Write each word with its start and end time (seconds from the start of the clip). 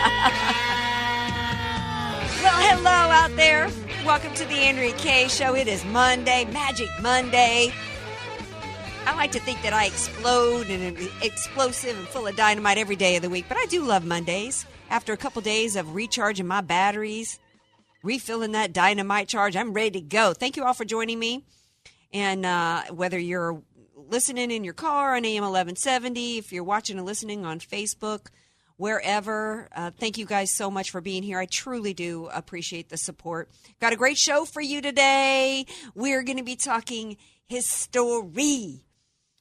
Well, 2.42 2.58
hello 2.58 2.90
out 2.90 3.36
there. 3.36 3.68
Welcome 4.06 4.32
to 4.34 4.46
the 4.46 4.54
Andrea 4.54 4.94
Kaye 4.94 5.28
Show. 5.28 5.54
It 5.54 5.68
is 5.68 5.84
Monday, 5.84 6.46
Magic 6.46 6.88
Monday. 7.02 7.70
I 9.04 9.14
like 9.14 9.32
to 9.32 9.40
think 9.40 9.60
that 9.60 9.74
I 9.74 9.84
explode 9.84 10.68
and 10.70 10.96
explosive 11.22 11.98
and 11.98 12.08
full 12.08 12.26
of 12.26 12.34
dynamite 12.34 12.78
every 12.78 12.96
day 12.96 13.16
of 13.16 13.22
the 13.22 13.28
week, 13.28 13.44
but 13.46 13.58
I 13.58 13.66
do 13.66 13.84
love 13.84 14.06
Mondays. 14.06 14.64
After 14.88 15.12
a 15.12 15.18
couple 15.18 15.42
days 15.42 15.76
of 15.76 15.94
recharging 15.94 16.46
my 16.46 16.62
batteries, 16.62 17.38
refilling 18.02 18.52
that 18.52 18.72
dynamite 18.72 19.28
charge, 19.28 19.54
I'm 19.54 19.74
ready 19.74 19.90
to 19.90 20.00
go. 20.00 20.32
Thank 20.32 20.56
you 20.56 20.64
all 20.64 20.74
for 20.74 20.86
joining 20.86 21.18
me. 21.18 21.44
And 22.10 22.46
uh, 22.46 22.84
whether 22.90 23.18
you're 23.18 23.62
listening 23.94 24.50
in 24.50 24.64
your 24.64 24.74
car 24.74 25.14
on 25.14 25.26
AM 25.26 25.42
1170, 25.42 26.38
if 26.38 26.52
you're 26.52 26.64
watching 26.64 26.96
and 26.96 27.06
listening 27.06 27.44
on 27.44 27.60
Facebook, 27.60 28.28
wherever. 28.80 29.68
Uh, 29.76 29.90
thank 29.90 30.16
you 30.16 30.24
guys 30.24 30.50
so 30.50 30.70
much 30.70 30.90
for 30.90 31.02
being 31.02 31.22
here. 31.22 31.38
I 31.38 31.44
truly 31.44 31.92
do 31.92 32.30
appreciate 32.32 32.88
the 32.88 32.96
support. 32.96 33.50
Got 33.78 33.92
a 33.92 33.96
great 33.96 34.16
show 34.16 34.46
for 34.46 34.62
you 34.62 34.80
today. 34.80 35.66
We're 35.94 36.22
going 36.22 36.38
to 36.38 36.42
be 36.42 36.56
talking 36.56 37.18
history. 37.46 38.86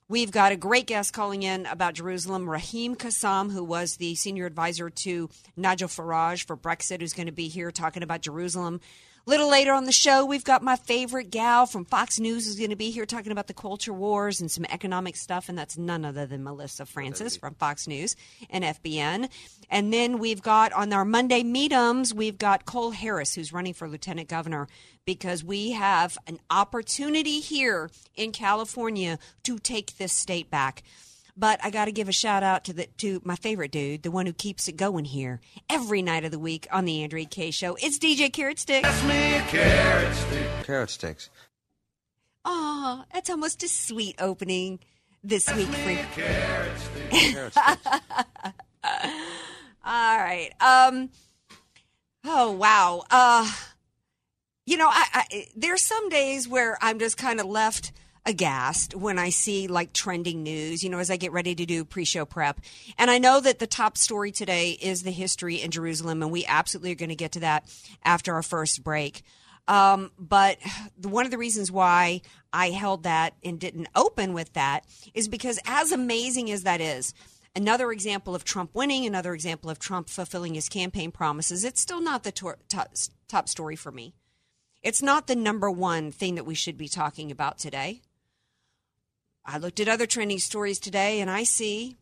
We've 0.10 0.32
got 0.32 0.52
a 0.52 0.58
great 0.58 0.88
guest 0.88 1.14
calling 1.14 1.44
in 1.44 1.68
about 1.68 1.94
Jerusalem, 1.94 2.50
Raheem 2.50 2.98
Kassam, 2.98 3.50
who 3.50 3.64
was 3.64 3.96
the 3.96 4.14
senior 4.16 4.46
advisor 4.46 4.90
to 4.90 5.30
Nigel 5.56 5.88
Farage 5.88 6.46
for 6.46 6.58
Brexit, 6.58 7.00
who's 7.00 7.14
going 7.14 7.28
to 7.28 7.32
be 7.32 7.48
here 7.48 7.72
talking 7.72 8.04
about 8.04 8.22
Jerusalem. 8.22 8.82
Little 9.30 9.52
later 9.52 9.74
on 9.74 9.84
the 9.84 9.92
show, 9.92 10.26
we've 10.26 10.44
got 10.44 10.64
my 10.64 10.76
favorite 10.76 11.30
gal 11.30 11.68
from 11.68 11.86
Fox 11.86 12.20
News 12.20 12.48
who's 12.48 12.56
going 12.56 12.72
to 12.72 12.76
be 12.76 12.90
here 12.90 13.06
talking 13.06 13.32
about 13.32 13.46
the 13.46 13.54
culture 13.54 13.94
wars 13.94 14.42
and 14.42 14.50
some 14.50 14.66
economic 14.66 15.16
stuff, 15.16 15.50
and 15.50 15.56
that's 15.56 15.78
none 15.78 16.04
other 16.04 16.26
than 16.26 16.44
Melissa 16.44 16.84
Francis 16.84 17.38
from 17.38 17.54
Fox 17.54 17.88
News 17.88 18.16
and 18.50 18.64
FBN. 18.64 19.30
And 19.70 19.94
then 19.94 20.18
we've 20.18 20.42
got 20.42 20.74
on 20.74 20.92
our 20.94 21.06
Monday 21.06 21.44
meetums, 21.44 22.12
we've 22.12 22.40
got 22.40 22.66
Cole 22.66 22.90
Harris 22.90 23.36
who's 23.36 23.54
running 23.54 23.76
for 23.76 23.88
lieutenant 23.88 24.30
governor 24.30 24.68
because 25.06 25.44
we 25.44 25.74
have 25.74 26.18
an 26.26 26.40
opportunity 26.50 27.40
here 27.40 27.92
in 28.16 28.32
California 28.32 29.20
to 29.44 29.60
take 29.60 29.98
this 29.98 30.12
state 30.12 30.50
back. 30.50 30.82
But 31.40 31.62
I 31.64 31.70
got 31.70 31.86
to 31.86 31.94
give 31.94 32.10
a 32.10 32.12
shout 32.12 32.44
out 32.44 32.66
to 32.66 32.74
the 32.74 32.88
to 32.98 33.22
my 33.24 33.38
favorite 33.38 33.72
dude, 33.72 34.04
the 34.04 34.12
one 34.12 34.26
who 34.26 34.34
keeps 34.34 34.68
it 34.68 34.76
going 34.76 35.06
here 35.06 35.40
every 35.70 36.02
night 36.02 36.26
of 36.26 36.32
the 36.32 36.40
week 36.40 36.68
on 36.70 36.84
the 36.84 37.02
Andrea 37.02 37.26
Kaye 37.26 37.52
Show. 37.52 37.78
It's 37.82 37.98
DJ 37.98 38.32
Carrot 38.32 38.60
Stick. 38.60 38.84
Carrot 38.84 40.90
sticks. 40.90 41.30
Aw, 42.44 43.06
that's 43.14 43.30
almost 43.30 43.64
a 43.64 43.70
sweet 43.70 44.16
opening 44.20 44.80
this 45.24 45.50
week 45.56 45.70
for 45.70 45.96
Carrot 46.14 46.78
sticks. 46.78 47.58
All 49.86 50.18
right. 50.18 50.52
Um. 50.60 51.10
Oh 52.26 52.52
wow. 52.52 53.04
Uh. 53.10 53.50
You 54.66 54.76
know, 54.76 54.90
I, 54.90 55.26
I 55.32 55.48
there's 55.56 55.82
some 55.82 56.10
days 56.10 56.50
where 56.50 56.78
I'm 56.82 57.00
just 57.00 57.18
kind 57.18 57.40
of 57.40 57.46
left 57.46 57.94
aghast 58.30 58.96
when 58.96 59.20
I 59.20 59.30
see 59.30 59.68
like 59.68 59.92
trending 59.92 60.44
news. 60.44 60.84
You 60.84 60.90
know, 60.90 61.00
as 61.00 61.10
I 61.10 61.18
get 61.18 61.32
ready 61.32 61.56
to 61.56 61.66
do 61.66 61.84
pre-show 61.84 62.26
prep, 62.26 62.62
and 62.98 63.12
I 63.12 63.18
know 63.18 63.40
that 63.42 63.60
the 63.60 63.68
top 63.68 63.98
story 63.98 64.32
today 64.32 64.72
is 64.72 65.04
the 65.04 65.12
history 65.12 65.62
in 65.62 65.72
Jerusalem, 65.72 66.22
and 66.22 66.32
we 66.32 66.46
absolutely 66.46 66.92
are 66.92 66.96
going 66.96 67.10
to 67.10 67.16
get 67.16 67.34
to 67.34 67.42
that 67.42 67.66
after 68.04 68.34
our 68.34 68.44
first 68.44 68.84
break. 68.84 69.24
Um, 69.68 70.12
but 70.18 70.58
one 71.04 71.26
of 71.26 71.32
the 71.32 71.38
reasons 71.38 71.72
why 71.72 72.22
I 72.54 72.70
held 72.70 73.04
that 73.04 73.36
and 73.44 73.60
didn't 73.60 73.90
open 73.96 74.34
with 74.34 74.54
that 74.54 74.86
is 75.14 75.28
because, 75.28 75.60
as 75.66 75.92
amazing 75.92 76.52
as 76.52 76.64
that 76.64 76.82
is, 76.82 77.14
another 77.56 77.92
example 77.92 78.36
of 78.36 78.44
Trump 78.44 78.72
winning, 78.74 79.06
another 79.06 79.34
example 79.34 79.70
of 79.70 79.80
Trump 79.80 80.10
fulfilling 80.10 80.54
his 80.54 80.70
campaign 80.70 81.12
promises, 81.12 81.64
it's 81.66 81.82
still 81.82 82.02
not 82.02 82.24
the 82.24 82.32
tor- 82.32 82.60
top 82.70 83.50
story 83.50 83.76
for 83.76 83.92
me. 83.92 84.14
It's 84.82 85.02
not 85.02 85.28
the 85.28 85.36
number 85.36 85.70
one 85.70 86.12
thing 86.12 86.36
that 86.36 86.46
we 86.46 86.56
should 86.56 86.78
be 86.78 86.88
talking 86.88 87.32
about 87.32 87.58
today. 87.58 88.02
I 89.52 89.58
looked 89.58 89.80
at 89.80 89.90
other 89.90 90.06
trending 90.06 90.38
stories 90.40 90.80
today 90.80 91.22
and 91.22 91.30
I 91.30 91.44
see 91.44 91.98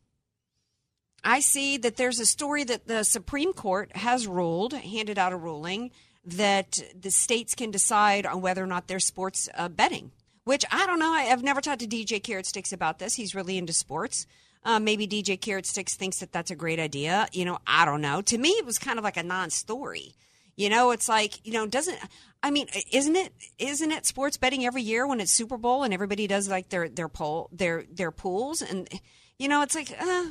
I 1.24 1.40
see 1.40 1.78
that 1.78 1.98
there's 1.98 2.20
a 2.20 2.26
story 2.26 2.64
that 2.66 2.88
the 2.88 3.04
Supreme 3.04 3.52
Court 3.52 3.96
has 3.96 4.28
ruled, 4.28 4.74
handed 4.74 5.18
out 5.18 5.34
a 5.34 5.38
ruling 5.38 5.92
that 6.26 6.80
the 7.00 7.12
states 7.12 7.56
can 7.56 7.72
decide 7.72 8.26
on 8.26 8.42
whether 8.42 8.64
or 8.64 8.68
not 8.68 8.88
there's 8.88 9.06
sports 9.06 9.50
uh, 9.56 9.70
betting. 9.70 10.12
Which 10.44 10.64
I 10.72 10.86
don't 10.86 11.00
know. 11.00 11.12
I, 11.12 11.24
have 11.24 11.44
never 11.44 11.60
talked 11.60 11.82
to 11.82 11.88
DJ 11.88 12.24
Carrot 12.24 12.46
Sticks 12.46 12.72
about 12.72 13.00
this. 13.00 13.16
He's 13.16 13.36
really 13.36 13.58
into 13.58 13.74
sports. 13.74 14.26
Uh, 14.64 14.80
maybe 14.80 15.06
DJ 15.06 15.40
Carrot 15.40 15.66
Sticks 15.66 15.96
thinks 15.96 16.20
that 16.20 16.32
that's 16.32 16.52
a 16.52 16.56
great 16.56 16.80
idea. 16.80 17.28
You 17.34 17.44
know, 17.44 17.60
I 17.68 17.84
don't 17.84 18.02
know. 18.02 18.22
To 18.22 18.38
me, 18.38 18.50
it 18.50 18.66
was 18.66 18.78
kind 18.78 18.98
of 18.98 19.04
like 19.04 19.18
a 19.18 19.24
non-story. 19.24 20.14
You 20.58 20.70
know, 20.70 20.90
it's 20.90 21.08
like 21.08 21.46
you 21.46 21.54
know, 21.54 21.68
doesn't 21.68 21.98
I 22.44 22.50
mean, 22.52 22.68
isn't 22.92 23.16
it 23.16 23.32
isn't 23.60 23.92
it 23.92 24.06
sports 24.06 24.38
betting 24.38 24.66
every 24.66 24.82
year 24.82 25.08
when 25.08 25.22
it's 25.22 25.32
Super 25.32 25.58
Bowl 25.58 25.84
and 25.84 25.94
everybody 25.94 26.26
does 26.28 26.50
like 26.50 26.70
their 26.70 26.90
their 26.90 27.08
poll 27.08 27.50
their 27.54 27.86
their 27.92 28.12
pools 28.12 28.62
and 28.64 28.90
you 29.38 29.48
know, 29.48 29.62
it's 29.62 29.76
like 29.76 29.96
uh, 30.00 30.26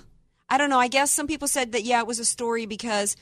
I 0.48 0.58
don't 0.58 0.68
know. 0.68 0.80
I 0.80 0.88
guess 0.88 1.12
some 1.12 1.28
people 1.28 1.46
said 1.46 1.72
that 1.72 1.84
yeah, 1.84 2.00
it 2.00 2.08
was 2.08 2.18
a 2.18 2.24
story 2.24 2.66
because 2.66 3.16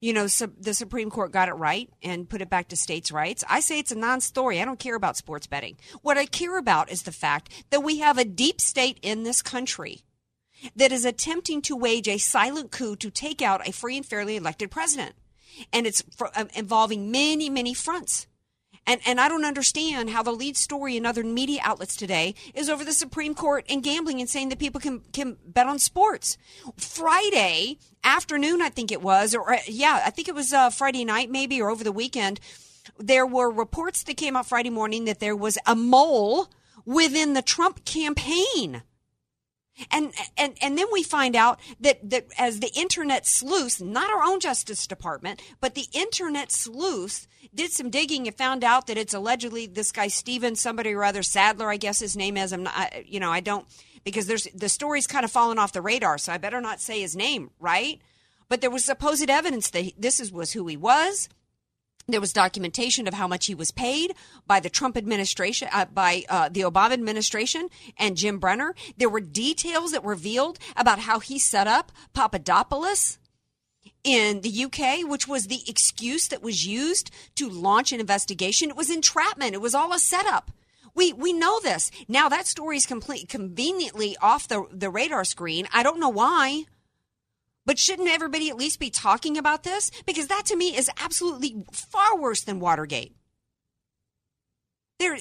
you 0.00 0.14
know 0.14 0.26
the 0.26 0.72
Supreme 0.72 1.10
Court 1.10 1.30
got 1.30 1.50
it 1.50 1.54
right 1.54 1.90
and 2.02 2.28
put 2.28 2.40
it 2.40 2.48
back 2.48 2.68
to 2.68 2.76
states' 2.76 3.12
rights. 3.12 3.44
I 3.50 3.60
say 3.60 3.78
it's 3.78 3.92
a 3.92 3.98
non-story. 3.98 4.60
I 4.60 4.64
don't 4.64 4.78
care 4.78 4.96
about 4.96 5.18
sports 5.18 5.46
betting. 5.46 5.76
What 6.00 6.16
I 6.16 6.24
care 6.24 6.56
about 6.56 6.90
is 6.90 7.02
the 7.02 7.12
fact 7.12 7.66
that 7.68 7.82
we 7.82 7.98
have 7.98 8.16
a 8.16 8.24
deep 8.24 8.62
state 8.62 8.98
in 9.02 9.24
this 9.24 9.42
country 9.42 10.04
that 10.74 10.90
is 10.90 11.04
attempting 11.04 11.60
to 11.62 11.76
wage 11.76 12.08
a 12.08 12.16
silent 12.16 12.70
coup 12.70 12.96
to 12.96 13.10
take 13.10 13.42
out 13.42 13.68
a 13.68 13.72
free 13.72 13.98
and 13.98 14.06
fairly 14.06 14.36
elected 14.36 14.70
president 14.70 15.14
and 15.72 15.86
it's 15.86 16.02
for, 16.16 16.30
uh, 16.34 16.44
involving 16.54 17.10
many, 17.10 17.50
many 17.50 17.74
fronts. 17.74 18.26
And, 18.86 19.00
and 19.04 19.20
I 19.20 19.28
don't 19.28 19.44
understand 19.44 20.10
how 20.10 20.22
the 20.22 20.30
lead 20.30 20.56
story 20.56 20.96
in 20.96 21.04
other 21.04 21.24
media 21.24 21.60
outlets 21.64 21.96
today 21.96 22.36
is 22.54 22.68
over 22.68 22.84
the 22.84 22.92
Supreme 22.92 23.34
Court 23.34 23.64
and 23.68 23.82
gambling 23.82 24.20
and 24.20 24.30
saying 24.30 24.50
that 24.50 24.60
people 24.60 24.80
can, 24.80 25.00
can 25.12 25.36
bet 25.44 25.66
on 25.66 25.80
sports. 25.80 26.38
Friday 26.76 27.78
afternoon, 28.04 28.62
I 28.62 28.68
think 28.68 28.92
it 28.92 29.02
was, 29.02 29.34
or 29.34 29.54
uh, 29.54 29.58
yeah, 29.66 30.02
I 30.04 30.10
think 30.10 30.28
it 30.28 30.36
was 30.36 30.52
uh, 30.52 30.70
Friday 30.70 31.04
night 31.04 31.30
maybe 31.30 31.60
or 31.60 31.68
over 31.68 31.82
the 31.82 31.90
weekend. 31.90 32.38
There 32.98 33.26
were 33.26 33.50
reports 33.50 34.04
that 34.04 34.16
came 34.16 34.36
out 34.36 34.46
Friday 34.46 34.70
morning 34.70 35.06
that 35.06 35.18
there 35.18 35.34
was 35.34 35.58
a 35.66 35.74
mole 35.74 36.48
within 36.84 37.32
the 37.32 37.42
Trump 37.42 37.84
campaign. 37.84 38.82
And, 39.90 40.12
and, 40.36 40.56
and 40.62 40.78
then 40.78 40.86
we 40.92 41.02
find 41.02 41.36
out 41.36 41.60
that, 41.80 42.08
that 42.08 42.26
as 42.38 42.60
the 42.60 42.72
internet 42.74 43.26
sleuth, 43.26 43.80
not 43.80 44.10
our 44.10 44.22
own 44.22 44.40
Justice 44.40 44.86
Department, 44.86 45.42
but 45.60 45.74
the 45.74 45.86
internet 45.92 46.50
sleuth 46.50 47.26
did 47.54 47.72
some 47.72 47.90
digging 47.90 48.26
and 48.26 48.36
found 48.36 48.64
out 48.64 48.86
that 48.86 48.98
it's 48.98 49.14
allegedly 49.14 49.66
this 49.66 49.92
guy, 49.92 50.08
Steven, 50.08 50.56
somebody 50.56 50.92
or 50.92 51.04
other, 51.04 51.22
Sadler, 51.22 51.70
I 51.70 51.76
guess 51.76 52.00
his 52.00 52.16
name 52.16 52.36
is. 52.36 52.52
I'm 52.52 52.62
not, 52.64 53.06
you 53.06 53.20
know, 53.20 53.30
I 53.30 53.40
don't, 53.40 53.66
because 54.04 54.26
there's, 54.26 54.44
the 54.54 54.68
story's 54.68 55.06
kind 55.06 55.24
of 55.24 55.30
fallen 55.30 55.58
off 55.58 55.72
the 55.72 55.82
radar, 55.82 56.18
so 56.18 56.32
I 56.32 56.38
better 56.38 56.60
not 56.60 56.80
say 56.80 57.00
his 57.00 57.16
name, 57.16 57.50
right? 57.60 58.00
But 58.48 58.60
there 58.60 58.70
was 58.70 58.84
supposed 58.84 59.28
evidence 59.28 59.70
that 59.70 59.92
this 59.98 60.20
is, 60.20 60.32
was 60.32 60.52
who 60.52 60.66
he 60.66 60.76
was 60.76 61.28
There 62.08 62.20
was 62.20 62.32
documentation 62.32 63.08
of 63.08 63.14
how 63.14 63.26
much 63.26 63.46
he 63.46 63.54
was 63.54 63.72
paid 63.72 64.14
by 64.46 64.60
the 64.60 64.70
Trump 64.70 64.96
administration, 64.96 65.68
uh, 65.72 65.86
by 65.86 66.22
uh, 66.28 66.48
the 66.48 66.60
Obama 66.60 66.92
administration 66.92 67.68
and 67.98 68.16
Jim 68.16 68.38
Brenner. 68.38 68.76
There 68.96 69.08
were 69.08 69.20
details 69.20 69.90
that 69.90 70.04
revealed 70.04 70.60
about 70.76 71.00
how 71.00 71.18
he 71.18 71.40
set 71.40 71.66
up 71.66 71.90
Papadopoulos 72.14 73.18
in 74.04 74.42
the 74.42 74.64
UK, 74.64 75.10
which 75.10 75.26
was 75.26 75.48
the 75.48 75.68
excuse 75.68 76.28
that 76.28 76.42
was 76.42 76.64
used 76.64 77.10
to 77.34 77.48
launch 77.48 77.90
an 77.90 77.98
investigation. 77.98 78.70
It 78.70 78.76
was 78.76 78.88
entrapment. 78.88 79.54
It 79.54 79.60
was 79.60 79.74
all 79.74 79.92
a 79.92 79.98
setup. 79.98 80.52
We 80.94 81.12
we 81.12 81.32
know 81.32 81.58
this. 81.60 81.90
Now 82.06 82.28
that 82.28 82.46
story 82.46 82.76
is 82.76 82.86
complete 82.86 83.28
conveniently 83.28 84.16
off 84.22 84.46
the 84.46 84.64
the 84.70 84.90
radar 84.90 85.24
screen. 85.24 85.66
I 85.72 85.82
don't 85.82 86.00
know 86.00 86.08
why. 86.08 86.66
But 87.66 87.78
shouldn't 87.78 88.08
everybody 88.08 88.48
at 88.48 88.56
least 88.56 88.78
be 88.78 88.90
talking 88.90 89.36
about 89.36 89.64
this? 89.64 89.90
Because 90.06 90.28
that 90.28 90.46
to 90.46 90.56
me 90.56 90.76
is 90.76 90.90
absolutely 91.02 91.64
far 91.72 92.18
worse 92.18 92.42
than 92.42 92.60
Watergate. 92.60 93.14
There 94.98 95.18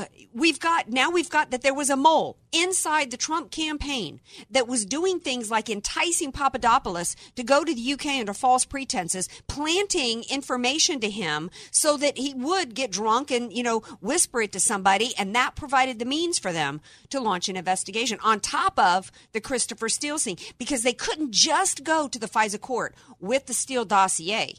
uh, 0.00 0.06
we've 0.32 0.58
got 0.58 0.88
now 0.88 1.10
we've 1.10 1.28
got 1.28 1.50
that 1.50 1.60
there 1.60 1.74
was 1.74 1.90
a 1.90 1.96
mole 1.96 2.38
inside 2.52 3.10
the 3.10 3.16
Trump 3.18 3.50
campaign 3.50 4.20
that 4.50 4.66
was 4.66 4.86
doing 4.86 5.20
things 5.20 5.50
like 5.50 5.68
enticing 5.68 6.32
Papadopoulos 6.32 7.14
to 7.36 7.42
go 7.42 7.64
to 7.64 7.74
the 7.74 7.92
UK 7.92 8.06
under 8.20 8.32
false 8.32 8.64
pretenses, 8.64 9.28
planting 9.46 10.24
information 10.30 11.00
to 11.00 11.10
him 11.10 11.50
so 11.70 11.98
that 11.98 12.16
he 12.16 12.32
would 12.32 12.74
get 12.74 12.90
drunk 12.90 13.30
and 13.30 13.52
you 13.52 13.62
know 13.62 13.80
whisper 14.00 14.40
it 14.40 14.52
to 14.52 14.60
somebody, 14.60 15.12
and 15.18 15.34
that 15.34 15.54
provided 15.54 15.98
the 15.98 16.06
means 16.06 16.38
for 16.38 16.52
them 16.52 16.80
to 17.10 17.20
launch 17.20 17.50
an 17.50 17.56
investigation 17.56 18.18
on 18.22 18.40
top 18.40 18.78
of 18.78 19.12
the 19.32 19.40
Christopher 19.40 19.90
Steele 19.90 20.18
scene 20.18 20.38
because 20.56 20.82
they 20.82 20.94
couldn't 20.94 21.32
just 21.32 21.84
go 21.84 22.08
to 22.08 22.18
the 22.18 22.28
FISA 22.28 22.60
court 22.60 22.94
with 23.20 23.46
the 23.46 23.54
Steele 23.54 23.84
dossier 23.84 24.54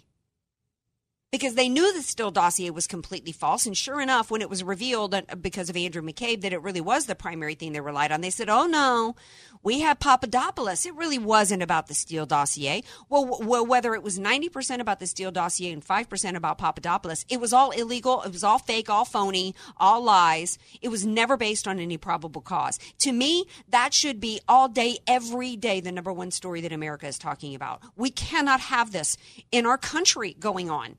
because 1.32 1.56
they 1.56 1.70
knew 1.70 1.94
the 1.94 2.02
Steele 2.02 2.30
dossier 2.30 2.70
was 2.70 2.88
completely 2.88 3.32
false. 3.32 3.66
And 3.66 3.76
sure 3.76 4.02
enough, 4.02 4.30
when 4.30 4.42
it 4.42 4.50
was 4.50 4.64
revealed 4.64 5.16
because 5.42 5.70
of 5.70 5.78
Andrew 5.78 6.02
McCabe 6.02 6.42
that 6.42 6.52
it 6.52 6.62
really 6.62 6.82
was 6.82 7.06
the 7.06 7.16
primary 7.16 7.56
thing 7.56 7.72
they 7.72 7.80
relied 7.80 8.12
on, 8.12 8.20
they 8.20 8.30
said, 8.30 8.50
"Oh 8.50 8.68
no, 8.68 9.16
we 9.64 9.80
have 9.80 10.00
Papadopoulos. 10.00 10.86
It 10.86 10.94
really 10.96 11.18
wasn't 11.18 11.64
about 11.64 11.88
the 11.88 11.94
Steele 11.94 12.26
dossier. 12.26 12.84
Well, 13.10 13.40
well, 13.42 13.66
whether 13.66 13.94
it 13.96 14.04
was 14.04 14.20
ninety 14.20 14.50
percent 14.50 14.82
about 14.82 15.00
the 15.00 15.08
Steele 15.08 15.32
dossier 15.32 15.72
and 15.72 15.84
five 15.84 16.10
percent 16.10 16.36
about 16.36 16.58
Papadopoulos, 16.58 17.26
it 17.30 17.40
was 17.40 17.54
all 17.54 17.72
illegal. 17.72 18.22
It 18.24 18.34
was 18.34 18.44
all 18.44 18.60
fake, 18.60 18.90
all 18.90 19.06
phony, 19.06 19.56
all 19.78 20.04
lies. 20.04 20.60
It 20.82 20.90
was 20.90 21.06
never 21.06 21.38
based 21.38 21.66
on 21.68 21.80
any 21.80 21.98
probable 21.98 22.42
cause. 22.42 22.78
To 23.00 23.14
me, 23.14 23.46
that 23.70 23.94
should 23.94 24.20
be 24.20 24.42
all 24.50 24.68
day, 24.68 24.98
every 25.08 25.56
day, 25.56 25.80
the 25.80 25.94
number 25.94 26.12
one 26.12 26.32
story 26.32 26.60
that 26.62 26.74
America 26.74 27.08
is 27.08 27.18
talking 27.18 27.56
about. 27.56 27.82
We 27.96 28.10
cannot 28.10 28.60
have 28.60 28.92
this 28.92 29.16
in 29.52 29.66
our 29.66 29.78
country 29.78 30.36
going 30.38 30.70
on. 30.70 30.98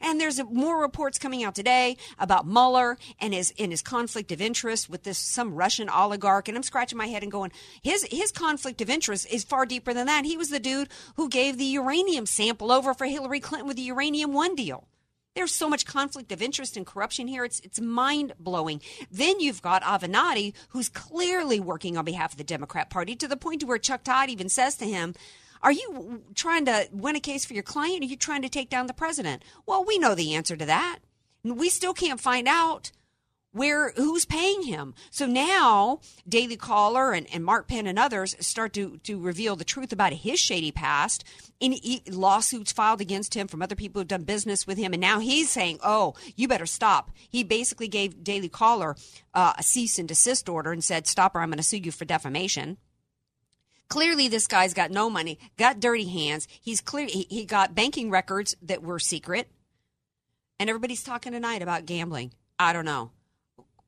And 0.00 0.20
there's 0.20 0.42
more 0.44 0.80
reports 0.80 1.18
coming 1.18 1.44
out 1.44 1.54
today 1.54 1.96
about 2.18 2.46
Mueller 2.46 2.96
and 3.18 3.34
his 3.34 3.50
in 3.52 3.70
his 3.70 3.82
conflict 3.82 4.32
of 4.32 4.40
interest 4.40 4.88
with 4.88 5.02
this 5.02 5.18
some 5.18 5.54
Russian 5.54 5.88
oligarch. 5.88 6.48
And 6.48 6.56
I'm 6.56 6.62
scratching 6.62 6.98
my 6.98 7.06
head 7.06 7.22
and 7.22 7.32
going, 7.32 7.52
his 7.82 8.06
his 8.10 8.32
conflict 8.32 8.80
of 8.80 8.90
interest 8.90 9.26
is 9.30 9.44
far 9.44 9.66
deeper 9.66 9.92
than 9.92 10.06
that. 10.06 10.24
He 10.24 10.36
was 10.36 10.50
the 10.50 10.60
dude 10.60 10.88
who 11.16 11.28
gave 11.28 11.58
the 11.58 11.64
uranium 11.64 12.26
sample 12.26 12.72
over 12.72 12.94
for 12.94 13.06
Hillary 13.06 13.40
Clinton 13.40 13.68
with 13.68 13.76
the 13.76 13.82
uranium 13.82 14.32
one 14.32 14.54
deal. 14.54 14.86
There's 15.36 15.54
so 15.54 15.68
much 15.68 15.86
conflict 15.86 16.32
of 16.32 16.42
interest 16.42 16.76
and 16.76 16.84
corruption 16.84 17.28
here. 17.28 17.44
It's 17.44 17.60
it's 17.60 17.80
mind 17.80 18.32
blowing. 18.38 18.82
Then 19.10 19.38
you've 19.38 19.62
got 19.62 19.82
Avenatti, 19.82 20.54
who's 20.70 20.88
clearly 20.88 21.60
working 21.60 21.96
on 21.96 22.04
behalf 22.04 22.32
of 22.32 22.38
the 22.38 22.44
Democrat 22.44 22.90
Party 22.90 23.14
to 23.16 23.28
the 23.28 23.36
point 23.36 23.60
to 23.60 23.66
where 23.66 23.78
Chuck 23.78 24.02
Todd 24.02 24.28
even 24.28 24.48
says 24.48 24.76
to 24.76 24.86
him, 24.86 25.14
are 25.62 25.72
you 25.72 26.22
trying 26.34 26.64
to 26.66 26.88
win 26.92 27.16
a 27.16 27.20
case 27.20 27.44
for 27.44 27.54
your 27.54 27.62
client? 27.62 28.02
Or 28.02 28.06
are 28.06 28.10
you 28.10 28.16
trying 28.16 28.42
to 28.42 28.48
take 28.48 28.70
down 28.70 28.86
the 28.86 28.94
president? 28.94 29.44
Well, 29.66 29.84
we 29.84 29.98
know 29.98 30.14
the 30.14 30.34
answer 30.34 30.56
to 30.56 30.66
that. 30.66 30.98
We 31.42 31.68
still 31.68 31.94
can't 31.94 32.20
find 32.20 32.48
out 32.48 32.92
where 33.52 33.90
who's 33.96 34.24
paying 34.24 34.62
him. 34.62 34.94
So 35.10 35.26
now 35.26 36.00
Daily 36.28 36.56
Caller 36.56 37.12
and, 37.12 37.26
and 37.32 37.44
Mark 37.44 37.68
Penn 37.68 37.86
and 37.86 37.98
others 37.98 38.36
start 38.40 38.72
to 38.74 38.98
to 38.98 39.18
reveal 39.18 39.56
the 39.56 39.64
truth 39.64 39.92
about 39.92 40.12
his 40.12 40.38
shady 40.38 40.70
past. 40.70 41.24
In 41.58 41.76
lawsuits 42.08 42.72
filed 42.72 43.00
against 43.00 43.34
him 43.34 43.48
from 43.48 43.60
other 43.60 43.74
people 43.74 44.00
who've 44.00 44.08
done 44.08 44.22
business 44.22 44.66
with 44.66 44.78
him, 44.78 44.92
and 44.92 45.00
now 45.00 45.18
he's 45.18 45.50
saying, 45.50 45.78
"Oh, 45.82 46.14
you 46.36 46.48
better 46.48 46.66
stop." 46.66 47.10
He 47.28 47.42
basically 47.42 47.88
gave 47.88 48.24
Daily 48.24 48.48
Caller 48.48 48.96
uh, 49.34 49.54
a 49.58 49.62
cease 49.62 49.98
and 49.98 50.08
desist 50.08 50.48
order 50.48 50.72
and 50.72 50.82
said, 50.82 51.06
"Stop, 51.06 51.34
or 51.34 51.40
I'm 51.40 51.50
going 51.50 51.58
to 51.58 51.62
sue 51.62 51.78
you 51.78 51.92
for 51.92 52.04
defamation." 52.04 52.78
Clearly, 53.90 54.28
this 54.28 54.46
guy's 54.46 54.72
got 54.72 54.92
no 54.92 55.10
money, 55.10 55.38
got 55.58 55.80
dirty 55.80 56.06
hands. 56.06 56.46
He's 56.60 56.80
clear. 56.80 57.06
He, 57.06 57.26
he 57.28 57.44
got 57.44 57.74
banking 57.74 58.08
records 58.08 58.56
that 58.62 58.84
were 58.84 59.00
secret, 59.00 59.50
and 60.60 60.70
everybody's 60.70 61.02
talking 61.02 61.32
tonight 61.32 61.60
about 61.60 61.86
gambling. 61.86 62.32
I 62.56 62.72
don't 62.72 62.84
know. 62.84 63.10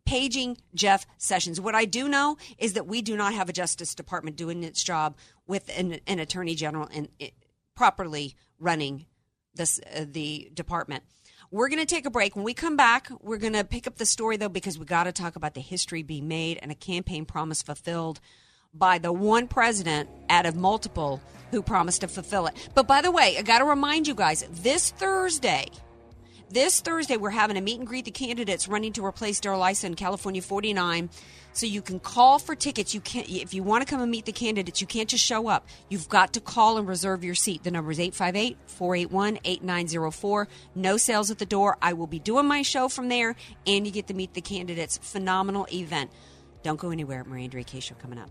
Paging 0.04 0.58
Jeff 0.74 1.06
Sessions. 1.18 1.60
What 1.60 1.76
I 1.76 1.84
do 1.84 2.08
know 2.08 2.36
is 2.58 2.72
that 2.72 2.88
we 2.88 3.00
do 3.00 3.16
not 3.16 3.32
have 3.32 3.48
a 3.48 3.52
Justice 3.52 3.94
Department 3.94 4.36
doing 4.36 4.64
its 4.64 4.82
job 4.82 5.16
with 5.46 5.70
an, 5.78 6.00
an 6.08 6.18
Attorney 6.18 6.56
General 6.56 6.88
and 6.92 7.08
it, 7.20 7.34
properly 7.76 8.34
running 8.58 9.06
this 9.54 9.78
uh, 9.96 10.04
the 10.10 10.50
department. 10.52 11.04
We're 11.52 11.68
going 11.68 11.78
to 11.78 11.86
take 11.86 12.06
a 12.06 12.10
break. 12.10 12.34
When 12.34 12.44
we 12.44 12.54
come 12.54 12.76
back, 12.76 13.08
we're 13.20 13.38
going 13.38 13.52
to 13.52 13.62
pick 13.62 13.86
up 13.86 13.98
the 13.98 14.06
story 14.06 14.36
though 14.36 14.48
because 14.48 14.80
we 14.80 14.84
got 14.84 15.04
to 15.04 15.12
talk 15.12 15.36
about 15.36 15.54
the 15.54 15.60
history 15.60 16.02
being 16.02 16.26
made 16.26 16.58
and 16.60 16.72
a 16.72 16.74
campaign 16.74 17.24
promise 17.24 17.62
fulfilled 17.62 18.20
by 18.74 18.98
the 18.98 19.12
one 19.12 19.48
president 19.48 20.08
out 20.30 20.46
of 20.46 20.56
multiple 20.56 21.20
who 21.50 21.62
promised 21.62 22.00
to 22.00 22.08
fulfill 22.08 22.46
it. 22.46 22.70
But 22.74 22.86
by 22.86 23.02
the 23.02 23.10
way, 23.10 23.36
I 23.38 23.42
got 23.42 23.58
to 23.58 23.64
remind 23.64 24.08
you 24.08 24.14
guys 24.14 24.46
this 24.50 24.90
Thursday, 24.92 25.68
this 26.48 26.80
Thursday, 26.80 27.16
we're 27.16 27.30
having 27.30 27.56
a 27.56 27.62
meet 27.62 27.78
and 27.78 27.86
greet 27.86 28.04
the 28.04 28.10
candidates 28.10 28.68
running 28.68 28.92
to 28.94 29.04
replace 29.04 29.38
Darrell 29.40 29.64
Issa 29.64 29.86
in 29.86 29.94
California 29.94 30.42
49. 30.42 31.10
So 31.54 31.66
you 31.66 31.82
can 31.82 32.00
call 32.00 32.38
for 32.38 32.54
tickets. 32.54 32.94
You 32.94 33.02
can't 33.02 33.28
if 33.28 33.52
you 33.52 33.62
want 33.62 33.86
to 33.86 33.90
come 33.90 34.00
and 34.00 34.10
meet 34.10 34.24
the 34.24 34.32
candidates, 34.32 34.80
you 34.80 34.86
can't 34.86 35.08
just 35.08 35.24
show 35.24 35.48
up. 35.48 35.66
You've 35.90 36.08
got 36.08 36.32
to 36.34 36.40
call 36.40 36.78
and 36.78 36.88
reserve 36.88 37.24
your 37.24 37.34
seat. 37.34 37.62
The 37.62 37.70
number 37.70 37.90
is 37.90 37.98
858-481-8904. 37.98 40.46
No 40.74 40.96
sales 40.96 41.30
at 41.30 41.38
the 41.38 41.46
door. 41.46 41.76
I 41.82 41.92
will 41.92 42.06
be 42.06 42.18
doing 42.18 42.46
my 42.46 42.62
show 42.62 42.88
from 42.88 43.08
there 43.08 43.36
and 43.66 43.86
you 43.86 43.92
get 43.92 44.06
to 44.06 44.14
meet 44.14 44.32
the 44.32 44.40
candidates. 44.40 44.96
Phenomenal 44.98 45.66
event. 45.72 46.10
Don't 46.62 46.80
go 46.80 46.90
anywhere. 46.90 47.22
Marie 47.24 47.44
Andrea 47.44 47.64
Kaye 47.64 47.80
show 47.80 47.96
coming 47.96 48.18
up. 48.18 48.30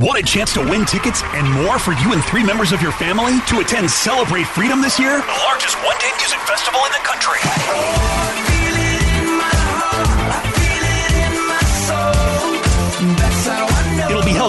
Want 0.00 0.18
a 0.18 0.24
chance 0.24 0.52
to 0.54 0.60
win 0.60 0.84
tickets 0.84 1.22
and 1.22 1.48
more 1.62 1.78
for 1.78 1.92
you 1.92 2.14
and 2.14 2.24
three 2.24 2.42
members 2.42 2.72
of 2.72 2.82
your 2.82 2.90
family 2.90 3.38
to 3.46 3.60
attend 3.60 3.88
Celebrate 3.88 4.48
Freedom 4.48 4.82
this 4.82 4.98
year? 4.98 5.18
The 5.20 5.40
largest 5.46 5.76
one 5.84 5.96
day 5.98 6.10
music 6.18 6.40
festival 6.40 6.80
in 6.84 6.90
the 6.90 6.98
country. 7.04 8.43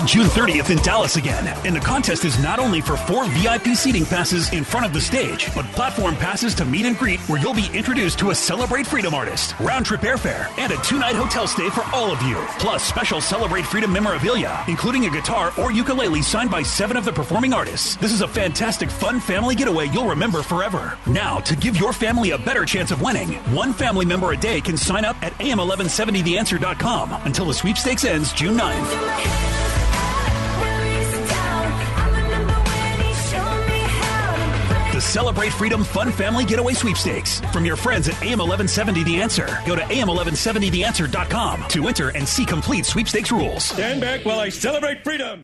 June 0.06 0.26
30th 0.28 0.70
in 0.70 0.78
Dallas 0.84 1.16
again. 1.16 1.48
And 1.66 1.76
the 1.76 1.80
contest 1.80 2.26
is 2.26 2.38
not 2.40 2.60
only 2.60 2.82
for 2.82 2.96
four 2.96 3.26
VIP 3.26 3.76
seating 3.76 4.06
passes 4.06 4.52
in 4.54 4.64
front 4.64 4.86
of 4.86 4.94
the 4.94 5.02
stage, 5.02 5.54
but 5.56 5.66
platform 5.68 6.16
passes 6.16 6.54
to 6.56 6.66
meet 6.66 6.86
and 6.86 6.98
greet 6.98 7.20
where 7.22 7.40
you'll 7.40 7.54
be 7.54 7.70
introduced 7.74 8.20
to 8.20 8.30
a 8.30 8.36
Celebrate 8.36 8.86
Freedom 8.86 9.14
artist, 9.14 9.56
round 9.60 9.86
trip 9.86 10.02
airfare, 10.02 10.48
and 10.58 10.72
a 10.72 10.78
two 10.78 11.00
night 11.00 11.16
hotel 11.16 11.48
stay 11.48 11.70
for 11.70 11.84
all 11.94 12.12
of 12.12 12.22
you. 12.24 12.36
Plus, 12.60 12.84
special 12.84 13.20
Celebrate 13.20 13.66
Freedom 13.66 13.92
memorabilia, 13.92 14.64
including 14.68 15.06
a 15.06 15.10
guitar 15.10 15.52
or 15.58 15.72
ukulele 15.72 16.22
signed 16.22 16.52
by 16.52 16.62
seven 16.62 16.98
of 16.98 17.06
the 17.06 17.14
performing 17.14 17.54
artists. 17.54 17.96
This 17.96 18.12
is 18.12 18.22
a 18.22 18.28
fantastic, 18.28 18.90
fun 18.90 19.20
family 19.20 19.56
getaway 19.56 19.88
you'll 19.88 20.08
remember 20.08 20.42
forever. 20.44 20.98
Now, 21.08 21.40
to 21.40 21.56
give 21.56 21.78
your 21.78 21.94
family 21.94 22.32
a 22.32 22.38
better 22.38 22.66
chance 22.66 22.92
of 22.92 23.02
winning, 23.02 23.34
one 23.56 23.74
family 23.74 24.06
member 24.06 24.32
a 24.32 24.38
day 24.38 24.62
can 24.62 24.78
sign 24.78 25.06
up 25.06 25.16
at 25.24 25.34
am1170theanswer.com 25.40 27.12
until 27.26 27.46
the 27.46 27.54
sweepstakes 27.54 28.06
ends 28.06 28.34
June 28.34 28.58
9th. 28.58 29.65
Celebrate 35.16 35.54
Freedom 35.54 35.82
Fun 35.82 36.12
Family 36.12 36.44
Getaway 36.44 36.74
Sweepstakes 36.74 37.40
from 37.54 37.64
your 37.64 37.78
friends 37.78 38.10
at 38.10 38.16
AM1170 38.16 39.06
The 39.06 39.22
Answer. 39.22 39.48
Go 39.66 39.74
to 39.74 39.82
AM1170TheAnswer.com 39.84 41.70
to 41.70 41.88
enter 41.88 42.10
and 42.10 42.28
see 42.28 42.46
complete 42.46 42.86
sweepstakes 42.86 43.32
rules. 43.32 43.64
Stand 43.64 44.02
back 44.02 44.26
while 44.26 44.42
I 44.42 44.50
celebrate 44.50 45.06
freedom. 45.06 45.42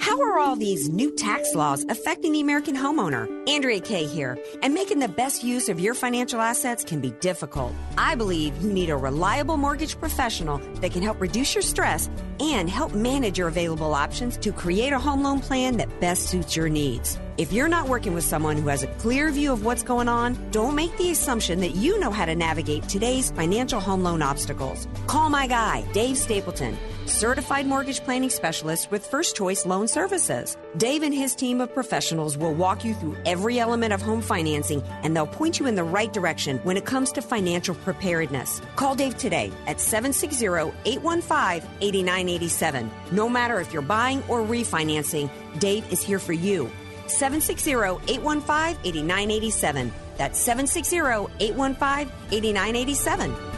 How 0.00 0.18
are 0.22 0.38
all 0.38 0.56
these 0.56 0.88
new 0.88 1.14
tax 1.14 1.54
laws 1.54 1.84
affecting 1.90 2.32
the 2.32 2.40
American 2.40 2.74
homeowner? 2.74 3.28
Andrea 3.46 3.80
Kaye 3.80 4.06
here. 4.06 4.38
And 4.62 4.72
making 4.72 4.98
the 4.98 5.08
best 5.08 5.44
use 5.44 5.68
of 5.68 5.78
your 5.78 5.92
financial 5.92 6.40
assets 6.40 6.82
can 6.82 7.00
be 7.00 7.10
difficult. 7.20 7.74
I 7.98 8.14
believe 8.14 8.56
you 8.62 8.72
need 8.72 8.88
a 8.88 8.96
reliable 8.96 9.58
mortgage 9.58 10.00
professional 10.00 10.56
that 10.80 10.92
can 10.92 11.02
help 11.02 11.20
reduce 11.20 11.54
your 11.54 11.60
stress 11.60 12.08
and 12.40 12.70
help 12.70 12.94
manage 12.94 13.36
your 13.36 13.48
available 13.48 13.92
options 13.92 14.38
to 14.38 14.52
create 14.52 14.94
a 14.94 14.98
home 14.98 15.22
loan 15.22 15.38
plan 15.38 15.76
that 15.76 16.00
best 16.00 16.28
suits 16.28 16.56
your 16.56 16.70
needs. 16.70 17.18
If 17.36 17.52
you're 17.52 17.68
not 17.68 17.88
working 17.88 18.14
with 18.14 18.24
someone 18.24 18.56
who 18.56 18.68
has 18.68 18.82
a 18.82 18.86
clear 18.86 19.30
view 19.30 19.52
of 19.52 19.64
what's 19.64 19.82
going 19.82 20.08
on, 20.08 20.50
don't 20.50 20.74
make 20.74 20.96
the 20.96 21.10
assumption 21.10 21.60
that 21.60 21.74
you 21.74 21.98
know 22.00 22.10
how 22.10 22.24
to 22.24 22.34
navigate 22.34 22.88
today's 22.88 23.30
financial 23.30 23.80
home 23.80 24.02
loan 24.02 24.22
obstacles. 24.22 24.88
Call 25.06 25.30
my 25.30 25.46
guy, 25.46 25.82
Dave 25.92 26.16
Stapleton, 26.16 26.76
certified 27.10 27.66
mortgage 27.66 28.00
planning 28.02 28.30
specialist 28.30 28.90
with 28.90 29.04
First 29.04 29.36
Choice 29.36 29.66
Loan 29.66 29.88
Services. 29.88 30.56
Dave 30.76 31.02
and 31.02 31.12
his 31.12 31.34
team 31.34 31.60
of 31.60 31.74
professionals 31.74 32.38
will 32.38 32.54
walk 32.54 32.84
you 32.84 32.94
through 32.94 33.16
every 33.26 33.58
element 33.58 33.92
of 33.92 34.00
home 34.00 34.22
financing 34.22 34.82
and 35.02 35.14
they'll 35.14 35.26
point 35.26 35.58
you 35.58 35.66
in 35.66 35.74
the 35.74 35.84
right 35.84 36.12
direction 36.12 36.58
when 36.58 36.76
it 36.76 36.84
comes 36.86 37.12
to 37.12 37.20
financial 37.20 37.74
preparedness. 37.74 38.62
Call 38.76 38.94
Dave 38.94 39.18
today 39.18 39.52
at 39.66 39.80
760 39.80 40.46
815 40.86 41.68
8987. 41.80 42.90
No 43.10 43.28
matter 43.28 43.60
if 43.60 43.72
you're 43.72 43.82
buying 43.82 44.22
or 44.28 44.40
refinancing, 44.40 45.28
Dave 45.58 45.92
is 45.92 46.00
here 46.00 46.20
for 46.20 46.32
you. 46.32 46.70
760 47.08 47.72
815 47.72 48.78
8987. 48.84 49.92
That's 50.16 50.38
760 50.38 50.96
815 51.40 52.12
8987. 52.30 53.49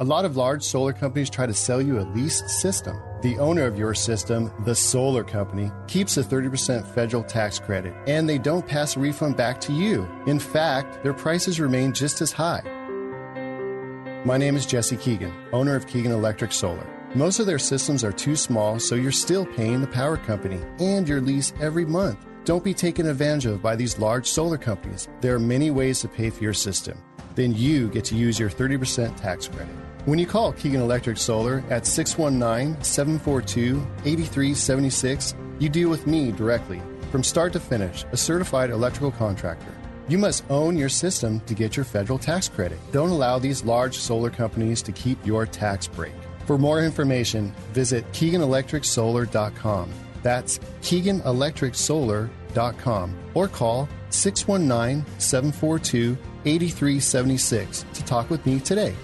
A 0.00 0.04
lot 0.04 0.24
of 0.24 0.34
large 0.34 0.62
solar 0.62 0.94
companies 0.94 1.28
try 1.28 1.44
to 1.44 1.52
sell 1.52 1.82
you 1.82 2.00
a 2.00 2.08
leased 2.14 2.48
system. 2.48 2.98
The 3.20 3.36
owner 3.38 3.66
of 3.66 3.78
your 3.78 3.92
system, 3.92 4.50
the 4.64 4.74
solar 4.74 5.22
company, 5.22 5.70
keeps 5.88 6.16
a 6.16 6.24
30% 6.24 6.86
federal 6.94 7.22
tax 7.22 7.58
credit, 7.58 7.92
and 8.06 8.26
they 8.26 8.38
don't 8.38 8.66
pass 8.66 8.96
a 8.96 9.00
refund 9.00 9.36
back 9.36 9.60
to 9.60 9.74
you. 9.74 10.08
In 10.26 10.38
fact, 10.38 11.02
their 11.02 11.12
prices 11.12 11.60
remain 11.60 11.92
just 11.92 12.22
as 12.22 12.32
high. 12.32 12.62
My 14.24 14.38
name 14.38 14.56
is 14.56 14.64
Jesse 14.64 14.96
Keegan, 14.96 15.34
owner 15.52 15.76
of 15.76 15.86
Keegan 15.86 16.12
Electric 16.12 16.52
Solar. 16.52 16.86
Most 17.14 17.38
of 17.38 17.44
their 17.44 17.58
systems 17.58 18.02
are 18.02 18.10
too 18.10 18.36
small, 18.36 18.80
so 18.80 18.94
you're 18.94 19.12
still 19.12 19.44
paying 19.44 19.82
the 19.82 19.86
power 19.86 20.16
company 20.16 20.62
and 20.78 21.06
your 21.06 21.20
lease 21.20 21.52
every 21.60 21.84
month. 21.84 22.24
Don't 22.46 22.64
be 22.64 22.72
taken 22.72 23.06
advantage 23.06 23.44
of 23.44 23.60
by 23.60 23.76
these 23.76 23.98
large 23.98 24.26
solar 24.26 24.56
companies. 24.56 25.08
There 25.20 25.34
are 25.34 25.38
many 25.38 25.70
ways 25.70 26.00
to 26.00 26.08
pay 26.08 26.30
for 26.30 26.42
your 26.42 26.54
system. 26.54 26.96
Then 27.34 27.54
you 27.54 27.88
get 27.90 28.06
to 28.06 28.16
use 28.16 28.38
your 28.38 28.48
30% 28.48 29.14
tax 29.20 29.46
credit. 29.46 29.76
When 30.06 30.18
you 30.18 30.26
call 30.26 30.52
Keegan 30.52 30.80
Electric 30.80 31.18
Solar 31.18 31.62
at 31.68 31.84
619 31.84 32.82
742 32.82 33.86
8376, 34.06 35.34
you 35.58 35.68
deal 35.68 35.90
with 35.90 36.06
me 36.06 36.32
directly, 36.32 36.80
from 37.10 37.22
start 37.22 37.52
to 37.52 37.60
finish, 37.60 38.06
a 38.10 38.16
certified 38.16 38.70
electrical 38.70 39.10
contractor. 39.10 39.74
You 40.08 40.16
must 40.16 40.44
own 40.48 40.78
your 40.78 40.88
system 40.88 41.40
to 41.40 41.52
get 41.52 41.76
your 41.76 41.84
federal 41.84 42.18
tax 42.18 42.48
credit. 42.48 42.78
Don't 42.92 43.10
allow 43.10 43.38
these 43.38 43.62
large 43.62 43.98
solar 43.98 44.30
companies 44.30 44.80
to 44.82 44.92
keep 44.92 45.18
your 45.26 45.44
tax 45.44 45.86
break. 45.86 46.14
For 46.46 46.56
more 46.56 46.82
information, 46.82 47.54
visit 47.74 48.10
KeeganElectricSolar.com. 48.12 49.90
That's 50.22 50.60
KeeganElectricSolar.com 50.80 53.18
or 53.34 53.48
call 53.48 53.86
619 54.08 55.04
742 55.18 56.16
8376 56.46 57.84
to 57.92 58.04
talk 58.06 58.30
with 58.30 58.46
me 58.46 58.60
today. 58.60 58.94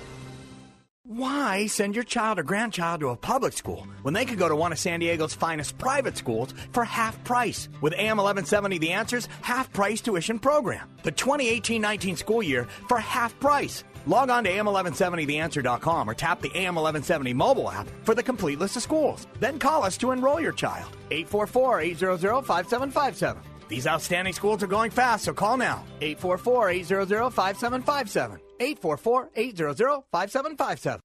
Why 1.09 1.69
send 1.69 1.95
your 1.95 2.03
child 2.03 2.41
or 2.41 2.43
grandchild 2.43 2.99
to 2.99 3.11
a 3.11 3.17
public 3.17 3.53
school 3.53 3.87
when 4.03 4.13
they 4.13 4.25
could 4.25 4.41
go 4.41 4.49
to 4.49 4.57
one 4.57 4.73
of 4.73 4.79
San 4.81 4.99
Diego's 4.99 5.35
finest 5.35 5.79
private 5.79 6.17
schools 6.17 6.53
for 6.73 6.85
half 6.85 7.23
price? 7.23 7.69
With 7.81 7.93
AM 7.93 8.17
1170 8.17 8.79
The 8.79 8.91
Answers 8.91 9.29
half 9.41 9.73
price 9.73 10.01
tuition 10.01 10.41
program. 10.41 10.89
The 11.05 11.13
2018 11.13 11.81
19 11.81 12.17
school 12.17 12.43
year 12.43 12.67
for 12.89 12.99
half 12.99 13.39
price. 13.39 13.85
Log 14.07 14.31
on 14.31 14.43
to 14.45 14.51
AM1170theanswer.com 14.51 16.11
or 16.11 16.15
tap 16.15 16.41
the 16.41 16.51
AM1170 16.51 17.33
mobile 17.35 17.71
app 17.71 17.87
for 18.03 18.17
the 18.17 18.23
complete 18.25 18.59
list 18.59 18.75
of 18.75 18.83
schools. 18.83 19.29
Then 19.39 19.61
call 19.61 19.85
us 19.85 19.97
to 19.99 20.11
enroll 20.11 20.41
your 20.41 20.53
child. 20.53 20.97
844 21.13 21.83
800 21.83 22.43
5757. 22.43 23.56
These 23.69 23.87
outstanding 23.87 24.33
schools 24.33 24.63
are 24.63 24.69
going 24.69 24.93
fast, 24.93 25.25
so 25.25 25.35
call 25.35 25.57
now. 25.57 25.85
844 26.01 26.71
800 26.71 27.31
5757. 27.31 28.41
844 28.61 29.31
800 29.35 30.03
5757. 30.13 31.01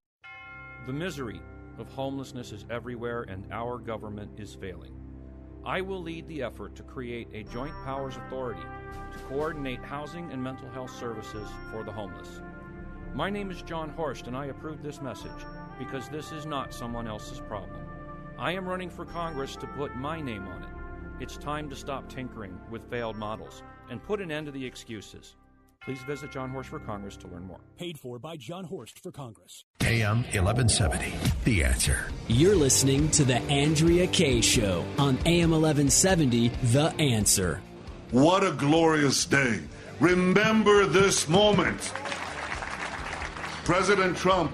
The 0.86 0.94
misery 0.94 1.42
of 1.80 1.90
homelessness 1.90 2.52
is 2.52 2.66
everywhere, 2.70 3.24
and 3.24 3.52
our 3.52 3.80
government 3.80 4.40
is 4.40 4.54
failing. 4.56 4.94
I 5.66 5.82
will 5.82 6.02
lead 6.02 6.28
the 6.28 6.44
effort 6.44 6.76
to 6.76 6.84
create 6.84 7.28
a 7.34 7.44
joint 7.44 7.74
powers 7.84 8.18
authority 8.18 8.62
to 9.12 9.20
coordinate 9.26 9.84
housing 9.84 10.32
and 10.32 10.42
mental 10.42 10.70
health 10.70 10.96
services 10.96 11.48
for 11.72 11.84
the 11.84 11.92
homeless. 11.92 12.42
My 13.14 13.30
name 13.30 13.52
is 13.52 13.62
John 13.62 13.90
Horst, 13.90 14.28
and 14.28 14.38
I 14.38 14.46
approve 14.46 14.82
this 14.82 15.02
message 15.02 15.46
because 15.78 16.10
this 16.10 16.32
is 16.32 16.46
not 16.46 16.74
someone 16.74 17.08
else's 17.08 17.40
problem. 17.40 17.82
I 18.40 18.54
am 18.54 18.66
running 18.68 18.90
for 18.90 19.06
Congress 19.06 19.56
to 19.58 19.68
put 19.68 19.96
my 19.96 20.22
name 20.22 20.48
on 20.48 20.64
it. 20.64 20.81
It's 21.22 21.38
time 21.38 21.70
to 21.70 21.76
stop 21.76 22.10
tinkering 22.10 22.58
with 22.72 22.90
failed 22.90 23.16
models 23.16 23.62
and 23.92 24.02
put 24.02 24.22
an 24.22 24.32
end 24.32 24.48
to 24.48 24.52
the 24.52 24.66
excuses. 24.66 25.36
Please 25.86 26.02
visit 26.02 26.32
John 26.32 26.50
Horst 26.50 26.70
for 26.70 26.80
Congress 26.80 27.16
to 27.18 27.28
learn 27.28 27.44
more. 27.44 27.60
Paid 27.78 28.00
for 28.00 28.18
by 28.18 28.38
John 28.38 28.64
Horst 28.64 28.98
for 28.98 29.12
Congress. 29.12 29.64
AM 29.82 30.24
1170. 30.24 31.14
The 31.44 31.64
answer. 31.64 32.08
You're 32.28 32.56
listening 32.56 33.12
to 33.12 33.24
The 33.24 33.38
Andrea 33.52 34.08
Kaye 34.08 34.42
Show 34.42 34.84
on 34.98 35.20
AM 35.28 35.52
1170, 35.52 36.48
The 36.48 36.92
Answer. 36.98 37.62
What 38.10 38.44
a 38.44 38.54
glorious 38.54 39.24
day. 39.24 39.60
Remember 40.00 40.88
this 40.88 41.30
moment. 41.30 41.94
President 43.64 44.18
Trump, 44.18 44.52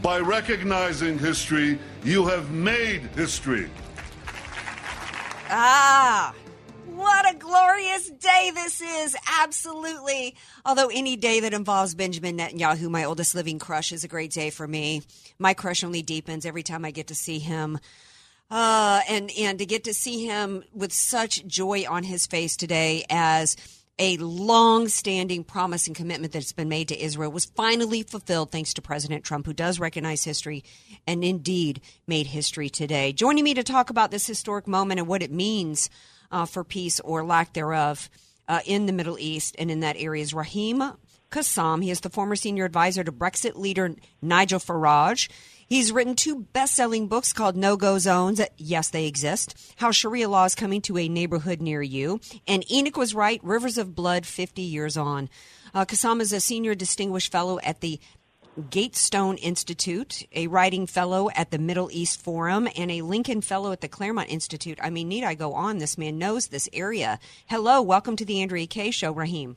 by 0.00 0.18
recognizing 0.18 1.18
history, 1.18 1.78
you 2.04 2.24
have 2.24 2.52
made 2.52 3.02
history. 3.14 3.68
Ah, 5.48 6.34
what 6.86 7.30
a 7.30 7.36
glorious 7.36 8.10
day 8.10 8.50
this 8.52 8.80
is. 8.80 9.16
Absolutely. 9.40 10.34
Although 10.64 10.88
any 10.88 11.16
day 11.16 11.40
that 11.40 11.54
involves 11.54 11.94
Benjamin 11.94 12.38
Netanyahu, 12.38 12.90
my 12.90 13.04
oldest 13.04 13.34
living 13.34 13.58
crush, 13.58 13.92
is 13.92 14.02
a 14.02 14.08
great 14.08 14.32
day 14.32 14.50
for 14.50 14.66
me. 14.66 15.02
My 15.38 15.54
crush 15.54 15.84
only 15.84 16.02
deepens 16.02 16.46
every 16.46 16.62
time 16.62 16.84
I 16.84 16.90
get 16.90 17.08
to 17.08 17.14
see 17.14 17.38
him. 17.38 17.78
Uh, 18.50 19.00
and, 19.08 19.30
and 19.38 19.58
to 19.58 19.66
get 19.66 19.84
to 19.84 19.94
see 19.94 20.24
him 20.24 20.62
with 20.72 20.92
such 20.92 21.46
joy 21.46 21.84
on 21.88 22.04
his 22.04 22.26
face 22.26 22.56
today 22.56 23.04
as 23.10 23.56
a 23.98 24.16
long 24.18 24.88
standing 24.88 25.42
promise 25.42 25.86
and 25.86 25.96
commitment 25.96 26.32
that's 26.32 26.52
been 26.52 26.68
made 26.68 26.88
to 26.88 27.02
Israel 27.02 27.32
was 27.32 27.46
finally 27.46 28.02
fulfilled 28.02 28.50
thanks 28.50 28.74
to 28.74 28.82
President 28.82 29.24
Trump, 29.24 29.46
who 29.46 29.54
does 29.54 29.80
recognize 29.80 30.24
history 30.24 30.64
and 31.06 31.24
indeed 31.24 31.80
made 32.06 32.26
history 32.26 32.68
today. 32.68 33.12
Joining 33.12 33.44
me 33.44 33.54
to 33.54 33.62
talk 33.62 33.88
about 33.88 34.10
this 34.10 34.26
historic 34.26 34.66
moment 34.66 35.00
and 35.00 35.08
what 35.08 35.22
it 35.22 35.32
means 35.32 35.88
uh, 36.30 36.44
for 36.44 36.62
peace 36.62 37.00
or 37.00 37.24
lack 37.24 37.54
thereof 37.54 38.10
uh, 38.48 38.60
in 38.66 38.86
the 38.86 38.92
Middle 38.92 39.18
East 39.18 39.56
and 39.58 39.70
in 39.70 39.80
that 39.80 39.96
area 39.98 40.22
is 40.22 40.34
Raheem 40.34 40.82
Kassam. 41.30 41.82
He 41.82 41.90
is 41.90 42.00
the 42.00 42.10
former 42.10 42.36
senior 42.36 42.64
advisor 42.64 43.02
to 43.02 43.12
Brexit 43.12 43.56
leader 43.56 43.94
Nigel 44.20 44.60
Farage. 44.60 45.28
He's 45.68 45.90
written 45.90 46.14
two 46.14 46.46
best 46.52 46.76
selling 46.76 47.08
books 47.08 47.32
called 47.32 47.56
No 47.56 47.76
Go 47.76 47.98
Zones. 47.98 48.40
Yes, 48.56 48.90
they 48.90 49.06
exist. 49.06 49.74
How 49.78 49.90
Sharia 49.90 50.28
law 50.28 50.44
is 50.44 50.54
coming 50.54 50.80
to 50.82 50.96
a 50.96 51.08
neighborhood 51.08 51.60
near 51.60 51.82
you. 51.82 52.20
And 52.46 52.64
Enoch 52.70 52.96
was 52.96 53.16
right 53.16 53.40
Rivers 53.42 53.76
of 53.76 53.92
Blood 53.92 54.26
50 54.26 54.62
Years 54.62 54.96
On. 54.96 55.28
Uh, 55.74 55.84
Kassam 55.84 56.20
is 56.20 56.32
a 56.32 56.38
senior 56.38 56.76
distinguished 56.76 57.32
fellow 57.32 57.58
at 57.64 57.80
the 57.80 57.98
Gatestone 58.70 59.38
Institute, 59.38 60.24
a 60.32 60.46
writing 60.46 60.86
fellow 60.86 61.30
at 61.34 61.50
the 61.50 61.58
Middle 61.58 61.90
East 61.90 62.20
Forum, 62.22 62.68
and 62.76 62.92
a 62.92 63.02
Lincoln 63.02 63.40
Fellow 63.40 63.72
at 63.72 63.80
the 63.80 63.88
Claremont 63.88 64.30
Institute. 64.30 64.78
I 64.80 64.90
mean, 64.90 65.08
need 65.08 65.24
I 65.24 65.34
go 65.34 65.52
on? 65.52 65.78
This 65.78 65.98
man 65.98 66.16
knows 66.16 66.46
this 66.46 66.68
area. 66.72 67.18
Hello, 67.48 67.82
welcome 67.82 68.14
to 68.14 68.24
the 68.24 68.40
Andrea 68.40 68.68
Kaye 68.68 68.92
Show, 68.92 69.10
Raheem. 69.10 69.56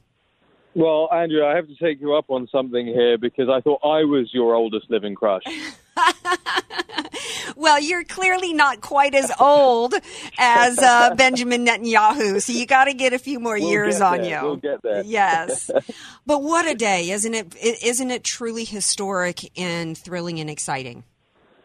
Well, 0.74 1.08
Andrea, 1.12 1.46
I 1.46 1.56
have 1.56 1.68
to 1.68 1.76
take 1.76 2.02
you 2.02 2.16
up 2.16 2.26
on 2.30 2.48
something 2.52 2.88
here 2.88 3.18
because 3.20 3.48
I 3.48 3.62
thought 3.62 3.82
I 3.84 4.04
was 4.06 4.34
your 4.34 4.56
oldest 4.56 4.90
living 4.90 5.14
crush. 5.14 5.44
well, 7.56 7.80
you're 7.80 8.04
clearly 8.04 8.54
not 8.54 8.82
quite 8.82 9.16
as 9.16 9.32
old 9.40 9.94
as 10.38 10.80
uh, 10.80 11.16
Benjamin 11.18 11.66
Netanyahu, 11.66 12.42
so 12.42 12.54
you 12.54 12.66
got 12.66 12.86
to 12.86 12.94
get 12.94 13.14
a 13.14 13.20
few 13.20 13.40
more 13.40 13.58
We'll 13.58 13.70
years 13.70 14.02
on 14.02 14.24
you. 14.24 14.40
We'll 14.42 14.56
get 14.58 14.82
there. 14.82 15.04
Yes, 15.04 15.70
but 16.26 16.44
what 16.44 16.68
a 16.68 16.76
day, 16.76 17.10
isn't 17.12 17.34
it? 17.34 17.56
Isn't 17.56 18.12
it 18.12 18.24
truly 18.24 18.66
historic 18.66 19.58
and 19.58 19.98
thrilling 19.98 20.40
and 20.40 20.50
exciting? 20.50 21.04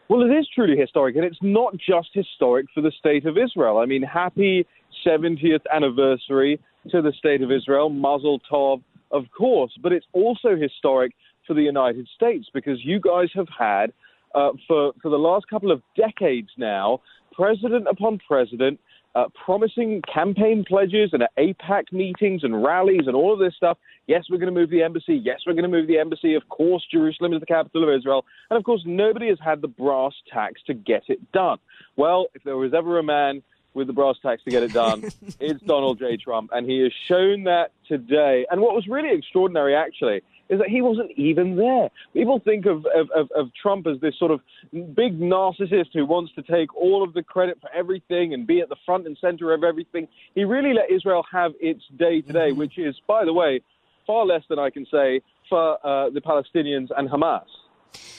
Well, 0.09 0.23
it 0.23 0.35
is 0.35 0.47
truly 0.55 0.76
historic, 0.76 1.17
and 1.17 1.25
it's 1.25 1.38
not 1.41 1.75
just 1.76 2.11
historic 2.12 2.67
for 2.75 2.83
the 2.83 2.93
state 2.99 3.25
of 3.26 3.38
Israel. 3.38 3.79
I 3.79 3.87
mean, 3.87 4.03
happy 4.03 4.67
70th 5.07 5.62
anniversary 5.73 6.61
to 6.91 7.00
the 7.00 7.12
state 7.12 7.43
of 7.43 7.50
Israel, 7.50 7.88
Mazel 7.88 8.41
Tov, 8.50 8.83
of 9.11 9.25
course, 9.37 9.73
but 9.83 9.93
it's 9.93 10.07
also 10.12 10.57
historic 10.57 11.12
for 11.47 11.55
the 11.55 11.62
United 11.62 12.09
States 12.14 12.49
because 12.53 12.85
you 12.85 13.00
guys 13.00 13.29
have 13.35 13.49
had, 13.57 13.93
uh, 14.35 14.50
for, 14.67 14.93
for 15.03 15.11
the 15.11 15.19
last 15.19 15.49
couple 15.49 15.71
of 15.71 15.83
decades 15.97 16.50
now, 16.57 17.00
president 17.33 17.87
upon 17.88 18.21
president 18.26 18.79
uh, 19.14 19.26
promising 19.45 20.03
campaign 20.12 20.64
pledges 20.67 21.11
and 21.12 21.23
at 21.23 21.31
AIPAC 21.37 21.93
meetings 21.93 22.43
and 22.43 22.64
rallies 22.64 23.03
and 23.07 23.14
all 23.14 23.33
of 23.33 23.38
this 23.38 23.55
stuff. 23.55 23.79
Yes, 24.07 24.25
we're 24.29 24.38
going 24.38 24.53
to 24.53 24.61
move 24.61 24.71
the 24.71 24.83
embassy. 24.83 25.14
Yes, 25.14 25.41
we're 25.47 25.53
going 25.53 25.62
to 25.62 25.69
move 25.69 25.87
the 25.87 25.99
embassy. 25.99 26.35
Of 26.35 26.49
course, 26.49 26.85
Jerusalem 26.91 27.33
is 27.33 27.41
the 27.41 27.47
capital 27.47 27.85
of 27.85 27.97
Israel. 27.97 28.25
And 28.50 28.59
of 28.59 28.64
course, 28.64 28.83
nobody 28.85 29.29
has 29.29 29.38
had 29.43 29.62
the 29.62 29.69
brass 29.69 30.12
tacks 30.33 30.61
to 30.67 30.75
get 30.75 31.05
it 31.09 31.33
done. 31.33 31.59
Well, 31.97 32.26
if 32.35 32.43
there 32.43 32.57
was 32.57 32.75
ever 32.75 32.99
a 32.99 33.03
man 33.03 33.43
with 33.73 33.87
the 33.87 33.93
brass 33.93 34.17
tacks 34.21 34.43
to 34.45 34.50
get 34.50 34.64
it 34.64 34.73
done, 34.73 35.05
it's 35.41 35.62
Donald 35.62 36.00
J. 36.00 36.17
Trump. 36.17 36.50
And 36.53 36.69
he 36.69 36.81
has 36.81 36.93
shown 37.07 37.45
that 37.45 37.71
today. 37.87 38.47
And 38.50 38.61
what 38.61 38.75
was 38.75 38.88
really 38.88 39.17
extraordinary, 39.17 39.76
actually, 39.76 40.23
is 40.49 40.59
that 40.59 40.69
he 40.69 40.83
wasn't 40.83 41.11
even 41.17 41.57
there. 41.57 41.89
People 42.13 42.41
think 42.45 42.67
of, 42.67 42.87
of, 42.95 43.11
of, 43.15 43.31
of 43.35 43.49
Trump 43.61 43.87
as 43.87 44.01
this 44.01 44.15
sort 44.19 44.31
of 44.31 44.41
big 44.73 45.19
narcissist 45.19 45.89
who 45.93 46.05
wants 46.07 46.33
to 46.35 46.43
take 46.43 46.75
all 46.77 47.03
of 47.03 47.15
the 47.15 47.23
credit 47.23 47.59
for 47.61 47.71
everything 47.75 48.35
and 48.35 48.47
be 48.47 48.61
at 48.61 48.69
the 48.69 48.77
front 48.85 49.07
and 49.07 49.17
center 49.21 49.53
of 49.55 49.65
everything. 49.65 50.07
He 50.35 50.45
really 50.45 50.75
let 50.75 50.91
Israel 50.91 51.25
have 51.33 51.53
its 51.61 51.83
day 51.99 52.21
today, 52.21 52.53
which 52.53 52.79
is, 52.79 52.95
by 53.07 53.25
the 53.25 53.33
way, 53.33 53.61
far 54.07 54.27
less 54.27 54.43
than 54.49 54.59
I 54.59 54.71
can 54.71 54.87
say 54.91 55.23
for 55.49 55.79
uh, 55.87 56.11
the 56.11 56.21
Palestinians 56.21 56.89
and 56.97 57.09
Hamas. 57.09 57.47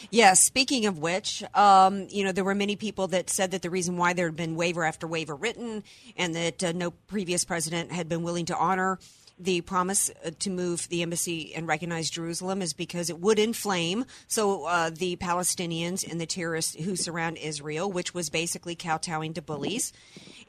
Yes. 0.10 0.42
Speaking 0.42 0.86
of 0.86 1.00
which, 1.00 1.44
um, 1.54 2.08
you 2.10 2.24
know, 2.24 2.32
there 2.32 2.44
were 2.44 2.56
many 2.56 2.76
people 2.76 3.08
that 3.08 3.30
said 3.30 3.52
that 3.52 3.62
the 3.62 3.70
reason 3.70 3.98
why 3.98 4.14
there 4.14 4.28
had 4.28 4.36
been 4.36 4.56
waiver 4.56 4.84
after 4.84 5.08
waiver 5.08 5.36
written 5.36 5.84
and 6.16 6.36
that 6.36 6.64
uh, 6.64 6.72
no 6.72 6.92
previous 6.92 7.44
president 7.44 7.92
had 7.92 8.08
been 8.08 8.24
willing 8.24 8.46
to 8.46 8.56
honor 8.56 9.00
the 9.38 9.62
promise 9.62 10.10
uh, 10.24 10.32
to 10.40 10.50
move 10.50 10.88
the 10.90 11.02
embassy 11.02 11.54
and 11.54 11.68
recognize 11.68 12.10
Jerusalem 12.10 12.62
is 12.62 12.74
because 12.74 13.10
it 13.10 13.20
would 13.20 13.40
inflame 13.40 14.06
so 14.28 14.66
uh, 14.66 14.90
the 14.90 15.16
Palestinians 15.18 16.10
and 16.10 16.20
the 16.20 16.26
terrorists 16.26 16.76
who 16.76 16.96
surround 16.96 17.38
Israel, 17.38 17.92
which 17.92 18.14
was 18.14 18.30
basically 18.30 18.76
kowtowing 18.76 19.34
to 19.34 19.42
bullies. 19.42 19.92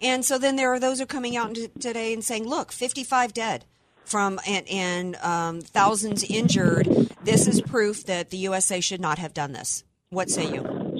And 0.00 0.24
so 0.24 0.38
then 0.38 0.56
there 0.56 0.72
are 0.72 0.80
those 0.80 0.98
who 0.98 1.04
are 1.04 1.06
coming 1.06 1.36
out 1.36 1.56
today 1.80 2.12
and 2.12 2.22
saying, 2.22 2.46
"Look, 2.46 2.72
55 2.72 3.32
dead." 3.32 3.64
From 4.04 4.38
and, 4.46 4.68
and 4.68 5.16
um, 5.16 5.60
thousands 5.62 6.22
injured. 6.22 6.86
This 7.24 7.48
is 7.48 7.60
proof 7.60 8.04
that 8.06 8.30
the 8.30 8.36
USA 8.36 8.80
should 8.80 9.00
not 9.00 9.18
have 9.18 9.34
done 9.34 9.50
this. 9.50 9.82
What 10.10 10.30
say 10.30 10.48
you? 10.48 10.94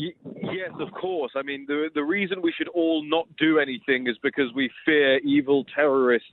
Yes, 0.57 0.73
of 0.81 0.93
course. 0.93 1.31
I 1.37 1.43
mean, 1.43 1.67
the 1.69 1.89
the 1.95 2.03
reason 2.03 2.43
we 2.43 2.53
should 2.53 2.69
all 2.69 3.05
not 3.05 3.29
do 3.37 3.61
anything 3.61 4.09
is 4.09 4.17
because 4.23 4.53
we 4.55 4.71
fear 4.85 5.19
evil 5.19 5.65
terrorists. 5.75 6.33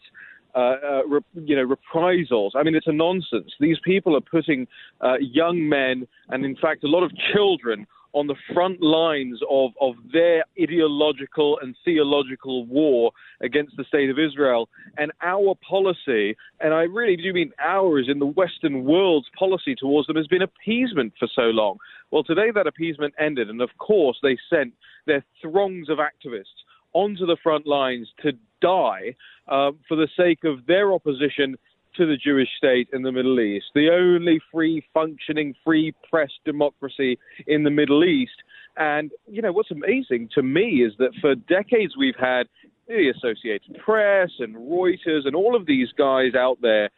Uh, 0.56 0.76
uh, 0.88 1.20
you 1.34 1.56
know, 1.56 1.64
reprisals. 1.64 2.54
I 2.56 2.62
mean, 2.62 2.76
it's 2.76 2.86
a 2.86 2.92
nonsense. 2.92 3.52
These 3.60 3.80
people 3.84 4.16
are 4.16 4.22
putting 4.22 4.68
uh, 5.02 5.16
young 5.20 5.68
men 5.68 6.08
and, 6.30 6.46
in 6.46 6.56
fact, 6.56 6.84
a 6.84 6.88
lot 6.88 7.02
of 7.02 7.12
children 7.34 7.88
on 8.14 8.28
the 8.28 8.36
front 8.54 8.82
lines 8.82 9.40
of, 9.50 9.72
of 9.82 9.96
their 10.12 10.44
ideological 10.62 11.58
and 11.62 11.76
theological 11.84 12.66
war 12.68 13.12
against 13.42 13.76
the 13.76 13.84
state 13.84 14.10
of 14.10 14.20
Israel. 14.20 14.70
And 14.98 15.12
our 15.24 15.56
policy, 15.68 16.38
and 16.60 16.74
I 16.74 16.84
really 16.84 17.16
do 17.16 17.34
mean 17.34 17.52
ours 17.60 18.08
in 18.08 18.20
the 18.20 18.28
Western 18.28 18.84
world's 18.84 19.28
policy 19.38 19.76
towards 19.76 20.08
them, 20.08 20.16
has 20.18 20.28
been 20.28 20.44
appeasement 20.44 21.14
for 21.18 21.28
so 21.36 21.44
long. 21.44 21.78
Well, 22.12 22.24
today 22.24 22.52
that 22.54 22.68
appeasement 22.68 23.16
ended, 23.20 23.50
and 23.50 23.62
of 23.62 23.72
course, 23.80 24.20
they 24.22 24.38
sent 24.50 24.74
their 25.08 25.26
throngs 25.42 25.90
of 25.90 25.98
activists 25.98 26.62
onto 26.94 27.26
the 27.26 27.38
front 27.42 27.68
lines 27.68 28.08
to 28.22 28.32
die 28.62 29.16
uh, 29.48 29.72
for 29.88 29.96
the 29.96 30.08
sake 30.16 30.44
of 30.44 30.66
their 30.66 30.94
opposition 30.94 31.58
to 31.96 32.08
the 32.08 32.18
Jewish 32.18 32.50
state 32.58 32.88
in 32.92 33.04
the 33.04 33.12
Middle 33.12 33.40
East, 33.40 33.66
the 33.76 33.90
only 33.90 34.40
free 34.52 34.84
functioning, 34.94 35.54
free 35.64 35.94
press 36.10 36.32
democracy 36.44 37.20
in 37.46 37.64
the 37.64 37.70
Middle 37.70 38.04
East. 38.04 38.32
And, 38.78 39.12
you 39.28 39.42
know, 39.42 39.52
what's 39.52 39.70
amazing 39.70 40.30
to 40.34 40.42
me 40.42 40.84
is 40.84 40.94
that 40.98 41.12
for 41.22 41.36
decades 41.36 41.94
we've 41.96 42.16
had 42.20 42.48
the 42.88 43.14
Associated 43.16 43.78
Press 43.80 44.32
and 44.40 44.56
Reuters 44.56 45.26
and 45.26 45.36
all 45.36 45.56
of 45.56 45.66
these 45.66 45.90
guys 45.98 46.34
out 46.36 46.58
there 46.62 46.90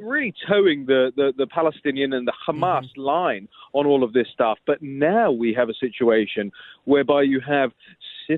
really 0.00 0.34
towing 0.48 0.86
the, 0.86 1.12
the, 1.16 1.32
the 1.36 1.46
Palestinian 1.46 2.12
and 2.12 2.26
the 2.26 2.32
Hamas 2.46 2.88
line 2.96 3.48
on 3.72 3.86
all 3.86 4.04
of 4.04 4.12
this 4.12 4.26
stuff. 4.32 4.58
But 4.66 4.82
now 4.82 5.30
we 5.30 5.54
have 5.54 5.68
a 5.68 5.74
situation 5.74 6.52
whereby 6.84 7.22
you 7.22 7.40
have 7.46 7.72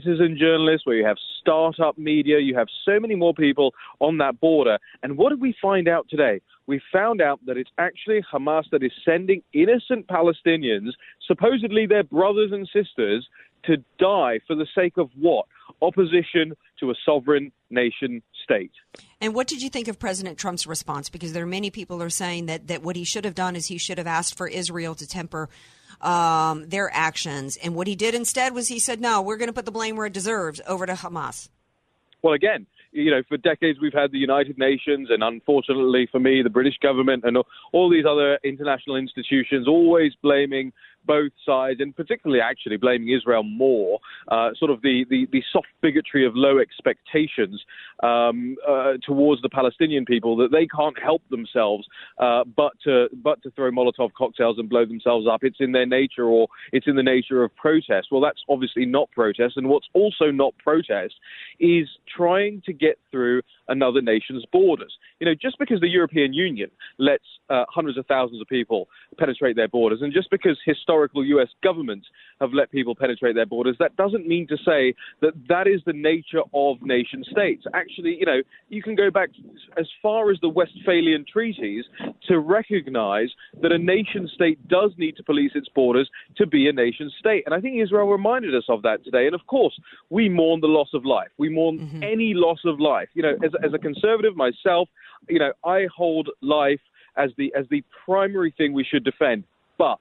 citizen 0.01 0.37
journalists, 0.39 0.87
where 0.87 0.97
you 0.97 1.05
have 1.05 1.19
startup 1.41 1.99
media, 1.99 2.39
you 2.39 2.57
have 2.57 2.69
so 2.85 2.99
many 2.99 3.15
more 3.15 3.35
people 3.35 3.75
on 4.01 4.19
that 4.19 4.41
border. 4.41 4.79
And 5.03 5.19
what 5.19 5.31
did 5.31 5.41
we 5.41 5.55
find 5.61 5.89
out 5.89 6.07
today? 6.09 6.41
We 6.67 6.81
found 6.93 7.21
out 7.21 7.41
that 7.47 7.57
it's 7.57 7.71
actually 7.79 8.23
Hamas 8.33 8.65
that 8.71 8.83
is 8.83 8.93
sending 9.05 9.43
innocent 9.53 10.07
Palestinians, 10.07 10.91
supposedly 11.27 11.87
their 11.87 12.05
brothers 12.05 12.53
and 12.53 12.69
sisters, 12.73 13.29
to 13.65 13.77
die 13.99 14.41
for 14.47 14.57
the 14.57 14.67
sake 14.75 14.97
of 14.97 15.11
what? 15.19 15.47
Opposition 15.81 16.55
to 16.81 16.91
a 16.91 16.95
sovereign 17.05 17.53
nation 17.71 18.23
state. 18.45 18.73
And 19.21 19.35
what 19.35 19.47
did 19.47 19.63
you 19.63 19.69
think 19.69 19.89
of 19.89 19.99
President 19.99 20.39
Trump's 20.39 20.67
response? 20.67 21.09
Because 21.09 21.33
there 21.33 21.45
are 21.45 21.47
many 21.47 21.71
people 21.71 21.99
who 21.99 22.05
are 22.05 22.11
saying 22.11 22.47
that, 22.47 22.69
that 22.69 22.83
what 22.83 22.97
he 22.97 23.05
should 23.05 23.25
have 23.25 23.35
done 23.35 23.57
is 23.57 23.67
he 23.67 23.79
should 23.79 23.99
have 23.99 24.07
asked 24.07 24.37
for 24.37 24.49
Israel 24.49 24.95
to 24.97 25.07
temper 25.07 25.49
um, 26.01 26.69
their 26.69 26.91
actions. 26.93 27.57
And 27.57 27.75
what 27.75 27.87
he 27.87 27.95
did 27.95 28.15
instead 28.15 28.55
was 28.55 28.69
he 28.69 28.79
said, 28.79 29.01
no, 29.01 29.21
we're 29.21 29.37
going 29.37 29.49
to 29.49 29.53
put 29.53 29.67
the 29.67 29.73
blame 29.73 29.97
where 29.97 30.07
it 30.07 30.13
deserves 30.13 30.61
over 30.67 30.87
to 30.87 30.95
Hamas. 30.95 31.49
Well, 32.23 32.35
again, 32.35 32.67
you 32.93 33.11
know, 33.11 33.23
for 33.29 33.37
decades 33.37 33.81
we've 33.81 33.93
had 33.93 34.13
the 34.13 34.19
United 34.19 34.59
Nations, 34.59 35.09
and 35.11 35.23
unfortunately 35.23 36.09
for 36.13 36.21
me, 36.21 36.43
the 36.43 36.51
British 36.51 36.79
government 36.79 37.25
and 37.25 37.39
all 37.73 37.91
these 37.91 38.05
other 38.09 38.39
international 38.45 38.97
institutions 38.97 39.67
always 39.67 40.13
blaming 40.23 40.73
both 41.07 41.33
sides, 41.45 41.81
and 41.81 41.95
particularly 41.95 42.41
actually 42.41 42.77
blaming 42.77 43.11
Israel 43.11 43.43
more, 43.43 43.99
uh, 44.29 44.51
sort 44.59 44.71
of 44.71 44.83
the, 44.83 45.05
the, 45.11 45.27
the 45.33 45.43
soft 45.53 45.69
bigotry 45.81 46.27
of 46.27 46.33
low 46.35 46.59
expectations 46.59 47.63
um, 48.03 48.57
uh, 48.69 48.95
towards 49.05 49.43
the 49.43 49.49
Palestinian 49.49 50.05
people 50.05 50.37
that 50.37 50.51
they 50.51 50.67
can't 50.67 50.99
help 51.03 51.23
themselves 51.31 51.87
uh, 52.19 52.45
but 52.57 52.73
to 52.85 53.09
but 53.23 53.43
to 53.43 53.51
throw 53.53 53.71
Molotov 53.71 54.13
cocktails 54.17 54.59
and 54.59 54.69
blow 54.69 54.85
themselves 54.85 55.27
up. 55.31 55.43
It's 55.43 55.59
in 55.61 55.73
their 55.73 55.87
nature, 55.87 56.25
or 56.25 56.49
it's 56.73 56.87
in 56.87 56.97
the 56.97 57.03
nature 57.03 57.43
of 57.43 57.55
protest. 57.57 58.09
Well, 58.11 58.21
that's 58.21 58.41
obviously 58.49 58.87
not 58.87 59.11
protest, 59.13 59.57
and 59.57 59.69
what's 59.69 59.89
also 59.95 60.31
not 60.31 60.55
protest 60.59 61.15
is 61.61 61.89
trying 62.15 62.63
to 62.67 62.73
get 62.73 62.99
through 63.11 63.43
another 63.69 64.01
nation's 64.01 64.45
borders. 64.53 64.93
You 65.21 65.27
know, 65.27 65.35
just 65.41 65.59
because 65.59 65.81
the 65.81 65.89
European 65.89 66.33
Union 66.33 66.71
lets 66.99 67.25
uh, 67.51 67.65
hundreds 67.69 67.99
of 67.99 68.07
thousands 68.07 68.41
of 68.41 68.49
people 68.49 68.89
penetrate 69.19 69.57
their 69.57 69.69
borders, 69.69 70.01
and 70.03 70.13
just 70.13 70.31
because 70.31 70.59
historical 70.93 71.25
U.S. 71.25 71.49
governments 71.63 72.07
have 72.41 72.53
let 72.53 72.71
people 72.71 72.95
penetrate 72.95 73.35
their 73.35 73.47
borders, 73.47 73.77
that 73.79 73.97
doesn't 73.97 74.27
mean 74.27 74.47
to 74.49 74.57
say 74.59 74.95
that 75.21 75.33
that 75.49 75.67
is 75.67 75.81
the 75.87 75.93
nature 75.93 76.43
of 76.53 76.77
nation 76.83 77.25
states. 77.31 77.65
Actually, 77.75 78.17
you 78.19 78.27
know, 78.27 78.41
you 78.69 78.83
can 78.83 78.95
go 78.95 79.11
back 79.11 79.31
as 79.79 79.87
far 80.03 80.31
as 80.31 80.39
the 80.41 80.49
Westphalian 80.49 81.25
treaties 81.31 81.85
to 82.29 82.39
recognize 82.41 83.29
that 83.63 83.73
a 83.73 83.79
nation 83.79 84.29
state 84.35 84.59
does 84.69 84.91
need 84.99 85.17
to 85.17 85.23
police 85.23 85.53
its 85.55 85.69
borders 85.75 86.09
to 86.37 86.47
be 86.47 86.69
a 86.69 86.73
nation 86.73 87.11
state. 87.19 87.45
And 87.47 87.55
I 87.55 87.61
think 87.61 87.81
Israel 87.81 88.09
reminded 88.09 88.55
us 88.55 88.65
of 88.69 88.83
that 88.83 89.05
today. 89.05 89.27
And 89.27 89.35
of 89.35 89.47
course, 89.47 89.79
we 90.11 90.29
mourn 90.29 90.61
the 90.61 90.67
loss 90.67 90.89
of 90.95 91.05
life. 91.05 91.29
We 91.39 91.49
mourn 91.49 91.79
mm-hmm. 91.79 92.03
any 92.03 92.33
loss 92.35 92.61
of 92.65 92.81
life. 92.81 93.09
You 93.15 93.23
know, 93.23 93.35
as, 93.45 93.53
as 93.65 93.73
a 93.73 93.79
conservative 93.79 94.37
myself, 94.37 94.89
you 95.29 95.39
know, 95.39 95.53
I 95.65 95.87
hold 95.95 96.29
life 96.43 96.81
as 97.17 97.31
the 97.37 97.53
as 97.55 97.67
the 97.71 97.85
primary 98.05 98.55
thing 98.57 98.73
we 98.73 98.85
should 98.85 99.05
defend. 99.05 99.45
But 99.79 100.01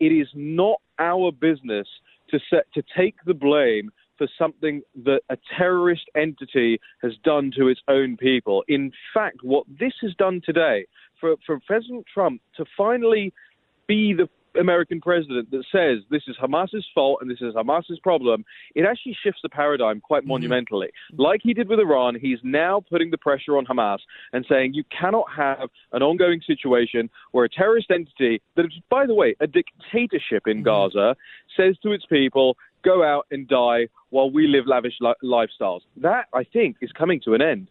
it 0.00 0.12
is 0.12 0.28
not 0.34 0.80
our 0.98 1.30
business 1.30 1.86
to 2.30 2.40
set 2.50 2.66
to 2.74 2.82
take 2.96 3.16
the 3.26 3.34
blame 3.34 3.90
for 4.18 4.28
something 4.38 4.82
that 5.04 5.22
a 5.30 5.38
terrorist 5.56 6.04
entity 6.14 6.78
has 7.02 7.12
done 7.24 7.50
to 7.56 7.68
its 7.68 7.80
own 7.88 8.16
people. 8.16 8.62
In 8.68 8.92
fact, 9.14 9.38
what 9.42 9.64
this 9.78 9.94
has 10.02 10.14
done 10.16 10.42
today 10.44 10.86
for, 11.18 11.36
for 11.46 11.58
President 11.66 12.04
Trump 12.12 12.42
to 12.56 12.64
finally 12.76 13.32
be 13.86 14.12
the 14.12 14.28
American 14.58 15.00
president 15.00 15.50
that 15.50 15.64
says 15.70 15.98
this 16.10 16.22
is 16.26 16.36
Hamas's 16.40 16.86
fault 16.94 17.18
and 17.20 17.30
this 17.30 17.40
is 17.40 17.54
Hamas's 17.54 17.98
problem, 18.02 18.44
it 18.74 18.84
actually 18.84 19.16
shifts 19.22 19.40
the 19.42 19.48
paradigm 19.48 20.00
quite 20.00 20.22
Mm-hmm. 20.22 20.28
monumentally. 20.28 20.88
Like 21.16 21.40
he 21.42 21.54
did 21.54 21.68
with 21.68 21.78
Iran, 21.80 22.16
he's 22.20 22.38
now 22.42 22.80
putting 22.88 23.10
the 23.10 23.18
pressure 23.18 23.56
on 23.56 23.64
Hamas 23.66 23.98
and 24.32 24.44
saying 24.48 24.74
you 24.74 24.84
cannot 24.96 25.26
have 25.34 25.68
an 25.92 26.02
ongoing 26.02 26.40
situation 26.46 27.08
where 27.32 27.44
a 27.44 27.48
terrorist 27.48 27.90
entity 27.90 28.42
that 28.56 28.66
is, 28.66 28.72
by 28.90 29.06
the 29.06 29.14
way, 29.14 29.34
a 29.40 29.46
dictatorship 29.46 30.44
Mm-hmm. 30.46 30.50
in 30.58 30.62
Gaza 30.62 31.16
says 31.56 31.76
to 31.82 31.92
its 31.92 32.04
people, 32.06 32.56
go 32.82 33.02
out 33.04 33.26
and 33.30 33.46
die 33.48 33.88
while 34.10 34.30
we 34.30 34.46
live 34.46 34.66
lavish 34.66 34.94
li- 35.00 35.14
lifestyles. 35.22 35.80
That, 35.98 36.26
I 36.32 36.44
think, 36.44 36.76
is 36.80 36.92
coming 36.92 37.20
to 37.24 37.34
an 37.34 37.42
end. 37.42 37.68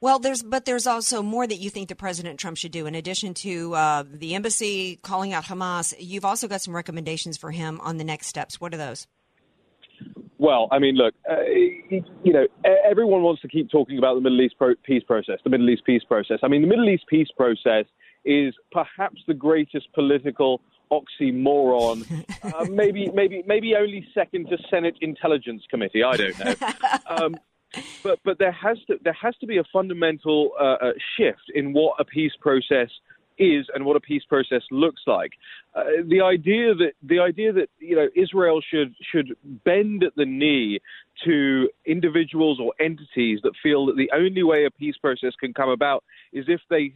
Well, 0.00 0.20
there's 0.20 0.42
but 0.42 0.64
there's 0.64 0.86
also 0.86 1.22
more 1.22 1.46
that 1.46 1.56
you 1.56 1.70
think 1.70 1.88
that 1.88 1.96
President 1.96 2.38
Trump 2.38 2.56
should 2.56 2.70
do. 2.70 2.86
In 2.86 2.94
addition 2.94 3.34
to 3.34 3.74
uh, 3.74 4.04
the 4.08 4.34
embassy 4.34 4.96
calling 5.02 5.32
out 5.32 5.44
Hamas, 5.44 5.92
you've 5.98 6.24
also 6.24 6.46
got 6.46 6.60
some 6.60 6.74
recommendations 6.74 7.36
for 7.36 7.50
him 7.50 7.80
on 7.80 7.96
the 7.96 8.04
next 8.04 8.28
steps. 8.28 8.60
What 8.60 8.72
are 8.74 8.76
those? 8.76 9.08
Well, 10.38 10.68
I 10.70 10.78
mean, 10.78 10.94
look, 10.94 11.14
uh, 11.28 11.42
you 11.42 12.32
know, 12.32 12.46
everyone 12.88 13.22
wants 13.22 13.42
to 13.42 13.48
keep 13.48 13.70
talking 13.70 13.98
about 13.98 14.14
the 14.14 14.20
Middle 14.20 14.40
East 14.40 14.54
pro- 14.56 14.76
peace 14.84 15.02
process, 15.02 15.40
the 15.42 15.50
Middle 15.50 15.68
East 15.68 15.84
peace 15.84 16.04
process. 16.06 16.38
I 16.44 16.48
mean, 16.48 16.62
the 16.62 16.68
Middle 16.68 16.88
East 16.88 17.04
peace 17.08 17.28
process 17.36 17.86
is 18.24 18.54
perhaps 18.70 19.20
the 19.26 19.34
greatest 19.34 19.92
political 19.94 20.60
oxymoron, 20.92 22.24
uh, 22.44 22.64
maybe, 22.70 23.10
maybe, 23.12 23.42
maybe 23.46 23.74
only 23.74 24.06
second 24.14 24.48
to 24.48 24.58
Senate 24.70 24.94
Intelligence 25.00 25.64
Committee. 25.68 26.04
I 26.04 26.16
don't 26.16 26.38
know. 26.38 26.54
Um, 27.08 27.36
but 28.02 28.18
but 28.24 28.38
there 28.38 28.52
has 28.52 28.78
to 28.86 28.98
there 29.02 29.16
has 29.20 29.36
to 29.38 29.46
be 29.46 29.58
a 29.58 29.64
fundamental 29.72 30.50
uh, 30.60 30.76
uh, 30.80 30.92
shift 31.16 31.50
in 31.54 31.72
what 31.72 31.94
a 31.98 32.04
peace 32.04 32.32
process 32.40 32.88
is 33.38 33.66
and 33.74 33.84
what 33.84 33.96
a 33.96 34.00
peace 34.00 34.24
process 34.28 34.62
looks 34.70 35.02
like. 35.06 35.32
Uh, 35.74 35.84
the 36.08 36.20
idea 36.20 36.74
that 36.74 36.92
the 37.02 37.20
idea 37.20 37.52
that 37.52 37.68
you 37.78 37.96
know 37.96 38.08
Israel 38.16 38.60
should 38.68 38.94
should 39.12 39.36
bend 39.64 40.02
at 40.02 40.14
the 40.16 40.24
knee 40.24 40.80
to 41.24 41.68
individuals 41.86 42.58
or 42.60 42.72
entities 42.80 43.40
that 43.42 43.52
feel 43.62 43.86
that 43.86 43.96
the 43.96 44.10
only 44.14 44.42
way 44.42 44.64
a 44.64 44.70
peace 44.70 44.96
process 45.00 45.32
can 45.38 45.52
come 45.52 45.68
about 45.68 46.04
is 46.32 46.44
if 46.48 46.60
they 46.70 46.92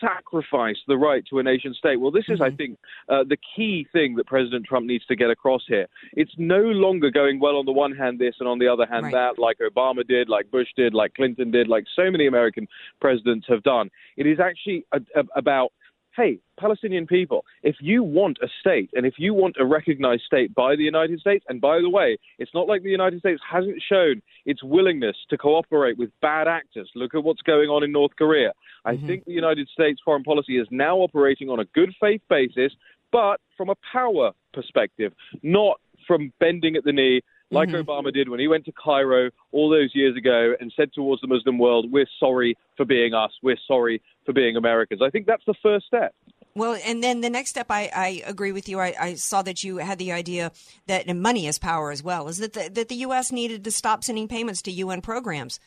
sacrifice 0.00 0.76
the 0.86 0.96
right 0.96 1.24
to 1.30 1.38
a 1.38 1.42
nation 1.42 1.74
state. 1.74 1.96
Well, 2.00 2.10
this 2.10 2.24
is, 2.28 2.40
I 2.40 2.50
think, 2.50 2.78
uh, 3.08 3.24
the 3.24 3.36
key 3.56 3.86
thing 3.92 4.16
that 4.16 4.26
President 4.26 4.64
Trump 4.66 4.86
needs 4.86 5.04
to 5.06 5.16
get 5.16 5.30
across 5.30 5.62
here. 5.66 5.86
It's 6.12 6.32
no 6.38 6.58
longer 6.60 7.10
going 7.10 7.40
well 7.40 7.56
on 7.56 7.66
the 7.66 7.72
one 7.72 7.94
hand 7.94 8.18
this 8.18 8.34
and 8.40 8.48
on 8.48 8.58
the 8.58 8.68
other 8.68 8.86
hand 8.86 9.04
Right. 9.04 9.12
that, 9.12 9.38
like 9.38 9.58
Obama 9.58 10.06
did, 10.06 10.28
like 10.28 10.50
Bush 10.50 10.68
did, 10.76 10.94
like 10.94 11.14
Clinton 11.14 11.50
did, 11.50 11.68
like 11.68 11.84
so 11.94 12.10
many 12.10 12.26
American 12.26 12.66
presidents 13.00 13.46
have 13.48 13.62
done. 13.62 13.90
It 14.16 14.26
is 14.26 14.40
actually 14.40 14.86
a, 14.92 15.00
a, 15.14 15.24
about 15.36 15.72
hey, 16.16 16.38
Palestinian 16.58 17.06
people, 17.06 17.44
if 17.62 17.76
you 17.80 18.02
want 18.02 18.38
a 18.42 18.48
state 18.60 18.90
and 18.94 19.04
if 19.04 19.14
you 19.18 19.34
want 19.34 19.56
a 19.60 19.66
recognized 19.66 20.22
state 20.22 20.54
by 20.54 20.74
the 20.74 20.82
United 20.82 21.20
States, 21.20 21.44
and 21.48 21.60
by 21.60 21.80
the 21.80 21.90
way, 21.90 22.16
it's 22.38 22.52
not 22.54 22.66
like 22.66 22.82
the 22.82 22.90
United 22.90 23.20
States 23.20 23.40
hasn't 23.48 23.82
shown 23.86 24.22
its 24.46 24.62
willingness 24.64 25.16
to 25.28 25.36
cooperate 25.36 25.98
with 25.98 26.10
bad 26.22 26.48
actors. 26.48 26.90
Look 26.94 27.14
at 27.14 27.22
what's 27.22 27.42
going 27.42 27.68
on 27.68 27.84
in 27.84 27.92
North 27.92 28.12
Korea. 28.16 28.52
I 28.84 28.94
mm-hmm. 28.94 29.06
think 29.06 29.24
the 29.24 29.32
United 29.32 29.68
States 29.68 30.00
foreign 30.04 30.24
policy 30.24 30.58
is 30.58 30.66
now 30.70 30.96
operating 30.96 31.50
on 31.50 31.60
a 31.60 31.64
good 31.74 31.92
faith 32.00 32.22
basis, 32.30 32.72
but 33.12 33.40
from 33.56 33.68
a 33.68 33.76
power 33.92 34.32
perspective, 34.54 35.12
not 35.42 35.80
from 36.06 36.32
bending 36.40 36.76
at 36.76 36.84
the 36.84 36.92
knee 36.92 37.20
like 37.50 37.68
Obama 37.68 38.12
did 38.12 38.28
when 38.28 38.40
he 38.40 38.48
went 38.48 38.64
to 38.64 38.72
Cairo 38.72 39.30
all 39.52 39.70
those 39.70 39.90
years 39.94 40.16
ago 40.16 40.54
and 40.60 40.72
said 40.76 40.92
towards 40.92 41.20
the 41.20 41.28
Muslim 41.28 41.58
world, 41.58 41.90
We're 41.90 42.08
sorry 42.18 42.56
for 42.76 42.84
being 42.84 43.14
us, 43.14 43.30
we're 43.42 43.58
sorry 43.66 44.02
for 44.24 44.32
being 44.32 44.56
Americans. 44.56 45.00
I 45.02 45.10
think 45.10 45.26
that's 45.26 45.44
the 45.46 45.54
first 45.62 45.86
step. 45.86 46.14
Well, 46.54 46.78
and 46.86 47.04
then 47.04 47.20
the 47.20 47.28
next 47.28 47.50
step, 47.50 47.66
I, 47.68 47.90
I 47.94 48.22
agree 48.26 48.50
with 48.50 48.66
you. 48.68 48.80
I, 48.80 48.94
I 48.98 49.14
saw 49.14 49.42
that 49.42 49.62
you 49.62 49.76
had 49.76 49.98
the 49.98 50.12
idea 50.12 50.52
that 50.86 51.04
and 51.06 51.20
money 51.20 51.46
is 51.46 51.58
power 51.58 51.90
as 51.90 52.02
well. 52.02 52.28
Is 52.28 52.38
that 52.38 52.54
the, 52.54 52.70
that 52.72 52.88
the 52.88 52.94
U.S. 52.96 53.30
needed 53.30 53.62
to 53.64 53.70
stop 53.70 54.02
sending 54.02 54.26
payments 54.26 54.62
to 54.62 54.72
UN 54.72 55.02
programs, 55.02 55.60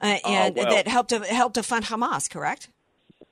uh, 0.00 0.18
and 0.26 0.56
well. 0.56 0.70
that 0.70 0.88
helped 0.88 1.10
to 1.10 1.20
help 1.20 1.54
to 1.54 1.62
fund 1.62 1.84
Hamas? 1.84 2.28
Correct. 2.28 2.68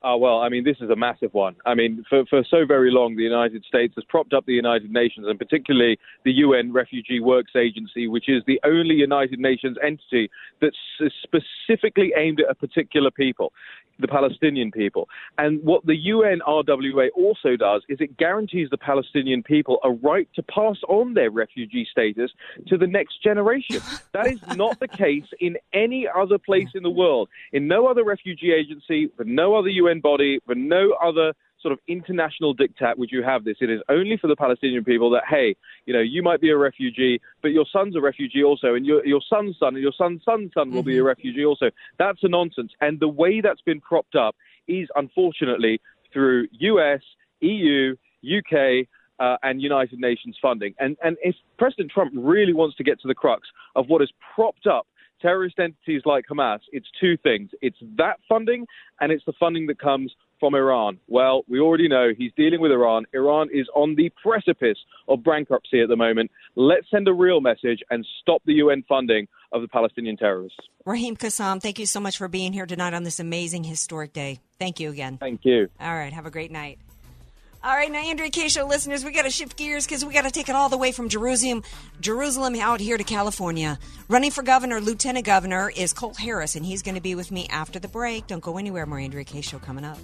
Uh, 0.04 0.16
well, 0.16 0.40
I 0.40 0.48
mean, 0.48 0.64
this 0.64 0.78
is 0.80 0.90
a 0.90 0.96
massive 0.96 1.32
one. 1.32 1.54
I 1.64 1.74
mean, 1.74 2.04
for, 2.08 2.24
for 2.26 2.42
so 2.50 2.66
very 2.66 2.90
long, 2.90 3.14
the 3.14 3.22
United 3.22 3.64
States 3.64 3.94
has 3.94 4.04
propped 4.08 4.32
up 4.32 4.44
the 4.46 4.52
United 4.52 4.90
Nations 4.90 5.26
and 5.28 5.38
particularly 5.38 5.96
the 6.24 6.32
UN 6.32 6.72
Refugee 6.72 7.20
Works 7.20 7.52
Agency, 7.54 8.08
which 8.08 8.28
is 8.28 8.42
the 8.46 8.60
only 8.64 8.96
United 8.96 9.38
Nations 9.38 9.76
entity 9.82 10.28
that's 10.60 10.76
specifically 11.22 12.12
aimed 12.16 12.40
at 12.40 12.50
a 12.50 12.54
particular 12.54 13.12
people, 13.12 13.52
the 13.98 14.08
Palestinian 14.08 14.70
people. 14.72 15.08
And 15.38 15.62
what 15.62 15.86
the 15.86 15.96
UNRWA 15.96 17.08
also 17.16 17.56
does 17.56 17.82
is 17.88 17.98
it 18.00 18.16
guarantees 18.16 18.68
the 18.70 18.78
Palestinian 18.78 19.42
people 19.42 19.78
a 19.84 19.90
right 19.90 20.28
to 20.34 20.42
pass 20.42 20.76
on 20.88 21.14
their 21.14 21.30
refugee 21.30 21.86
status 21.90 22.30
to 22.66 22.76
the 22.76 22.86
next 22.86 23.22
generation. 23.22 23.80
That 24.12 24.26
is 24.26 24.40
not 24.56 24.78
the 24.78 24.88
case 24.88 25.24
in 25.40 25.56
any 25.72 26.06
other 26.06 26.36
place 26.36 26.68
in 26.74 26.82
the 26.82 26.90
world. 26.90 27.30
In 27.52 27.66
no 27.66 27.86
other 27.86 28.04
refugee 28.04 28.52
agency, 28.52 29.10
for 29.16 29.24
no 29.24 29.54
other 29.54 29.68
UN 29.68 29.91
body, 30.00 30.40
for 30.46 30.54
no 30.54 30.92
other 31.02 31.32
sort 31.62 31.72
of 31.72 31.78
international 31.86 32.54
diktat 32.54 32.98
would 32.98 33.10
you 33.10 33.22
have 33.22 33.44
this. 33.44 33.56
It 33.60 33.70
is 33.70 33.80
only 33.88 34.16
for 34.16 34.26
the 34.26 34.36
Palestinian 34.36 34.84
people 34.84 35.10
that, 35.10 35.22
hey, 35.28 35.54
you 35.86 35.94
know, 35.94 36.00
you 36.00 36.22
might 36.22 36.40
be 36.40 36.50
a 36.50 36.56
refugee, 36.56 37.20
but 37.40 37.48
your 37.48 37.64
son's 37.72 37.94
a 37.96 38.00
refugee 38.00 38.42
also, 38.42 38.74
and 38.74 38.84
your, 38.84 39.06
your 39.06 39.20
son's 39.30 39.56
son 39.58 39.74
and 39.74 39.82
your 39.82 39.92
son's 39.96 40.22
son's 40.24 40.52
son 40.52 40.72
will 40.72 40.82
be 40.82 40.98
a 40.98 41.02
refugee 41.04 41.44
also. 41.44 41.70
That's 41.98 42.18
a 42.22 42.28
nonsense. 42.28 42.72
And 42.80 42.98
the 42.98 43.08
way 43.08 43.40
that's 43.40 43.60
been 43.62 43.80
propped 43.80 44.16
up 44.16 44.34
is 44.66 44.88
unfortunately 44.96 45.80
through 46.12 46.48
US, 46.52 47.00
EU, 47.40 47.94
UK, 48.24 48.86
uh, 49.18 49.36
and 49.42 49.62
United 49.62 50.00
Nations 50.00 50.36
funding. 50.42 50.74
And, 50.78 50.96
and 51.02 51.16
if 51.22 51.36
President 51.58 51.90
Trump 51.92 52.12
really 52.16 52.52
wants 52.52 52.76
to 52.76 52.84
get 52.84 53.00
to 53.02 53.08
the 53.08 53.14
crux 53.14 53.48
of 53.76 53.86
what 53.86 54.00
has 54.00 54.10
propped 54.34 54.66
up 54.66 54.86
terrorist 55.22 55.58
entities 55.58 56.02
like 56.04 56.24
Hamas, 56.30 56.58
it's 56.72 56.86
two 57.00 57.16
things. 57.16 57.50
It's 57.62 57.76
that 57.96 58.18
funding, 58.28 58.66
and 59.00 59.12
it's 59.12 59.24
the 59.24 59.32
funding 59.38 59.66
that 59.68 59.78
comes 59.78 60.12
from 60.42 60.56
Iran. 60.56 60.98
Well, 61.06 61.44
we 61.48 61.60
already 61.60 61.88
know 61.88 62.08
he's 62.18 62.32
dealing 62.36 62.60
with 62.60 62.72
Iran. 62.72 63.04
Iran 63.14 63.48
is 63.52 63.68
on 63.76 63.94
the 63.94 64.10
precipice 64.20 64.78
of 65.06 65.22
bankruptcy 65.22 65.80
at 65.80 65.88
the 65.88 65.96
moment. 65.96 66.32
Let's 66.56 66.90
send 66.90 67.06
a 67.06 67.12
real 67.12 67.40
message 67.40 67.78
and 67.90 68.04
stop 68.20 68.42
the 68.44 68.54
UN 68.54 68.82
funding 68.88 69.28
of 69.52 69.62
the 69.62 69.68
Palestinian 69.68 70.16
terrorists. 70.16 70.58
Raheem 70.84 71.16
Kassam, 71.16 71.62
thank 71.62 71.78
you 71.78 71.86
so 71.86 72.00
much 72.00 72.18
for 72.18 72.26
being 72.26 72.52
here 72.52 72.66
tonight 72.66 72.92
on 72.92 73.04
this 73.04 73.20
amazing 73.20 73.62
historic 73.62 74.12
day. 74.12 74.40
Thank 74.58 74.80
you 74.80 74.90
again. 74.90 75.18
Thank 75.18 75.44
you. 75.44 75.68
All 75.80 75.94
right, 75.94 76.12
have 76.12 76.26
a 76.26 76.30
great 76.30 76.50
night. 76.50 76.78
All 77.64 77.76
right, 77.76 77.92
now 77.92 78.00
Andrea 78.00 78.28
Kaye 78.28 78.48
show 78.48 78.66
listeners, 78.66 79.04
we 79.04 79.12
got 79.12 79.22
to 79.22 79.30
shift 79.30 79.56
gears 79.56 79.86
because 79.86 80.04
we 80.04 80.12
got 80.12 80.24
to 80.24 80.32
take 80.32 80.48
it 80.48 80.56
all 80.56 80.68
the 80.68 80.76
way 80.76 80.90
from 80.90 81.08
Jerusalem, 81.08 81.62
Jerusalem 82.00 82.56
out 82.56 82.80
here 82.80 82.96
to 82.98 83.04
California. 83.04 83.78
Running 84.08 84.32
for 84.32 84.42
governor, 84.42 84.80
lieutenant 84.80 85.24
governor 85.24 85.70
is 85.76 85.92
Cole 85.92 86.14
Harris, 86.14 86.56
and 86.56 86.66
he's 86.66 86.82
going 86.82 86.96
to 86.96 87.00
be 87.00 87.14
with 87.14 87.30
me 87.30 87.46
after 87.50 87.78
the 87.78 87.86
break. 87.86 88.26
Don't 88.26 88.42
go 88.42 88.58
anywhere. 88.58 88.84
More 88.84 88.98
Andrea 88.98 89.22
Kaye 89.24 89.42
show 89.42 89.60
coming 89.60 89.84
up. 89.84 89.96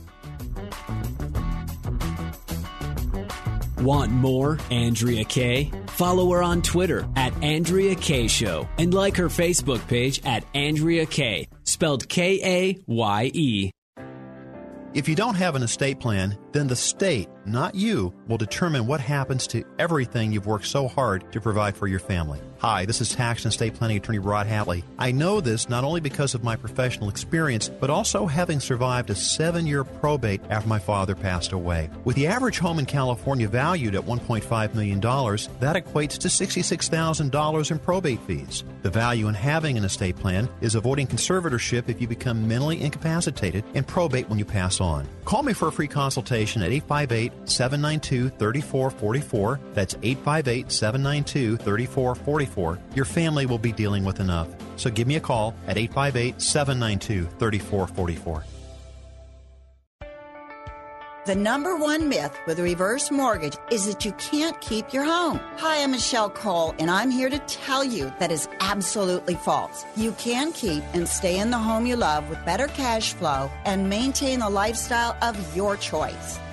Want 3.79 4.13
more 4.13 4.59
Andrea 4.71 5.25
Kaye? 5.25 5.73
Follow 5.89 6.31
her 6.31 6.43
on 6.45 6.63
Twitter 6.63 7.09
at 7.17 7.33
Andrea 7.43 7.97
Kaye 7.97 8.29
Show 8.29 8.69
and 8.79 8.95
like 8.95 9.17
her 9.17 9.29
Facebook 9.29 9.85
page 9.89 10.21
at 10.25 10.45
Andrea 10.55 11.07
Kaye, 11.07 11.49
spelled 11.65 12.09
K 12.09 12.41
A 12.45 12.79
Y 12.87 13.31
E. 13.35 13.71
If 14.95 15.07
you 15.07 15.15
don't 15.15 15.35
have 15.35 15.55
an 15.55 15.63
estate 15.63 16.01
plan, 16.01 16.39
then 16.53 16.67
the 16.67 16.75
state, 16.75 17.29
not 17.45 17.75
you, 17.75 18.15
will 18.27 18.39
determine 18.39 18.87
what 18.87 19.03
happens 19.03 19.47
to 19.49 19.63
everything 19.79 20.33
you've 20.33 20.47
worked 20.47 20.67
so 20.67 20.89
hard 20.89 21.31
to 21.33 21.43
provide 21.43 21.77
for 21.77 21.87
your 21.87 22.01
family. 22.01 22.41
Hi, 22.61 22.87
this 22.87 23.01
is 23.01 23.11
tax 23.11 23.45
and 23.45 23.53
estate 23.53 23.75
planning 23.75 23.99
attorney 23.99 24.19
Rod 24.19 24.49
Hadley. 24.49 24.83
I 24.99 25.13
know 25.13 25.41
this 25.41 25.69
not 25.69 25.85
only 25.85 26.01
because 26.01 26.35
of 26.35 26.43
my 26.43 26.57
professional 26.57 27.09
experience, 27.09 27.69
but 27.69 27.89
also 27.89 28.27
having 28.27 28.59
survived 28.59 29.11
a 29.11 29.15
seven 29.15 29.65
year 29.65 29.85
probate 29.85 30.41
after 30.51 30.69
my 30.69 30.81
father 30.81 31.15
passed 31.15 31.53
away. 31.53 31.89
With 32.03 32.17
the 32.17 32.27
average 32.27 32.59
home 32.59 32.81
in 32.81 32.87
California 32.87 33.47
valued 33.47 33.95
at 33.95 34.03
$1.5 34.03 34.75
million, 34.75 34.99
that 35.01 35.77
equates 35.77 36.19
to 36.19 36.27
$66,000 36.27 37.71
in 37.71 37.79
probate 37.79 38.21
fees. 38.23 38.65
The 38.83 38.91
value 38.91 39.29
in 39.29 39.35
having 39.35 39.79
an 39.79 39.85
estate 39.85 40.17
plan 40.17 40.49
is 40.61 40.75
avoiding 40.75 41.07
conservatorship 41.07 41.89
if 41.89 42.01
you 42.01 42.09
become 42.09 42.49
mentally 42.49 42.81
incapacitated 42.81 43.63
and 43.75 43.87
probate 43.87 44.29
when 44.29 44.39
you 44.41 44.45
pass 44.45 44.81
on. 44.81 45.07
Call 45.25 45.45
me 45.45 45.53
for 45.53 45.69
a 45.69 45.73
free 45.73 45.87
consultation 45.87 46.63
at 46.63 46.73
858 46.73 47.49
792 47.49 48.31
3444. 48.31 49.61
That's 49.75 49.95
858 50.03 50.73
792 50.73 51.57
3444. 51.59 52.48
Your 52.95 53.05
family 53.05 53.47
will 53.47 53.59
be 53.59 53.73
dealing 53.73 54.05
with 54.05 54.21
enough. 54.21 54.49
So 54.77 54.91
give 54.91 55.07
me 55.07 55.17
a 55.17 55.21
call 55.21 55.55
at 55.67 55.77
858 55.77 56.41
792 56.41 57.27
3444. 57.39 58.45
The 61.29 61.35
number 61.35 61.77
one 61.77 62.09
myth 62.09 62.35
with 62.47 62.59
a 62.59 62.63
reverse 62.63 63.11
mortgage 63.11 63.55
is 63.71 63.87
that 63.87 64.03
you 64.07 64.13
can't 64.13 64.59
keep 64.63 64.95
your 64.95 65.05
home. 65.05 65.39
Hi, 65.59 65.83
I'm 65.83 65.91
Michelle 65.91 66.31
Cole, 66.31 66.75
and 66.79 66.91
I'm 66.91 67.11
here 67.11 67.29
to 67.29 67.39
tell 67.41 67.85
you 67.85 68.11
that 68.19 68.33
is 68.33 68.49
absolutely 68.61 69.35
false. 69.35 69.85
You 69.95 70.13
can 70.13 70.53
keep 70.53 70.83
and 70.95 71.07
stay 71.07 71.39
in 71.39 71.51
the 71.51 71.59
home 71.59 71.85
you 71.85 71.97
love 71.97 72.31
with 72.31 72.43
better 72.47 72.69
cash 72.69 73.13
flow 73.13 73.51
and 73.67 73.91
maintain 73.91 74.39
the 74.39 74.49
lifestyle 74.49 75.19
of 75.21 75.37
your 75.55 75.77
choice. 75.77 76.39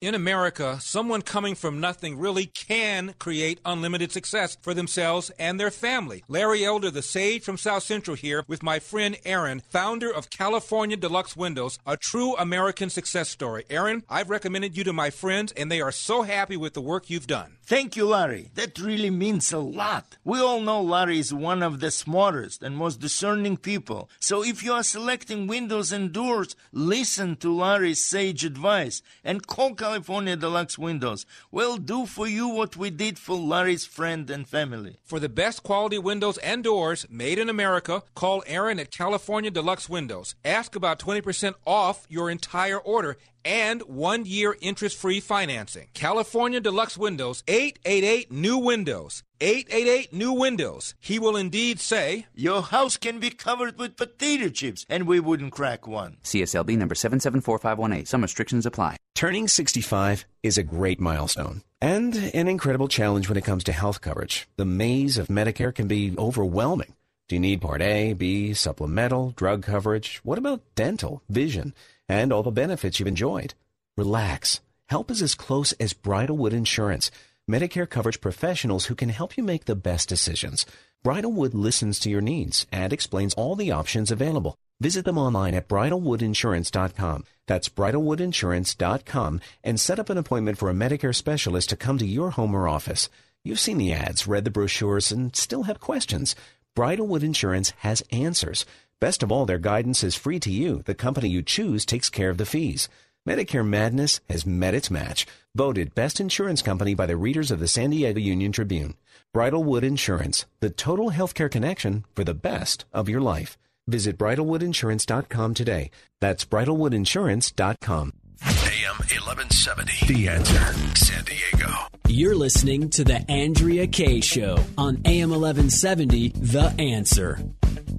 In 0.00 0.14
America, 0.14 0.78
someone 0.80 1.20
coming 1.20 1.54
from 1.54 1.78
nothing 1.78 2.18
really 2.18 2.46
can 2.46 3.12
create 3.18 3.60
unlimited 3.66 4.10
success 4.12 4.56
for 4.62 4.72
themselves 4.72 5.30
and 5.38 5.60
their 5.60 5.70
family. 5.70 6.24
Larry 6.26 6.64
Elder, 6.64 6.90
the 6.90 7.02
sage 7.02 7.42
from 7.42 7.58
South 7.58 7.82
Central, 7.82 8.16
here 8.16 8.42
with 8.48 8.62
my 8.62 8.78
friend 8.78 9.18
Aaron, 9.26 9.60
founder 9.68 10.10
of 10.10 10.30
California 10.30 10.96
Deluxe 10.96 11.36
Windows, 11.36 11.78
a 11.86 11.98
true 11.98 12.34
American 12.36 12.88
success 12.88 13.28
story. 13.28 13.66
Aaron, 13.68 14.02
I've 14.08 14.30
recommended 14.30 14.74
you 14.74 14.84
to 14.84 14.92
my 14.94 15.10
friends, 15.10 15.52
and 15.52 15.70
they 15.70 15.82
are 15.82 15.92
so 15.92 16.22
happy 16.22 16.56
with 16.56 16.72
the 16.72 16.80
work 16.80 17.10
you've 17.10 17.26
done. 17.26 17.58
Thank 17.66 17.94
you, 17.94 18.06
Larry. 18.06 18.50
That 18.54 18.78
really 18.78 19.10
means 19.10 19.52
a 19.52 19.58
lot. 19.58 20.16
We 20.24 20.40
all 20.40 20.60
know 20.60 20.80
Larry 20.80 21.18
is 21.18 21.32
one 21.32 21.62
of 21.62 21.80
the 21.80 21.90
smartest 21.90 22.62
and 22.62 22.74
most 22.74 23.00
discerning 23.00 23.58
people. 23.58 24.08
So 24.18 24.42
if 24.42 24.64
you 24.64 24.72
are 24.72 24.82
selecting 24.82 25.46
windows 25.46 25.92
and 25.92 26.10
doors, 26.10 26.56
listen 26.72 27.36
to 27.36 27.54
Larry's 27.54 28.04
sage 28.04 28.46
advice 28.46 29.02
and 29.22 29.46
call 29.46 29.74
California 29.90 30.36
Deluxe 30.36 30.78
Windows. 30.78 31.26
We'll 31.50 31.76
do 31.76 32.06
for 32.06 32.28
you 32.28 32.46
what 32.46 32.76
we 32.76 32.90
did 32.90 33.18
for 33.18 33.34
Larry's 33.36 33.84
friend 33.84 34.30
and 34.30 34.46
family. 34.48 34.98
For 35.02 35.18
the 35.18 35.28
best 35.28 35.64
quality 35.64 35.98
windows 35.98 36.38
and 36.38 36.62
doors 36.62 37.06
made 37.10 37.40
in 37.40 37.48
America, 37.48 38.04
call 38.14 38.44
Aaron 38.46 38.78
at 38.78 38.92
California 38.92 39.50
Deluxe 39.50 39.88
Windows. 39.88 40.36
Ask 40.44 40.76
about 40.76 41.00
20% 41.00 41.54
off 41.66 42.06
your 42.08 42.30
entire 42.30 42.78
order 42.78 43.16
and 43.44 43.82
one 43.82 44.24
year 44.26 44.56
interest 44.60 44.96
free 44.96 45.18
financing. 45.18 45.88
California 45.92 46.60
Deluxe 46.60 46.96
Windows, 46.96 47.42
888 47.48 48.30
New 48.30 48.58
Windows. 48.58 49.24
888 49.40 50.12
New 50.12 50.32
Windows. 50.32 50.94
He 51.00 51.18
will 51.18 51.36
indeed 51.36 51.80
say, 51.80 52.26
Your 52.34 52.62
house 52.62 52.96
can 52.96 53.18
be 53.18 53.30
covered 53.30 53.78
with 53.78 53.96
potato 53.96 54.50
chips, 54.50 54.84
and 54.88 55.06
we 55.06 55.18
wouldn't 55.18 55.52
crack 55.52 55.86
one. 55.86 56.18
CSLB 56.22 56.76
number 56.76 56.94
774518. 56.94 58.04
Some 58.06 58.22
restrictions 58.22 58.66
apply. 58.66 58.96
Turning 59.20 59.48
65 59.48 60.24
is 60.42 60.56
a 60.56 60.62
great 60.62 60.98
milestone 60.98 61.60
and 61.78 62.16
an 62.32 62.48
incredible 62.48 62.88
challenge 62.88 63.28
when 63.28 63.36
it 63.36 63.44
comes 63.44 63.62
to 63.64 63.70
health 63.70 64.00
coverage. 64.00 64.48
The 64.56 64.64
maze 64.64 65.18
of 65.18 65.28
Medicare 65.28 65.74
can 65.74 65.86
be 65.86 66.14
overwhelming. 66.16 66.94
Do 67.28 67.36
you 67.36 67.40
need 67.40 67.60
Part 67.60 67.82
A, 67.82 68.14
B, 68.14 68.54
supplemental, 68.54 69.32
drug 69.36 69.62
coverage? 69.62 70.20
What 70.22 70.38
about 70.38 70.62
dental, 70.74 71.22
vision? 71.28 71.74
and 72.08 72.32
all 72.32 72.42
the 72.42 72.50
benefits 72.50 72.98
you've 72.98 73.08
enjoyed. 73.08 73.52
Relax. 73.94 74.62
Help 74.86 75.10
is 75.10 75.20
as 75.20 75.34
close 75.34 75.72
as 75.72 75.92
Bridalwood 75.92 76.54
Insurance, 76.54 77.10
Medicare 77.46 77.90
coverage 77.90 78.22
professionals 78.22 78.86
who 78.86 78.94
can 78.94 79.10
help 79.10 79.36
you 79.36 79.42
make 79.42 79.66
the 79.66 79.76
best 79.76 80.08
decisions. 80.08 80.64
Bridalwood 81.04 81.52
listens 81.52 81.98
to 81.98 82.08
your 82.08 82.22
needs 82.22 82.66
and 82.72 82.90
explains 82.90 83.34
all 83.34 83.54
the 83.54 83.70
options 83.70 84.10
available. 84.10 84.56
Visit 84.80 85.04
them 85.04 85.18
online 85.18 85.54
at 85.54 85.68
bridalwoodinsurance.com. 85.68 87.24
That's 87.46 87.68
bridalwoodinsurance.com 87.68 89.40
and 89.62 89.78
set 89.78 89.98
up 89.98 90.08
an 90.08 90.18
appointment 90.18 90.56
for 90.56 90.70
a 90.70 90.74
Medicare 90.74 91.14
specialist 91.14 91.68
to 91.68 91.76
come 91.76 91.98
to 91.98 92.06
your 92.06 92.30
home 92.30 92.54
or 92.54 92.66
office. 92.66 93.10
You've 93.44 93.60
seen 93.60 93.78
the 93.78 93.92
ads, 93.92 94.26
read 94.26 94.44
the 94.44 94.50
brochures, 94.50 95.12
and 95.12 95.36
still 95.36 95.64
have 95.64 95.80
questions. 95.80 96.34
Bridalwood 96.74 97.22
Insurance 97.22 97.72
has 97.78 98.02
answers. 98.10 98.64
Best 99.00 99.22
of 99.22 99.30
all, 99.30 99.46
their 99.46 99.58
guidance 99.58 100.02
is 100.02 100.14
free 100.14 100.38
to 100.40 100.50
you. 100.50 100.82
The 100.84 100.94
company 100.94 101.28
you 101.28 101.42
choose 101.42 101.84
takes 101.84 102.08
care 102.08 102.30
of 102.30 102.38
the 102.38 102.46
fees. 102.46 102.88
Medicare 103.28 103.66
Madness 103.66 104.20
has 104.30 104.46
met 104.46 104.72
its 104.72 104.90
match. 104.90 105.26
Voted 105.54 105.94
best 105.94 106.20
insurance 106.20 106.62
company 106.62 106.94
by 106.94 107.04
the 107.06 107.16
readers 107.16 107.50
of 107.50 107.60
the 107.60 107.68
San 107.68 107.90
Diego 107.90 108.20
Union 108.20 108.52
Tribune. 108.52 108.94
Bridalwood 109.34 109.84
Insurance, 109.84 110.46
the 110.60 110.70
total 110.70 111.10
healthcare 111.10 111.50
connection 111.50 112.04
for 112.14 112.24
the 112.24 112.34
best 112.34 112.86
of 112.92 113.08
your 113.08 113.20
life. 113.20 113.58
Visit 113.86 114.18
bridalwoodinsurance.com 114.18 115.54
today. 115.54 115.90
That's 116.20 116.44
bridalwoodinsurance.com. 116.44 118.12
AM 118.42 118.96
1170. 118.96 120.06
The 120.12 120.28
answer. 120.28 120.94
San 120.96 121.24
Diego. 121.24 121.72
You're 122.08 122.34
listening 122.34 122.90
to 122.90 123.04
The 123.04 123.24
Andrea 123.30 123.86
Kaye 123.86 124.20
Show 124.20 124.58
on 124.78 125.02
AM 125.04 125.30
1170. 125.30 126.28
The 126.30 126.74
answer. 126.78 127.38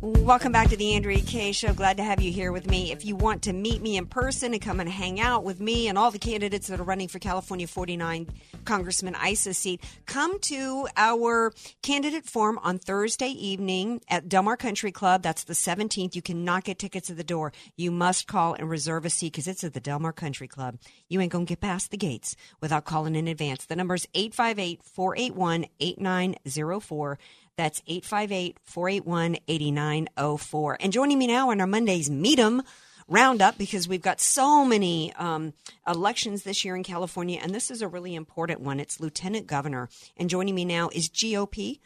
Welcome 0.01 0.51
back 0.51 0.69
to 0.69 0.77
the 0.77 0.93
Andrea 0.93 1.19
Kaye 1.19 1.51
Show. 1.51 1.73
Glad 1.73 1.97
to 1.97 2.03
have 2.03 2.21
you 2.21 2.31
here 2.31 2.51
with 2.51 2.67
me. 2.67 2.91
If 2.91 3.05
you 3.05 3.15
want 3.15 3.43
to 3.43 3.53
meet 3.53 3.81
me 3.81 3.97
in 3.97 4.05
person 4.05 4.53
and 4.53 4.61
come 4.61 4.79
and 4.79 4.89
hang 4.89 5.19
out 5.19 5.43
with 5.43 5.59
me 5.59 5.87
and 5.87 5.97
all 5.97 6.09
the 6.09 6.19
candidates 6.19 6.67
that 6.67 6.79
are 6.79 6.83
running 6.83 7.07
for 7.07 7.19
California 7.19 7.67
49 7.67 8.27
Congressman 8.65 9.15
Issa 9.15 9.53
seat, 9.53 9.83
come 10.05 10.39
to 10.39 10.87
our 10.95 11.53
candidate 11.83 12.25
forum 12.25 12.59
on 12.63 12.79
Thursday 12.79 13.27
evening 13.27 14.01
at 14.07 14.29
Del 14.29 14.43
Mar 14.43 14.57
Country 14.57 14.91
Club. 14.91 15.21
That's 15.21 15.43
the 15.43 15.53
17th. 15.53 16.15
You 16.15 16.21
cannot 16.21 16.63
get 16.63 16.79
tickets 16.79 17.09
at 17.09 17.17
the 17.17 17.23
door. 17.23 17.51
You 17.75 17.91
must 17.91 18.27
call 18.27 18.53
and 18.53 18.69
reserve 18.69 19.05
a 19.05 19.09
seat 19.09 19.33
because 19.33 19.47
it's 19.47 19.63
at 19.63 19.73
the 19.73 19.79
Del 19.79 19.99
Mar 19.99 20.13
Country 20.13 20.47
Club. 20.47 20.77
You 21.09 21.19
ain't 21.21 21.31
going 21.31 21.45
to 21.45 21.49
get 21.49 21.61
past 21.61 21.91
the 21.91 21.97
gates 21.97 22.35
without 22.59 22.85
calling 22.85 23.15
in 23.15 23.27
advance. 23.27 23.65
The 23.65 23.75
number 23.75 23.95
is 23.95 24.07
858 24.13 24.83
481 24.83 25.65
8904. 25.79 27.19
That's 27.57 27.81
858 27.87 28.57
481 28.63 29.37
8904. 29.47 30.77
And 30.79 30.93
joining 30.93 31.19
me 31.19 31.27
now 31.27 31.49
on 31.49 31.61
our 31.61 31.67
Monday's 31.67 32.09
Meet 32.09 32.39
'em 32.39 32.63
roundup 33.07 33.57
because 33.57 33.87
we've 33.87 34.01
got 34.01 34.21
so 34.21 34.65
many 34.65 35.13
um, 35.15 35.53
elections 35.87 36.43
this 36.43 36.63
year 36.63 36.75
in 36.75 36.83
California, 36.83 37.39
and 37.43 37.53
this 37.53 37.69
is 37.69 37.81
a 37.81 37.87
really 37.87 38.15
important 38.15 38.61
one. 38.61 38.79
It's 38.79 38.99
Lieutenant 38.99 39.47
Governor. 39.47 39.89
And 40.17 40.29
joining 40.29 40.55
me 40.55 40.65
now 40.65 40.89
is 40.93 41.09
GOP 41.09 41.79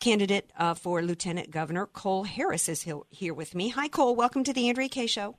candidate 0.00 0.50
uh, 0.58 0.74
for 0.74 1.02
Lieutenant 1.02 1.50
Governor 1.50 1.86
Cole 1.86 2.24
Harris 2.24 2.68
is 2.68 2.88
here 3.10 3.34
with 3.34 3.54
me. 3.54 3.68
Hi, 3.68 3.86
Cole. 3.88 4.16
Welcome 4.16 4.42
to 4.44 4.52
the 4.52 4.68
Andrea 4.68 4.88
Kaye 4.88 5.06
Show. 5.06 5.36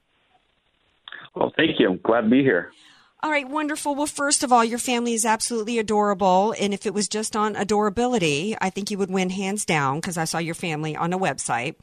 Well, 1.35 1.51
thank 1.57 1.79
you. 1.79 1.89
I'm 1.89 1.99
glad 2.03 2.21
to 2.21 2.29
be 2.29 2.43
here. 2.43 2.71
All 3.23 3.29
right, 3.29 3.47
wonderful. 3.47 3.93
Well, 3.93 4.07
first 4.07 4.43
of 4.43 4.51
all, 4.51 4.65
your 4.65 4.79
family 4.79 5.13
is 5.13 5.25
absolutely 5.25 5.77
adorable. 5.77 6.55
And 6.59 6.73
if 6.73 6.87
it 6.87 6.93
was 6.93 7.07
just 7.07 7.35
on 7.35 7.55
adorability, 7.55 8.55
I 8.59 8.71
think 8.71 8.89
you 8.89 8.97
would 8.97 9.11
win 9.11 9.29
hands 9.29 9.63
down 9.63 9.97
because 9.97 10.17
I 10.17 10.25
saw 10.25 10.39
your 10.39 10.55
family 10.55 10.95
on 10.95 11.13
a 11.13 11.19
website. 11.19 11.75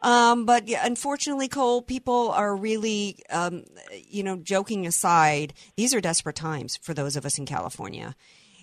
Um, 0.00 0.46
but 0.46 0.68
yeah, 0.68 0.86
unfortunately, 0.86 1.48
Cole, 1.48 1.82
people 1.82 2.30
are 2.30 2.54
really, 2.54 3.18
um, 3.30 3.64
you 4.08 4.22
know, 4.22 4.36
joking 4.36 4.86
aside, 4.86 5.54
these 5.76 5.92
are 5.92 6.00
desperate 6.00 6.36
times 6.36 6.76
for 6.76 6.94
those 6.94 7.16
of 7.16 7.26
us 7.26 7.36
in 7.36 7.46
California. 7.46 8.14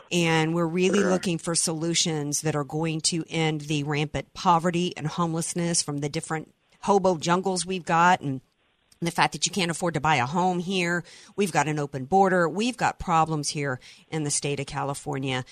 And 0.09 0.55
we're 0.55 0.65
really 0.65 1.03
looking 1.03 1.37
for 1.37 1.55
solutions 1.55 2.41
that 2.41 2.55
are 2.55 2.63
going 2.63 3.01
to 3.01 3.25
end 3.29 3.61
the 3.61 3.83
rampant 3.83 4.33
poverty 4.33 4.95
and 4.95 5.05
homelessness 5.05 5.81
from 5.81 5.97
the 5.97 6.07
different 6.07 6.53
hobo 6.83 7.17
jungles 7.17 7.65
we've 7.65 7.85
got 7.85 8.21
and 8.21 8.39
the 9.01 9.11
fact 9.11 9.33
that 9.33 9.45
you 9.45 9.51
can't 9.51 9.71
afford 9.71 9.93
to 9.93 10.01
buy 10.01 10.15
a 10.15 10.25
home 10.25 10.59
here. 10.59 11.03
We've 11.35 11.51
got 11.51 11.67
an 11.67 11.79
open 11.79 12.05
border. 12.05 12.49
We've 12.49 12.77
got 12.77 12.99
problems 12.99 13.49
here 13.49 13.79
in 14.09 14.23
the 14.23 14.31
state 14.31 14.59
of 14.59 14.65
California. 14.65 15.45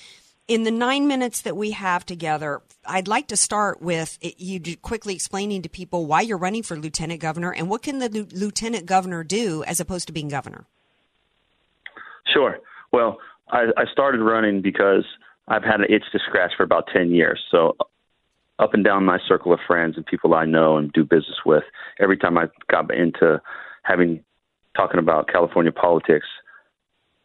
In 0.47 0.63
the 0.63 0.71
nine 0.71 1.07
minutes 1.07 1.41
that 1.41 1.57
we 1.57 1.71
have 1.71 2.05
together, 2.05 2.61
I'd 2.85 3.07
like 3.07 3.27
to 3.29 3.37
start 3.37 3.81
with 3.81 4.19
you 4.21 4.77
quickly 4.77 5.15
explaining 5.15 5.63
to 5.63 5.69
people 5.69 6.05
why 6.05 6.21
you're 6.21 6.37
running 6.37 6.61
for 6.61 6.77
lieutenant 6.77 7.19
governor 7.19 7.51
and 7.51 7.67
what 7.67 7.81
can 7.81 7.97
the 7.97 8.27
lieutenant 8.31 8.85
governor 8.85 9.23
do 9.23 9.63
as 9.63 9.79
opposed 9.79 10.05
to 10.07 10.13
being 10.13 10.27
governor. 10.27 10.65
Sure. 12.31 12.59
Well, 12.91 13.17
I, 13.49 13.65
I 13.75 13.85
started 13.91 14.21
running 14.21 14.61
because 14.61 15.05
I've 15.47 15.63
had 15.63 15.79
an 15.79 15.87
itch 15.89 16.03
to 16.11 16.19
scratch 16.27 16.51
for 16.55 16.63
about 16.63 16.89
ten 16.93 17.11
years. 17.11 17.39
So 17.49 17.75
up 18.59 18.73
and 18.73 18.83
down 18.83 19.05
my 19.05 19.19
circle 19.27 19.53
of 19.53 19.59
friends 19.65 19.97
and 19.97 20.05
people 20.05 20.33
I 20.33 20.45
know 20.45 20.77
and 20.77 20.91
do 20.93 21.03
business 21.03 21.37
with, 21.45 21.63
every 21.99 22.17
time 22.17 22.37
I 22.37 22.45
got 22.69 22.93
into 22.93 23.41
having 23.83 24.23
talking 24.75 24.99
about 24.99 25.27
California 25.27 25.71
politics, 25.71 26.27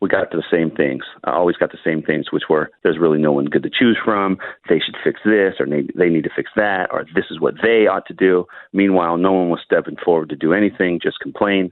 we 0.00 0.08
got 0.08 0.30
to 0.30 0.36
the 0.36 0.42
same 0.50 0.70
things. 0.70 1.04
I 1.24 1.32
always 1.32 1.56
got 1.56 1.72
the 1.72 1.78
same 1.84 2.02
things, 2.02 2.32
which 2.32 2.44
were 2.48 2.70
there's 2.82 2.98
really 2.98 3.18
no 3.18 3.32
one 3.32 3.44
good 3.44 3.62
to 3.64 3.70
choose 3.70 3.98
from. 4.02 4.38
They 4.68 4.80
should 4.80 4.96
fix 5.04 5.20
this, 5.24 5.54
or 5.60 5.66
they, 5.66 5.86
they 5.94 6.08
need 6.08 6.24
to 6.24 6.30
fix 6.34 6.50
that, 6.56 6.88
or 6.90 7.04
this 7.14 7.26
is 7.30 7.38
what 7.38 7.54
they 7.62 7.86
ought 7.86 8.06
to 8.06 8.14
do. 8.14 8.46
Meanwhile, 8.72 9.18
no 9.18 9.32
one 9.32 9.50
was 9.50 9.60
stepping 9.64 9.96
forward 10.02 10.30
to 10.30 10.36
do 10.36 10.54
anything, 10.54 11.00
just 11.02 11.20
complain. 11.20 11.70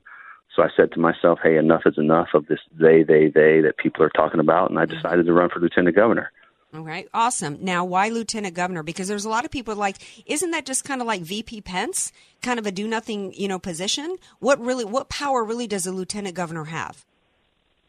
So 0.55 0.62
I 0.62 0.68
said 0.77 0.92
to 0.92 1.01
myself, 1.01 1.38
hey, 1.42 1.57
enough 1.57 1.83
is 1.87 1.97
enough 1.97 2.29
of 2.35 2.47
this 2.47 2.61
they, 2.79 3.03
they, 3.03 3.29
they 3.29 3.61
that 3.61 3.79
people 3.79 4.03
are 4.03 4.11
talking 4.11 4.40
about, 4.40 4.71
and 4.71 4.79
I 4.79 4.85
mm-hmm. 4.85 4.94
decided 4.94 5.25
to 5.25 5.33
run 5.33 5.49
for 5.49 5.61
lieutenant 5.61 5.97
governor. 5.97 6.31
All 6.74 6.83
right, 6.83 7.09
awesome. 7.14 7.59
Now, 7.62 7.85
why 7.87 8.11
lieutenant 8.11 8.54
governor? 8.54 8.83
Because 8.83 9.09
there's 9.09 9.24
a 9.24 9.31
lot 9.31 9.46
of 9.46 9.50
people 9.50 9.74
like, 9.74 9.96
isn't 10.26 10.50
that 10.50 10.66
just 10.66 10.85
kind 10.85 11.00
of 11.00 11.07
like 11.07 11.22
VP 11.22 11.62
Pence, 11.62 12.12
kind 12.42 12.59
of 12.59 12.66
a 12.66 12.70
do 12.70 12.87
nothing, 12.87 13.33
you 13.33 13.48
know, 13.48 13.59
position? 13.59 14.16
What 14.40 14.61
really, 14.61 14.85
what 14.85 15.09
power 15.09 15.44
really 15.44 15.66
does 15.66 15.87
a 15.87 15.92
lieutenant 15.92 16.35
governor 16.35 16.64
have? 16.64 17.07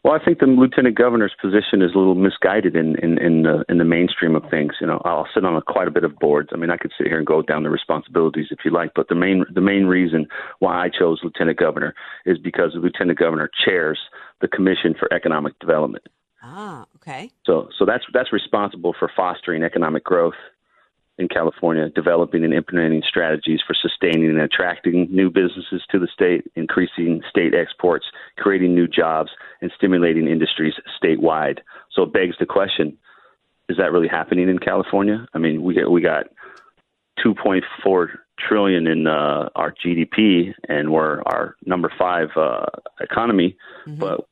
Well, 0.02 0.14
I 0.14 0.24
think 0.24 0.38
the 0.38 0.46
lieutenant 0.46 0.96
governor's 0.96 1.34
position 1.42 1.82
is 1.82 1.94
a 1.94 1.98
little 1.98 2.14
misguided 2.14 2.74
in 2.74 2.96
in 3.04 3.18
in 3.18 3.42
the, 3.42 3.66
in 3.68 3.76
the 3.76 3.84
mainstream 3.84 4.34
of 4.34 4.44
things. 4.50 4.72
You 4.80 4.86
know, 4.86 5.02
I'll 5.04 5.28
sit 5.34 5.44
on 5.44 5.54
a, 5.56 5.60
quite 5.60 5.88
a 5.88 5.90
bit 5.90 6.04
of 6.04 6.16
boards. 6.18 6.48
I 6.54 6.56
mean, 6.56 6.70
I 6.70 6.78
could 6.78 6.92
sit 6.96 7.06
here 7.06 7.18
and 7.18 7.26
go 7.26 7.42
down 7.42 7.64
the 7.64 7.68
responsibilities 7.70 8.46
if 8.50 8.60
you 8.64 8.70
like, 8.70 8.92
but 8.94 9.08
the 9.08 9.14
main 9.14 9.44
the 9.52 9.60
main 9.60 9.84
reason 9.84 10.26
why 10.60 10.82
I 10.82 10.88
chose 10.88 11.20
lieutenant 11.22 11.58
governor 11.58 11.94
is 12.24 12.38
because 12.38 12.72
the 12.72 12.80
lieutenant 12.80 13.18
governor 13.18 13.50
chairs 13.62 13.98
the 14.40 14.48
Commission 14.48 14.94
for 14.98 15.12
Economic 15.12 15.58
Development. 15.58 16.06
Ah, 16.42 16.86
okay. 16.96 17.30
So 17.44 17.68
so 17.78 17.84
that's 17.84 18.04
that's 18.12 18.32
responsible 18.32 18.94
for 18.98 19.10
fostering 19.14 19.62
economic 19.62 20.04
growth 20.04 20.34
in 21.18 21.28
California, 21.28 21.90
developing 21.90 22.44
and 22.44 22.54
implementing 22.54 23.02
strategies 23.06 23.60
for 23.66 23.74
sustaining 23.74 24.30
and 24.30 24.40
attracting 24.40 25.06
new 25.10 25.28
businesses 25.28 25.82
to 25.90 25.98
the 25.98 26.08
state, 26.12 26.50
increasing 26.56 27.20
state 27.28 27.54
exports, 27.54 28.06
creating 28.38 28.74
new 28.74 28.88
jobs, 28.88 29.30
and 29.60 29.70
stimulating 29.76 30.26
industries 30.26 30.74
statewide. 31.02 31.58
So 31.92 32.02
it 32.04 32.12
begs 32.12 32.36
the 32.40 32.46
question: 32.46 32.96
Is 33.68 33.76
that 33.76 33.92
really 33.92 34.08
happening 34.08 34.48
in 34.48 34.58
California? 34.58 35.26
I 35.34 35.38
mean, 35.38 35.62
we 35.62 35.84
we 35.84 36.00
got 36.00 36.26
2.4 37.24 38.08
trillion 38.38 38.86
in 38.86 39.06
uh, 39.06 39.50
our 39.54 39.74
GDP, 39.84 40.54
and 40.68 40.90
we're 40.90 41.20
our 41.22 41.56
number 41.66 41.92
five 41.98 42.28
uh, 42.34 42.64
economy, 43.00 43.56
but 43.86 44.26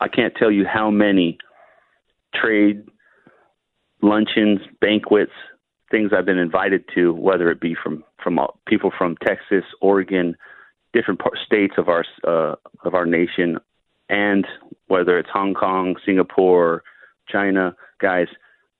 I 0.00 0.08
can't 0.08 0.34
tell 0.34 0.50
you 0.50 0.64
how 0.66 0.90
many 0.90 1.38
trade 2.34 2.84
luncheons, 4.02 4.60
banquets, 4.80 5.32
things 5.90 6.10
I've 6.16 6.26
been 6.26 6.38
invited 6.38 6.84
to, 6.94 7.12
whether 7.14 7.50
it 7.50 7.60
be 7.60 7.74
from 7.74 8.04
from 8.22 8.38
all- 8.38 8.58
people 8.66 8.90
from 8.96 9.16
Texas, 9.24 9.64
Oregon, 9.80 10.36
different 10.92 11.20
par- 11.20 11.32
states 11.44 11.74
of 11.78 11.88
our 11.88 12.04
uh, 12.26 12.56
of 12.84 12.94
our 12.94 13.06
nation, 13.06 13.58
and 14.08 14.46
whether 14.88 15.18
it's 15.18 15.30
Hong 15.32 15.54
Kong, 15.54 15.96
Singapore, 16.04 16.82
China, 17.28 17.74
guys 18.00 18.26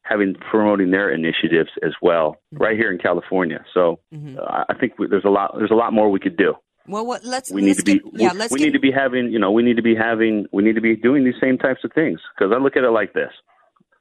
having 0.02 0.34
promoting 0.34 0.92
their 0.92 1.10
initiatives 1.10 1.70
as 1.82 1.92
well, 2.00 2.36
right 2.52 2.76
here 2.76 2.92
in 2.92 2.98
California. 2.98 3.64
So 3.74 3.98
uh, 4.38 4.64
I 4.68 4.74
think 4.78 4.98
we, 4.98 5.08
there's 5.08 5.24
a 5.24 5.30
lot 5.30 5.54
there's 5.58 5.72
a 5.72 5.74
lot 5.74 5.92
more 5.92 6.10
we 6.10 6.20
could 6.20 6.36
do 6.36 6.54
Well, 6.88 7.06
what, 7.06 7.24
let's 7.24 7.50
we 7.50 7.62
need 7.62 7.68
let's 7.68 7.78
to 7.80 7.84
be 7.84 7.98
get, 7.98 8.20
yeah, 8.20 8.32
we, 8.32 8.38
let's 8.38 8.52
we 8.52 8.58
get 8.58 8.66
need 8.66 8.72
to 8.72 8.80
be 8.80 8.90
having 8.90 9.30
you 9.30 9.38
know 9.38 9.50
we 9.50 9.62
need 9.62 9.76
to 9.76 9.82
be 9.82 9.94
having 9.94 10.46
we 10.52 10.62
need 10.62 10.74
to 10.74 10.80
be 10.80 10.96
doing 10.96 11.24
these 11.24 11.40
same 11.40 11.58
types 11.58 11.84
of 11.84 11.92
things. 11.92 12.20
Because 12.36 12.52
I 12.54 12.58
look 12.58 12.76
at 12.76 12.84
it 12.84 12.90
like 12.90 13.12
this. 13.12 13.30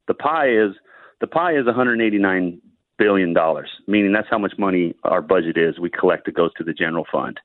The 0.08 0.14
pie 0.14 0.50
is 0.50 0.74
the 1.22 1.28
pie 1.28 1.58
is 1.58 1.66
189 1.66 2.62
billion 2.98 3.34
dollars 3.34 3.70
meaning 3.88 4.14
that's 4.14 4.30
how 4.30 4.38
much 4.38 4.54
money 4.58 4.96
our 5.04 5.22
budget 5.22 5.58
is 5.58 5.78
we 5.80 5.90
collect 5.90 6.26
that 6.26 6.34
goes 6.34 6.54
to 6.58 6.64
the 6.64 6.74
general 6.74 7.06
fund. 7.12 7.40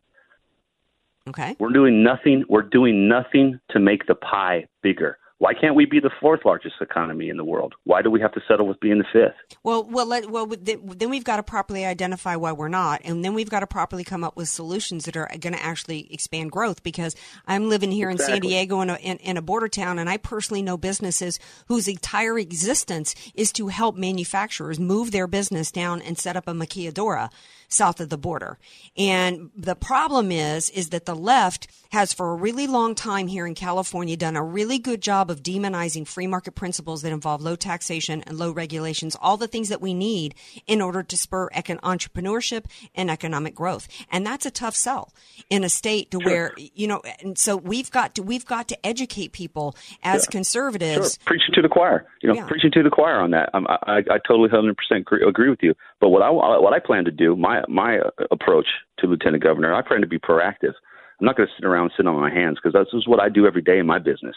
Okay. 1.29 1.55
we're 1.59 1.73
doing 1.73 2.03
nothing 2.03 2.45
we're 2.49 2.63
doing 2.63 3.09
nothing 3.09 3.61
to 3.71 3.79
make 3.79 4.07
the 4.07 4.15
pie 4.15 4.67
bigger 4.83 5.19
why 5.41 5.53
can't 5.55 5.75
we 5.75 5.85
be 5.85 5.99
the 5.99 6.11
fourth 6.21 6.41
largest 6.45 6.77
economy 6.81 7.29
in 7.29 7.37
the 7.37 7.45
world 7.45 7.75
why 7.85 8.01
do 8.01 8.11
we 8.11 8.21
have 8.21 8.33
to 8.33 8.41
settle 8.47 8.67
with 8.67 8.79
being 8.81 8.99
the 8.99 9.05
fifth 9.13 9.35
Well, 9.63 9.85
well, 9.85 10.07
let, 10.07 10.31
well. 10.31 10.47
Then 10.47 11.11
we've 11.11 11.25
got 11.25 11.37
to 11.37 11.43
properly 11.43 11.85
identify 11.85 12.37
why 12.37 12.53
we're 12.53 12.69
not, 12.69 13.01
and 13.05 13.25
then 13.25 13.35
we've 13.35 13.51
got 13.51 13.61
to 13.61 13.67
properly 13.67 14.05
come 14.05 14.25
up 14.25 14.37
with 14.37 14.49
solutions 14.49 15.05
that 15.05 15.17
are 15.17 15.29
going 15.39 15.53
to 15.53 15.63
actually 15.63 16.13
expand 16.13 16.53
growth. 16.53 16.83
Because 16.83 17.15
I'm 17.47 17.69
living 17.69 17.91
here 17.91 18.09
in 18.09 18.19
San 18.19 18.41
Diego 18.41 18.81
in 18.81 18.91
a, 18.91 18.97
in, 18.97 19.17
in 19.19 19.37
a 19.37 19.43
border 19.43 19.69
town, 19.69 19.99
and 19.99 20.09
I 20.09 20.17
personally 20.17 20.63
know 20.63 20.77
businesses 20.77 21.39
whose 21.67 21.89
entire 21.89 22.39
existence 22.39 23.15
is 23.35 23.53
to 23.53 23.69
help 23.69 23.97
manufacturers 23.97 24.79
move 24.79 25.11
their 25.11 25.27
business 25.27 25.71
down 25.71 26.01
and 26.03 26.17
set 26.17 26.37
up 26.37 26.49
a 26.49 26.53
maquiladora 26.53 27.31
south 27.71 28.01
of 28.01 28.09
the 28.09 28.19
border. 28.19 28.59
And 28.97 29.51
the 29.57 29.75
problem 29.75 30.31
is, 30.31 30.69
is 30.71 30.91
that 30.91 31.07
the 31.07 31.15
left 31.15 31.69
has 31.93 32.13
for 32.13 32.33
a 32.33 32.35
really 32.35 32.67
long 32.67 32.95
time 32.95 33.27
here 33.29 33.47
in 33.47 33.55
California 33.55 34.17
done 34.17 34.37
a 34.37 34.45
really 34.45 34.79
good 34.79 35.01
job 35.01 35.31
of 35.31 35.43
demonizing 35.43 36.07
free 36.07 36.27
market 36.27 36.55
principles 36.55 37.03
that 37.03 37.13
involve 37.13 37.41
low 37.43 37.57
taxation 37.57 38.23
and 38.27 38.39
low 38.39 38.51
regulations, 38.53 39.17
all 39.21 39.37
the 39.37 39.49
things 39.49 39.69
that 39.69 39.81
we 39.81 39.95
need 39.95 40.35
in 40.67 40.81
order 40.81 41.03
to 41.03 41.17
spur 41.17 41.49
econ- 41.51 41.81
entrepreneurship 41.81 42.65
and 42.95 43.11
economic 43.11 43.55
growth. 43.55 43.89
And 44.11 44.27
that's 44.27 44.47
a 44.47 44.51
tough 44.51 44.75
sell 44.75 45.13
in 45.49 45.65
a 45.65 45.69
state 45.69 46.11
to 46.11 46.19
where, 46.19 46.53
you 46.57 46.87
know, 46.87 47.01
and 47.21 47.39
so 47.39 47.57
we've 47.57 47.91
got 47.91 48.15
to, 48.17 48.23
we've 48.23 48.47
got 48.47 48.69
to 48.69 48.87
educate 48.87 49.33
people 49.33 49.77
as 50.03 50.27
conservatives. 50.27 51.19
Sure, 51.21 51.27
preaching 51.27 51.55
to 51.55 51.63
the 51.63 51.69
choir. 51.69 52.07
You 52.23 52.29
know, 52.29 52.35
Yeah. 52.35 52.47
preaching 52.47 52.71
to 52.73 52.83
the 52.83 52.91
choir 52.91 53.21
on 53.21 53.31
that. 53.31 53.51
I, 53.55 53.59
I, 53.87 53.97
I 53.99 54.19
totally, 54.27 54.49
hundred 54.51 54.77
percent 54.77 55.07
agree 55.27 55.51
with 55.51 55.63
you. 55.63 55.75
But 56.01 56.09
what 56.11 56.23
I 56.23 56.31
what 56.31 56.73
I 56.73 56.79
plan 56.79 57.05
to 57.05 57.11
do, 57.11 57.37
my 57.37 57.60
my 57.69 57.99
uh, 57.99 58.11
approach 58.31 58.67
to 58.99 59.07
lieutenant 59.07 59.43
governor, 59.43 59.75
I 59.75 59.83
plan 59.83 60.01
to 60.01 60.07
be 60.07 60.19
proactive. 60.19 60.75
I'm 61.21 61.27
not 61.27 61.37
going 61.37 61.49
to 61.49 61.55
sit 61.57 61.67
around 61.67 61.85
and 61.85 61.93
sit 61.97 62.07
on 62.07 62.19
my 62.19 62.33
hands 62.33 62.59
because 62.63 62.73
this 62.73 62.99
is 62.99 63.07
what 63.07 63.21
I 63.21 63.29
do 63.29 63.47
every 63.47 63.63
day 63.63 63.79
in 63.79 63.87
my 63.87 63.99
business. 63.99 64.37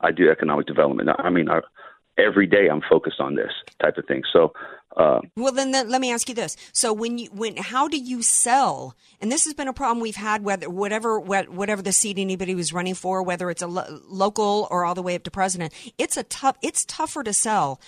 I 0.00 0.10
do 0.12 0.30
economic 0.30 0.66
development. 0.66 1.10
I 1.18 1.28
mean, 1.28 1.48
I, 1.50 1.60
every 2.18 2.46
day 2.46 2.68
I'm 2.70 2.82
focused 2.88 3.20
on 3.20 3.34
this 3.34 3.52
type 3.82 3.98
of 3.98 4.06
thing. 4.06 4.22
So. 4.32 4.52
Uh, 4.96 5.20
Well, 5.36 5.52
then, 5.52 5.70
let 5.72 6.00
me 6.00 6.10
ask 6.12 6.28
you 6.28 6.34
this: 6.34 6.56
So, 6.72 6.92
when 6.92 7.18
you 7.18 7.28
when 7.30 7.56
how 7.56 7.88
do 7.88 7.98
you 7.98 8.22
sell? 8.22 8.96
And 9.20 9.30
this 9.30 9.44
has 9.44 9.54
been 9.54 9.68
a 9.68 9.72
problem 9.72 10.00
we've 10.00 10.16
had 10.16 10.42
whether 10.42 10.68
whatever 10.68 11.20
what- 11.20 11.50
whatever 11.50 11.82
the 11.82 11.92
seat 11.92 12.18
anybody 12.18 12.54
was 12.54 12.72
running 12.72 12.94
for, 12.94 13.22
whether 13.22 13.50
it's 13.50 13.62
a 13.62 13.66
lo- 13.66 14.00
local 14.08 14.66
or 14.70 14.84
all 14.84 14.94
the 14.94 15.02
way 15.02 15.14
up 15.14 15.22
to 15.24 15.30
president. 15.30 15.72
It's 15.98 16.16
a 16.16 16.22
tough. 16.24 16.56
It's 16.62 16.84
tougher 16.86 17.22
to 17.22 17.32
sell. 17.32 17.80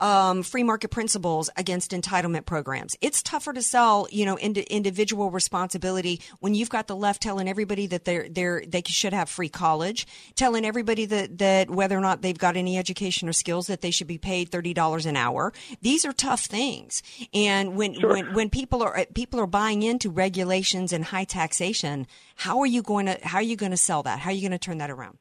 Um, 0.00 0.44
free 0.44 0.62
market 0.62 0.90
principles 0.90 1.50
against 1.56 1.90
entitlement 1.90 2.46
programs. 2.46 2.96
It's 3.00 3.20
tougher 3.20 3.52
to 3.52 3.62
sell, 3.62 4.06
you 4.12 4.24
know, 4.26 4.38
indi- 4.38 4.62
individual 4.62 5.32
responsibility 5.32 6.20
when 6.38 6.54
you've 6.54 6.70
got 6.70 6.86
the 6.86 6.94
left 6.94 7.20
telling 7.20 7.48
everybody 7.48 7.88
that 7.88 8.04
they're 8.04 8.28
they're 8.28 8.62
they 8.64 8.82
should 8.86 9.12
have 9.12 9.28
free 9.28 9.48
college, 9.48 10.06
telling 10.36 10.64
everybody 10.64 11.04
that 11.06 11.38
that 11.38 11.68
whether 11.68 11.98
or 11.98 12.00
not 12.00 12.22
they've 12.22 12.38
got 12.38 12.56
any 12.56 12.78
education 12.78 13.28
or 13.28 13.32
skills 13.32 13.66
that 13.66 13.80
they 13.80 13.90
should 13.90 14.06
be 14.06 14.18
paid 14.18 14.50
thirty 14.50 14.72
dollars 14.72 15.04
an 15.04 15.16
hour. 15.16 15.52
These 15.82 16.04
are 16.04 16.12
tough 16.12 16.42
things, 16.42 17.02
and 17.34 17.74
when 17.76 17.94
when 18.00 18.34
when 18.34 18.50
people 18.50 18.84
are 18.84 19.04
people 19.14 19.40
are 19.40 19.48
buying 19.48 19.82
into 19.82 20.10
regulations 20.10 20.92
and 20.92 21.06
high 21.06 21.24
taxation, 21.24 22.06
how 22.36 22.60
are 22.60 22.66
you 22.66 22.82
going 22.82 23.06
to 23.06 23.18
how 23.22 23.38
are 23.38 23.42
you 23.42 23.56
going 23.56 23.72
to 23.72 23.76
sell 23.76 24.04
that? 24.04 24.20
How 24.20 24.30
are 24.30 24.34
you 24.34 24.42
going 24.42 24.52
to 24.52 24.58
turn 24.58 24.78
that 24.78 24.90
around? 24.90 25.18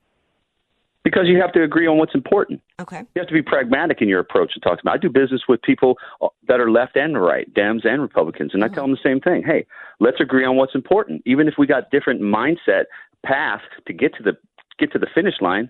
Because 1.08 1.28
you 1.28 1.40
have 1.40 1.54
to 1.54 1.64
agree 1.64 1.88
on 1.88 1.98
what's 1.98 2.14
important. 2.14 2.62
Okay. 2.82 3.00
You 3.16 3.22
have 3.22 3.30
to 3.30 3.34
be 3.34 3.42
pragmatic 3.42 4.02
in 4.02 4.10
your 4.10 4.20
approach 4.20 4.54
to 4.56 4.60
talk 4.60 4.78
to 4.78 4.84
them. 4.84 4.94
I 4.94 4.98
do 4.98 5.10
business 5.10 5.44
with 5.48 5.62
people 5.62 5.96
uh, 6.22 6.28
that 6.50 6.60
are 6.60 6.70
left 6.70 6.98
and 6.98 7.20
right, 7.22 7.48
Dems 7.54 7.88
and 7.88 8.02
Republicans, 8.02 8.52
and 8.54 8.62
I 8.62 8.68
tell 8.68 8.84
uh-huh. 8.84 8.88
them 8.88 8.98
the 9.02 9.10
same 9.10 9.22
thing. 9.22 9.42
Hey, 9.42 9.66
let's 10.02 10.20
agree 10.20 10.44
on 10.44 10.58
what's 10.58 10.76
important. 10.76 11.22
Even 11.26 11.48
if 11.48 11.54
we 11.58 11.66
got 11.66 11.92
different 11.92 12.20
mindset 12.20 12.86
path 13.26 13.62
to 13.88 13.94
get 13.94 14.16
to 14.16 14.24
the 14.24 14.34
get 14.80 14.92
to 14.92 15.00
the 15.00 15.08
finish 15.16 15.36
line, 15.40 15.70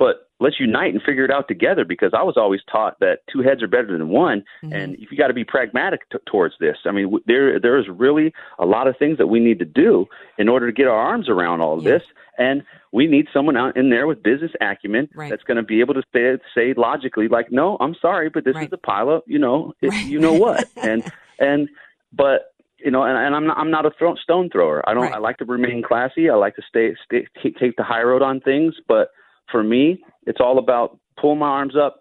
but 0.00 0.30
let's 0.40 0.58
unite 0.58 0.94
and 0.94 1.02
figure 1.02 1.26
it 1.26 1.30
out 1.30 1.46
together 1.46 1.84
because 1.84 2.12
I 2.16 2.22
was 2.22 2.38
always 2.38 2.60
taught 2.72 2.98
that 3.00 3.18
two 3.30 3.42
heads 3.42 3.62
are 3.62 3.68
better 3.68 3.92
than 3.92 4.08
one, 4.08 4.42
mm-hmm. 4.64 4.72
and 4.72 4.96
you 4.98 5.06
got 5.18 5.26
to 5.26 5.34
be 5.34 5.44
pragmatic 5.44 6.08
t- 6.10 6.16
towards 6.26 6.54
this. 6.58 6.78
I 6.86 6.90
mean, 6.90 7.04
w- 7.04 7.22
there 7.26 7.60
there 7.60 7.78
is 7.78 7.84
really 7.86 8.32
a 8.58 8.64
lot 8.64 8.88
of 8.88 8.96
things 8.96 9.18
that 9.18 9.26
we 9.26 9.40
need 9.40 9.58
to 9.58 9.66
do 9.66 10.06
in 10.38 10.48
order 10.48 10.66
to 10.66 10.72
get 10.72 10.86
our 10.86 10.96
arms 10.96 11.28
around 11.28 11.60
all 11.60 11.76
of 11.76 11.84
this, 11.84 12.02
and 12.38 12.62
we 12.92 13.06
need 13.06 13.26
someone 13.30 13.58
out 13.58 13.76
in 13.76 13.90
there 13.90 14.06
with 14.06 14.22
business 14.22 14.52
acumen 14.62 15.10
that's 15.28 15.42
going 15.42 15.58
to 15.58 15.62
be 15.62 15.80
able 15.80 15.92
to 15.92 16.02
say 16.14 16.38
say 16.54 16.72
logically, 16.74 17.28
like, 17.28 17.52
no, 17.52 17.76
I'm 17.78 17.94
sorry, 18.00 18.30
but 18.30 18.46
this 18.46 18.56
is 18.56 18.70
the 18.70 18.78
pilot, 18.78 19.22
you 19.26 19.38
know, 19.38 19.74
it, 19.82 19.92
you 20.06 20.18
know 20.18 20.32
what, 20.32 20.66
and 20.76 21.04
and 21.38 21.68
but 22.10 22.54
you 22.82 22.90
know, 22.90 23.02
and, 23.02 23.18
and 23.18 23.36
I'm 23.36 23.46
not 23.46 23.58
I'm 23.58 23.70
not 23.70 23.84
a 23.84 23.90
throw, 23.98 24.14
stone 24.14 24.48
thrower. 24.48 24.82
I 24.88 24.94
don't. 24.94 25.12
I 25.12 25.18
like 25.18 25.36
to 25.38 25.44
remain 25.44 25.82
classy. 25.82 26.30
I 26.30 26.36
like 26.36 26.56
to 26.56 26.62
stay, 26.66 26.96
stay 27.04 27.26
take, 27.42 27.58
take 27.58 27.76
the 27.76 27.82
high 27.82 28.00
road 28.00 28.22
on 28.22 28.40
things. 28.40 28.76
But 28.88 29.10
for 29.50 29.62
me, 29.62 30.02
it's 30.26 30.40
all 30.40 30.58
about 30.58 30.98
pull 31.20 31.34
my 31.34 31.46
arms 31.48 31.74
up, 31.76 32.00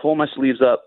pull 0.00 0.16
my 0.16 0.26
sleeves 0.34 0.60
up, 0.62 0.82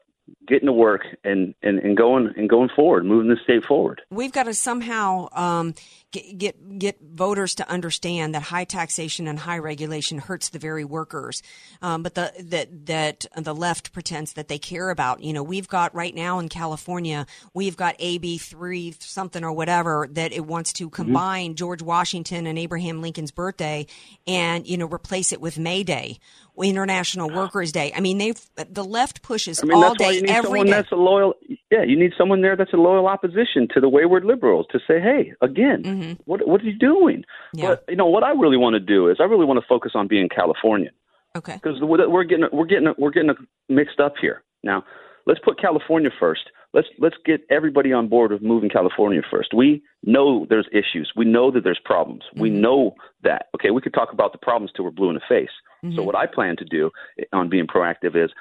getting 0.48 0.68
to 0.68 0.74
work, 0.74 1.02
and 1.24 1.54
and 1.62 1.80
and 1.80 1.96
going 1.98 2.34
and 2.36 2.50
going 2.50 2.70
forward, 2.76 3.06
moving 3.06 3.30
the 3.30 3.38
state 3.44 3.64
forward. 3.66 4.02
We've 4.10 4.32
got 4.32 4.44
to 4.44 4.54
somehow 4.54 5.30
um, 5.34 5.74
get, 6.12 6.38
get 6.38 6.80
get 6.80 6.98
voters 7.02 7.56
to 7.56 7.70
understand 7.70 8.36
that 8.36 8.44
high 8.44 8.66
taxation 8.66 9.28
and 9.28 9.40
high 9.40 9.58
regulation 9.58 10.18
hurts 10.18 10.50
the 10.50 10.60
very 10.60 10.84
workers, 10.84 11.42
um, 11.82 12.04
but 12.04 12.16
the 12.16 12.32
that 12.40 12.86
that 12.86 13.26
the 13.36 13.56
left 13.56 13.94
pretends 13.94 14.34
that 14.34 14.48
they 14.48 14.60
care 14.60 14.90
about. 14.90 15.22
You 15.22 15.34
know, 15.34 15.44
we've 15.44 15.68
got 15.68 15.94
right 15.96 16.14
now 16.14 16.40
in 16.40 16.50
California, 16.50 17.26
we've 17.54 17.78
got 17.78 17.96
AB 18.00 18.38
three 18.38 18.96
something 19.00 19.44
or 19.44 19.52
whatever 19.52 20.08
that 20.12 20.32
it 20.34 20.46
wants 20.46 20.74
to 20.74 20.90
combine 20.90 21.56
George 21.56 21.82
Washington 21.82 22.48
and 22.48 22.58
Abraham 22.58 23.02
Lincoln's 23.02 23.32
birthday, 23.32 23.88
and 24.28 24.68
you 24.68 24.78
know 24.78 24.88
replace 24.88 25.32
it 25.32 25.42
with 25.42 25.58
May 25.58 25.84
Day. 25.84 26.20
International 26.64 27.30
Workers 27.34 27.72
Day. 27.72 27.92
I 27.96 28.00
mean, 28.00 28.18
they've 28.18 28.40
the 28.70 28.84
left 28.84 29.22
pushes 29.22 29.62
I 29.62 29.66
mean, 29.66 29.84
all 29.84 29.96
day, 29.96 30.21
you 30.22 30.28
need 30.28 30.34
every 30.34 30.48
someone 30.48 30.66
day. 30.68 30.72
that's 30.72 30.92
a 30.92 30.96
loyal. 30.96 31.34
Yeah, 31.70 31.84
you 31.84 31.98
need 31.98 32.14
someone 32.18 32.42
there 32.42 32.56
that's 32.56 32.74
a 32.74 32.78
loyal 32.78 33.08
opposition 33.08 33.68
to 33.74 33.80
the 33.80 33.90
wayward 33.90 34.24
liberals 34.26 34.66
to 34.72 34.80
say, 34.80 35.00
hey, 35.00 35.34
again, 35.42 35.84
Mm-hmm. 35.84 36.12
what 36.26 36.48
what 36.48 36.62
are 36.62 36.66
you 36.66 36.78
doing? 36.78 37.24
But 37.54 37.86
you 37.90 37.96
know 37.96 38.06
what 38.06 38.24
I 38.24 38.32
really 38.32 38.58
want 38.58 38.76
to 38.76 38.80
do 38.80 39.10
is 39.10 39.18
I 39.20 39.24
really 39.24 39.46
want 39.46 39.60
to 39.60 39.66
focus 39.68 39.94
on 39.96 40.08
being 40.08 40.30
Californian. 40.30 40.94
Okay. 41.36 41.54
Because 41.54 41.80
we're 41.82 42.24
getting 42.24 42.46
we're 42.52 42.66
getting 42.66 42.94
we're 42.98 43.12
getting 43.12 43.32
mixed 43.70 44.00
up 44.00 44.16
here 44.20 44.44
now. 44.64 44.84
let's 45.26 45.40
put 45.40 45.60
California 45.60 46.10
first. 46.20 46.50
Let's 46.74 46.88
let's 47.00 47.16
get 47.26 47.42
everybody 47.50 47.92
on 47.92 48.08
board 48.08 48.32
with 48.32 48.42
moving 48.42 48.70
California 48.70 49.22
first. 49.30 49.54
We 49.54 49.84
know 50.04 50.46
there's 50.50 50.68
issues. 50.72 51.12
We 51.16 51.26
know 51.26 51.52
that 51.52 51.64
there's 51.64 51.82
problems. 51.84 52.24
We 52.36 52.50
mm-hmm. 52.50 52.62
know 52.62 52.96
that. 53.24 53.48
Okay, 53.56 53.72
we 53.72 53.82
could 53.82 53.94
talk 53.94 54.14
about 54.14 54.32
the 54.32 54.38
problems 54.38 54.72
till 54.76 54.86
we're 54.86 54.92
blue 54.92 55.10
in 55.10 55.16
the 55.16 55.22
face. 55.28 55.50
So 55.82 55.88
mm-hmm. 55.88 56.06
what 56.06 56.16
I 56.16 56.28
plan 56.28 56.56
to 56.58 56.66
do 56.66 56.92
eh, 57.20 57.24
on 57.34 57.50
being 57.50 57.66
proactive 57.66 58.16
is 58.16 58.32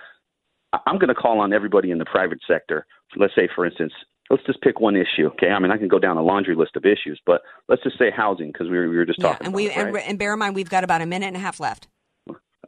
I'm 0.72 0.98
going 0.98 1.08
to 1.08 1.14
call 1.14 1.40
on 1.40 1.52
everybody 1.52 1.90
in 1.90 1.98
the 1.98 2.04
private 2.04 2.38
sector. 2.46 2.86
Let's 3.16 3.34
say, 3.34 3.48
for 3.54 3.66
instance, 3.66 3.92
let's 4.30 4.44
just 4.46 4.60
pick 4.62 4.80
one 4.80 4.96
issue. 4.96 5.26
Okay, 5.32 5.48
I 5.48 5.58
mean 5.58 5.70
I 5.72 5.76
can 5.76 5.88
go 5.88 5.98
down 5.98 6.16
a 6.16 6.22
laundry 6.22 6.54
list 6.54 6.76
of 6.76 6.84
issues, 6.84 7.20
but 7.26 7.42
let's 7.68 7.82
just 7.82 7.98
say 7.98 8.10
housing 8.10 8.52
because 8.52 8.68
we 8.70 8.78
were, 8.78 8.88
we 8.88 8.96
were 8.96 9.04
just 9.06 9.18
Yeah, 9.18 9.32
talking. 9.32 9.46
and 9.46 9.54
we 9.54 9.66
about 9.66 9.78
it, 9.78 9.82
right? 9.92 9.94
and, 10.02 10.10
and 10.10 10.18
bear 10.18 10.32
in 10.32 10.38
mind 10.38 10.54
we've 10.54 10.70
got 10.70 10.84
about 10.84 11.00
a 11.02 11.06
minute 11.06 11.26
and 11.26 11.36
a 11.36 11.40
half 11.40 11.58
left. 11.60 11.88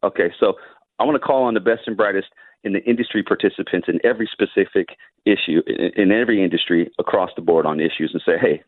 Okay, 0.03 0.33
so 0.41 0.55
I 0.99 1.05
want 1.05 1.15
to 1.15 1.25
call 1.25 1.45
on 1.45 1.55
the 1.55 1.61
best 1.61 1.83
and 1.87 1.97
brightest 1.97 2.29
in 2.65 2.73
the 2.73 2.83
industry 2.85 3.23
participants 3.23 3.87
in 3.89 4.01
every 4.05 4.29
specific 4.33 4.89
issue 5.25 5.63
in, 5.67 5.91
in 5.97 6.13
every 6.13 6.43
industry 6.43 6.91
across 6.99 7.31
the 7.37 7.43
board 7.43 7.67
on 7.67 7.79
issues 7.79 8.11
and 8.13 8.23
say, 8.27 8.33
hey, 8.41 8.63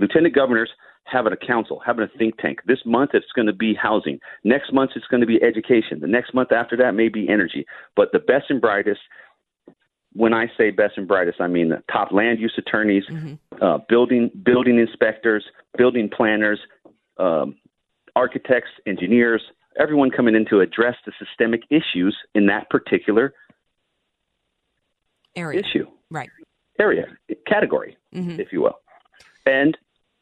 lieutenant 0.00 0.34
governors 0.34 0.70
having 1.10 1.32
a 1.32 1.36
council, 1.36 1.80
having 1.84 2.04
a 2.04 2.18
think 2.18 2.38
tank. 2.38 2.60
This 2.66 2.78
month 2.84 3.10
it's 3.14 3.32
going 3.34 3.46
to 3.46 3.52
be 3.52 3.74
housing. 3.74 4.18
Next 4.44 4.72
month 4.72 4.92
it's 4.94 5.06
going 5.06 5.20
to 5.20 5.26
be 5.26 5.42
education. 5.42 6.00
The 6.00 6.06
next 6.06 6.34
month 6.34 6.52
after 6.52 6.76
that 6.76 6.94
may 6.94 7.08
be 7.08 7.28
energy. 7.28 7.66
But 7.96 8.12
the 8.12 8.18
best 8.18 8.46
and 8.50 8.60
brightest. 8.60 9.00
When 10.12 10.34
I 10.34 10.50
say 10.58 10.70
best 10.70 10.94
and 10.96 11.06
brightest, 11.06 11.40
I 11.40 11.46
mean 11.46 11.68
the 11.68 11.84
top 11.92 12.10
land 12.10 12.40
use 12.40 12.52
attorneys, 12.58 13.04
uh, 13.60 13.78
building 13.88 14.30
building 14.42 14.78
inspectors, 14.78 15.44
building 15.78 16.08
planners, 16.08 16.58
um, 17.18 17.56
architects, 18.16 18.70
engineers, 18.86 19.40
everyone 19.78 20.10
coming 20.10 20.34
in 20.34 20.46
to 20.46 20.60
address 20.60 20.96
the 21.06 21.12
systemic 21.18 21.62
issues 21.70 22.16
in 22.34 22.46
that 22.46 22.68
particular 22.70 23.32
area 25.36 25.60
issue 25.60 25.86
right 26.10 26.28
area 26.80 27.06
category, 27.46 27.96
Mhm. 28.12 28.40
if 28.40 28.52
you 28.52 28.62
will. 28.62 28.80
And 29.46 29.78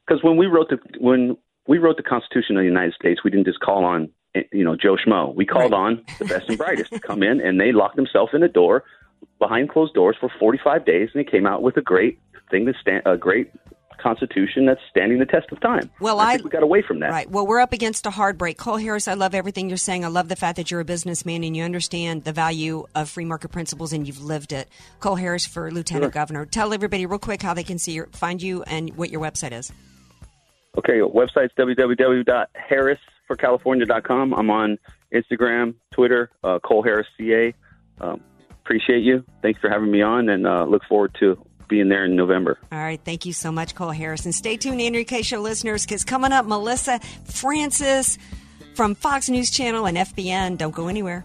because 0.08 0.22
when 0.22 0.36
we 0.36 0.46
wrote 0.46 0.70
the 0.70 0.78
when 1.00 1.36
we 1.66 1.78
wrote 1.78 1.96
the 1.98 2.02
Constitution 2.02 2.56
of 2.56 2.62
the 2.62 2.66
United 2.66 2.94
States, 2.94 3.22
we 3.22 3.30
didn't 3.30 3.46
just 3.46 3.60
call 3.60 3.84
on 3.84 4.08
eh, 4.34 4.42
you 4.52 4.64
know 4.64 4.74
Joe 4.76 4.96
Schmo. 4.96 5.34
We 5.34 5.44
called 5.44 5.74
on 5.74 6.02
the 6.18 6.24
best 6.24 6.48
and 6.48 6.56
brightest 6.58 6.92
to 6.92 7.00
come 7.00 7.22
in, 7.22 7.40
and 7.40 7.60
they 7.60 7.72
locked 7.72 7.96
themselves 7.96 8.32
in 8.34 8.42
a 8.42 8.48
door 8.48 8.84
behind 9.38 9.68
closed 9.68 9.94
doors 9.94 10.16
for 10.18 10.30
45 10.38 10.84
days, 10.84 11.10
and 11.14 11.24
they 11.24 11.30
came 11.30 11.46
out 11.46 11.62
with 11.62 11.76
a 11.76 11.82
great 11.82 12.20
thing 12.50 12.64
that 12.64 12.76
stand 12.80 13.02
a 13.04 13.16
great 13.16 13.50
Constitution 14.00 14.64
that's 14.66 14.80
standing 14.88 15.18
the 15.18 15.26
test 15.26 15.50
of 15.50 15.60
time. 15.60 15.90
Well, 16.00 16.20
I 16.20 16.24
I- 16.24 16.32
think 16.34 16.44
we 16.44 16.50
got 16.50 16.62
away 16.62 16.82
from 16.82 17.00
that. 17.00 17.10
Right. 17.10 17.28
Well, 17.28 17.46
we're 17.46 17.58
up 17.58 17.72
against 17.72 18.06
a 18.06 18.10
hard 18.10 18.38
break. 18.38 18.56
Cole 18.56 18.76
Harris, 18.76 19.08
I 19.08 19.14
love 19.14 19.34
everything 19.34 19.68
you're 19.68 19.76
saying. 19.76 20.04
I 20.04 20.08
love 20.08 20.28
the 20.28 20.36
fact 20.36 20.56
that 20.56 20.70
you're 20.70 20.78
a 20.80 20.84
businessman 20.84 21.42
and 21.42 21.56
you 21.56 21.64
understand 21.64 22.22
the 22.22 22.32
value 22.32 22.86
of 22.94 23.10
free 23.10 23.24
market 23.24 23.50
principles 23.50 23.92
and 23.92 24.06
you've 24.06 24.22
lived 24.22 24.52
it. 24.52 24.68
Cole 25.00 25.16
Harris 25.16 25.46
for 25.46 25.70
Lieutenant 25.72 26.04
Sure. 26.04 26.10
Governor. 26.10 26.46
Tell 26.46 26.72
everybody 26.72 27.06
real 27.06 27.18
quick 27.18 27.42
how 27.42 27.54
they 27.54 27.64
can 27.64 27.78
see 27.78 27.92
your, 27.92 28.06
find 28.12 28.40
you 28.40 28.62
and 28.62 28.96
what 28.96 29.10
your 29.10 29.20
website 29.20 29.52
is. 29.52 29.72
Okay, 30.78 31.00
website's 31.00 31.52
www.harrisforcalifornia.com. 31.58 34.34
I'm 34.34 34.50
on 34.50 34.78
Instagram, 35.12 35.74
Twitter, 35.92 36.30
uh, 36.44 36.60
Cole 36.60 36.84
Harris 36.84 37.08
CA. 37.18 37.52
Um, 38.00 38.20
appreciate 38.50 39.00
you. 39.00 39.24
Thanks 39.42 39.60
for 39.60 39.68
having 39.68 39.90
me 39.90 40.02
on, 40.02 40.28
and 40.28 40.46
uh, 40.46 40.64
look 40.64 40.84
forward 40.88 41.16
to 41.18 41.36
being 41.66 41.88
there 41.88 42.04
in 42.04 42.14
November. 42.14 42.58
All 42.70 42.78
right. 42.78 43.00
Thank 43.04 43.26
you 43.26 43.32
so 43.32 43.50
much, 43.50 43.74
Cole 43.74 43.90
Harris. 43.90 44.24
And 44.24 44.32
stay 44.34 44.56
tuned, 44.56 44.80
Andrea 44.80 45.04
Kaye. 45.04 45.22
Show 45.22 45.40
listeners, 45.40 45.84
because 45.84 46.04
coming 46.04 46.30
up, 46.32 46.46
Melissa 46.46 47.00
Francis 47.24 48.16
from 48.74 48.94
Fox 48.94 49.28
News 49.28 49.50
Channel 49.50 49.86
and 49.86 49.96
FBN. 49.96 50.58
Don't 50.58 50.74
go 50.74 50.86
anywhere. 50.86 51.24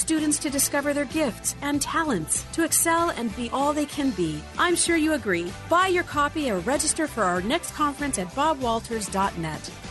students 0.01 0.39
to 0.39 0.49
discover 0.49 0.93
their 0.93 1.05
gifts 1.05 1.55
and 1.61 1.81
talents, 1.81 2.43
to 2.53 2.63
excel 2.63 3.11
and 3.11 3.35
be 3.35 3.49
all 3.51 3.71
they 3.71 3.85
can 3.85 4.09
be. 4.11 4.41
I'm 4.57 4.75
sure 4.75 4.97
you 4.97 5.13
agree. 5.13 5.51
Buy 5.69 5.87
your 5.87 6.03
copy 6.03 6.49
or 6.49 6.59
register 6.59 7.07
for 7.07 7.23
our 7.23 7.41
next 7.41 7.73
conference 7.75 8.17
at 8.17 8.27
bobwalters.net. 8.29 9.90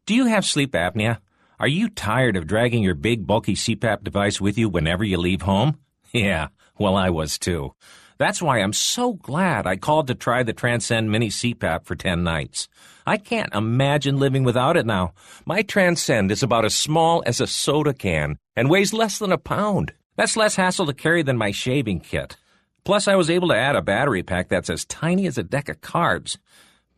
Do 0.07 0.15
you 0.15 0.27
have 0.27 0.45
sleep 0.45 0.73
apnea? 0.73 1.19
Are 1.61 1.69
you 1.69 1.89
tired 1.89 2.37
of 2.37 2.47
dragging 2.47 2.83
your 2.83 2.95
big, 2.95 3.27
bulky 3.27 3.55
CPAP 3.55 4.03
device 4.03 4.41
with 4.41 4.59
you 4.59 4.69
whenever 4.69 5.05
you 5.05 5.19
leave 5.19 5.43
home? 5.43 5.79
Yeah, 6.15 6.49
well, 6.79 6.95
I 6.95 7.09
was 7.09 7.39
too. 7.39 7.75
That's 8.19 8.43
why 8.43 8.59
I'm 8.59 8.75
so 8.75 9.15
glad 9.15 9.67
I 9.67 9.77
called 9.77 10.09
to 10.09 10.15
try 10.15 10.43
the 10.43 10.53
Transcend 10.53 11.11
Mini 11.11 11.29
CPAP 11.31 11.87
for 11.87 11.97
10 11.97 12.23
nights. 12.23 12.69
I 13.07 13.17
can't 13.17 13.55
imagine 13.55 14.19
living 14.19 14.45
without 14.45 14.77
it 14.77 14.85
now. 14.85 15.15
My 15.47 15.63
Transcend 15.63 16.31
is 16.31 16.43
about 16.43 16.67
as 16.67 16.75
small 16.75 17.23
as 17.25 17.41
a 17.41 17.47
soda 17.47 17.95
can 17.95 18.37
and 18.55 18.69
weighs 18.69 18.93
less 18.93 19.19
than 19.19 19.33
a 19.33 19.39
pound. 19.39 19.95
That's 20.17 20.37
less 20.37 20.57
hassle 20.57 20.85
to 20.87 20.93
carry 20.93 21.23
than 21.23 21.39
my 21.39 21.51
shaving 21.51 22.01
kit. 22.01 22.37
Plus, 22.85 23.09
I 23.09 23.15
was 23.15 23.31
able 23.31 23.49
to 23.49 23.57
add 23.57 23.77
a 23.77 23.83
battery 23.83 24.23
pack 24.23 24.49
that's 24.49 24.69
as 24.69 24.85
tiny 24.85 25.27
as 25.27 25.39
a 25.39 25.43
deck 25.43 25.69
of 25.69 25.81
cards. 25.81 26.39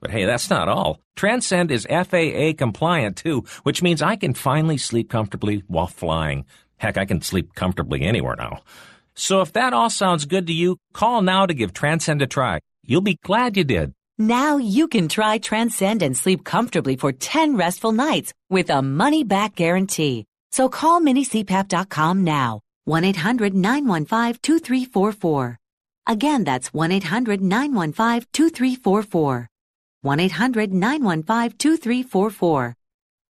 But 0.05 0.13
hey, 0.13 0.27
that's 0.27 0.51
not 0.51 0.69
all. 0.69 1.01
Transcend 1.17 1.71
is 1.71 1.87
FAA 1.89 2.53
compliant 2.59 3.17
too, 3.17 3.45
which 3.63 3.83
means 3.83 4.03
I 4.03 4.17
can 4.17 4.35
finally 4.35 4.77
sleep 4.77 5.09
comfortably 5.09 5.63
while 5.67 5.87
flying. 5.87 6.45
Heck, 6.77 6.99
I 6.99 7.07
can 7.07 7.23
sleep 7.23 7.55
comfortably 7.55 8.03
anywhere 8.03 8.37
now. 8.37 8.61
So 9.15 9.41
if 9.41 9.55
that 9.55 9.73
all 9.73 9.89
sounds 9.89 10.27
good 10.27 10.47
to 10.49 10.53
you, 10.53 10.77
call 10.93 11.23
now 11.23 11.47
to 11.47 11.55
give 11.55 11.73
Transcend 11.73 12.21
a 12.21 12.27
try. 12.27 12.61
You'll 12.85 13.01
be 13.01 13.19
glad 13.25 13.57
you 13.57 13.65
did. 13.65 13.95
Now 14.19 14.59
you 14.59 14.89
can 14.89 15.09
try 15.09 15.39
Transcend 15.39 16.03
and 16.03 16.15
sleep 16.15 16.45
comfortably 16.45 16.97
for 16.97 17.13
10 17.13 17.57
restful 17.57 17.93
nights 17.93 18.35
with 18.51 18.69
a 18.69 18.83
money 18.83 19.25
back 19.25 19.55
guarantee. 19.55 20.27
So 20.53 20.69
call 20.69 21.01
minicpap.com 21.01 22.25
now. 22.25 22.61
1-800-915-2344. 22.87 25.57
Again, 26.07 26.45
that's 26.45 26.69
1-800-915-2344. 30.05 30.05
1-800-915-2344. 30.05 32.75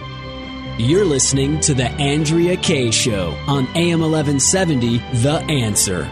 You're 0.79 1.05
listening 1.05 1.61
to 1.61 1.75
The 1.75 1.91
Andrea 1.91 2.57
Kaye 2.57 2.91
Show 2.91 3.37
on 3.47 3.69
AM 3.77 4.01
1170, 4.01 4.99
The 5.23 5.45
Answer. 5.49 6.11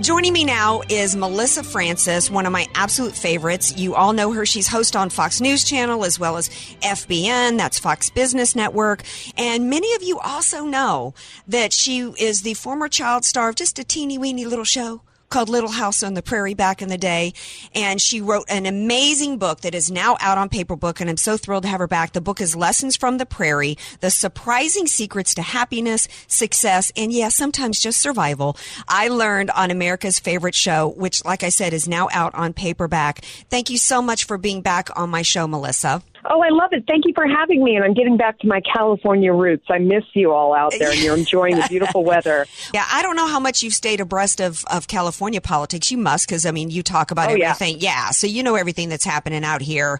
Joining 0.00 0.32
me 0.32 0.44
now 0.44 0.80
is 0.88 1.14
Melissa 1.14 1.62
Francis, 1.62 2.30
one 2.30 2.46
of 2.46 2.52
my 2.52 2.66
absolute 2.74 3.14
favorites. 3.14 3.76
You 3.76 3.94
all 3.94 4.14
know 4.14 4.32
her. 4.32 4.46
She's 4.46 4.66
host 4.66 4.96
on 4.96 5.10
Fox 5.10 5.42
News 5.42 5.62
Channel 5.62 6.06
as 6.06 6.18
well 6.18 6.38
as 6.38 6.48
FBN, 6.80 7.58
that's 7.58 7.78
Fox 7.78 8.08
Business 8.08 8.56
Network. 8.56 9.02
And 9.36 9.68
many 9.68 9.94
of 9.94 10.02
you 10.02 10.18
also 10.18 10.64
know 10.64 11.12
that 11.48 11.74
she 11.74 12.00
is 12.18 12.40
the 12.40 12.54
former 12.54 12.88
child 12.88 13.26
star 13.26 13.50
of 13.50 13.56
just 13.56 13.78
a 13.78 13.84
teeny 13.84 14.16
weeny 14.16 14.46
little 14.46 14.64
show 14.64 15.02
called 15.30 15.48
Little 15.48 15.70
House 15.70 16.02
on 16.02 16.14
the 16.14 16.22
Prairie 16.22 16.54
back 16.54 16.82
in 16.82 16.88
the 16.88 16.98
day. 16.98 17.32
And 17.74 18.00
she 18.00 18.20
wrote 18.20 18.44
an 18.48 18.66
amazing 18.66 19.38
book 19.38 19.60
that 19.60 19.74
is 19.74 19.90
now 19.90 20.16
out 20.20 20.38
on 20.38 20.48
paper 20.48 20.76
book. 20.76 21.00
And 21.00 21.08
I'm 21.08 21.16
so 21.16 21.36
thrilled 21.36 21.62
to 21.62 21.68
have 21.68 21.80
her 21.80 21.86
back. 21.86 22.12
The 22.12 22.20
book 22.20 22.40
is 22.40 22.56
Lessons 22.56 22.96
from 22.96 23.18
the 23.18 23.26
Prairie, 23.26 23.78
the 24.00 24.10
surprising 24.10 24.86
secrets 24.86 25.34
to 25.34 25.42
happiness, 25.42 26.08
success, 26.26 26.92
and 26.96 27.12
yes, 27.12 27.34
sometimes 27.34 27.80
just 27.80 28.00
survival. 28.00 28.56
I 28.88 29.08
learned 29.08 29.50
on 29.52 29.70
America's 29.70 30.18
favorite 30.18 30.54
show, 30.54 30.88
which, 30.88 31.24
like 31.24 31.42
I 31.42 31.48
said, 31.48 31.72
is 31.72 31.88
now 31.88 32.08
out 32.12 32.34
on 32.34 32.52
paperback. 32.52 33.24
Thank 33.48 33.70
you 33.70 33.78
so 33.78 34.02
much 34.02 34.24
for 34.24 34.36
being 34.36 34.60
back 34.60 34.88
on 34.98 35.10
my 35.10 35.22
show, 35.22 35.46
Melissa. 35.46 36.02
Oh, 36.24 36.42
I 36.42 36.48
love 36.50 36.70
it. 36.72 36.84
Thank 36.86 37.04
you 37.06 37.12
for 37.14 37.26
having 37.26 37.64
me. 37.64 37.76
And 37.76 37.84
I'm 37.84 37.94
getting 37.94 38.16
back 38.16 38.38
to 38.40 38.46
my 38.46 38.60
California 38.60 39.32
roots. 39.32 39.64
I 39.70 39.78
miss 39.78 40.04
you 40.14 40.32
all 40.32 40.54
out 40.54 40.74
there, 40.78 40.90
and 40.90 41.00
you're 41.00 41.16
enjoying 41.16 41.56
the 41.56 41.66
beautiful 41.68 42.04
weather. 42.04 42.46
Yeah, 42.74 42.86
I 42.92 43.02
don't 43.02 43.16
know 43.16 43.26
how 43.26 43.40
much 43.40 43.62
you've 43.62 43.74
stayed 43.74 44.00
abreast 44.00 44.40
of, 44.40 44.64
of 44.70 44.86
California 44.86 45.40
politics. 45.40 45.90
You 45.90 45.98
must, 45.98 46.28
because, 46.28 46.46
I 46.46 46.50
mean, 46.52 46.70
you 46.70 46.82
talk 46.82 47.10
about 47.10 47.30
Oh, 47.30 47.34
yeah. 47.34 47.50
everything. 47.50 47.76
Yeah. 47.80 48.10
so 48.10 48.26
you 48.26 48.42
know 48.42 48.54
everything 48.54 48.88
that's 48.90 49.04
happening 49.04 49.44
out 49.44 49.60
here. 49.62 49.98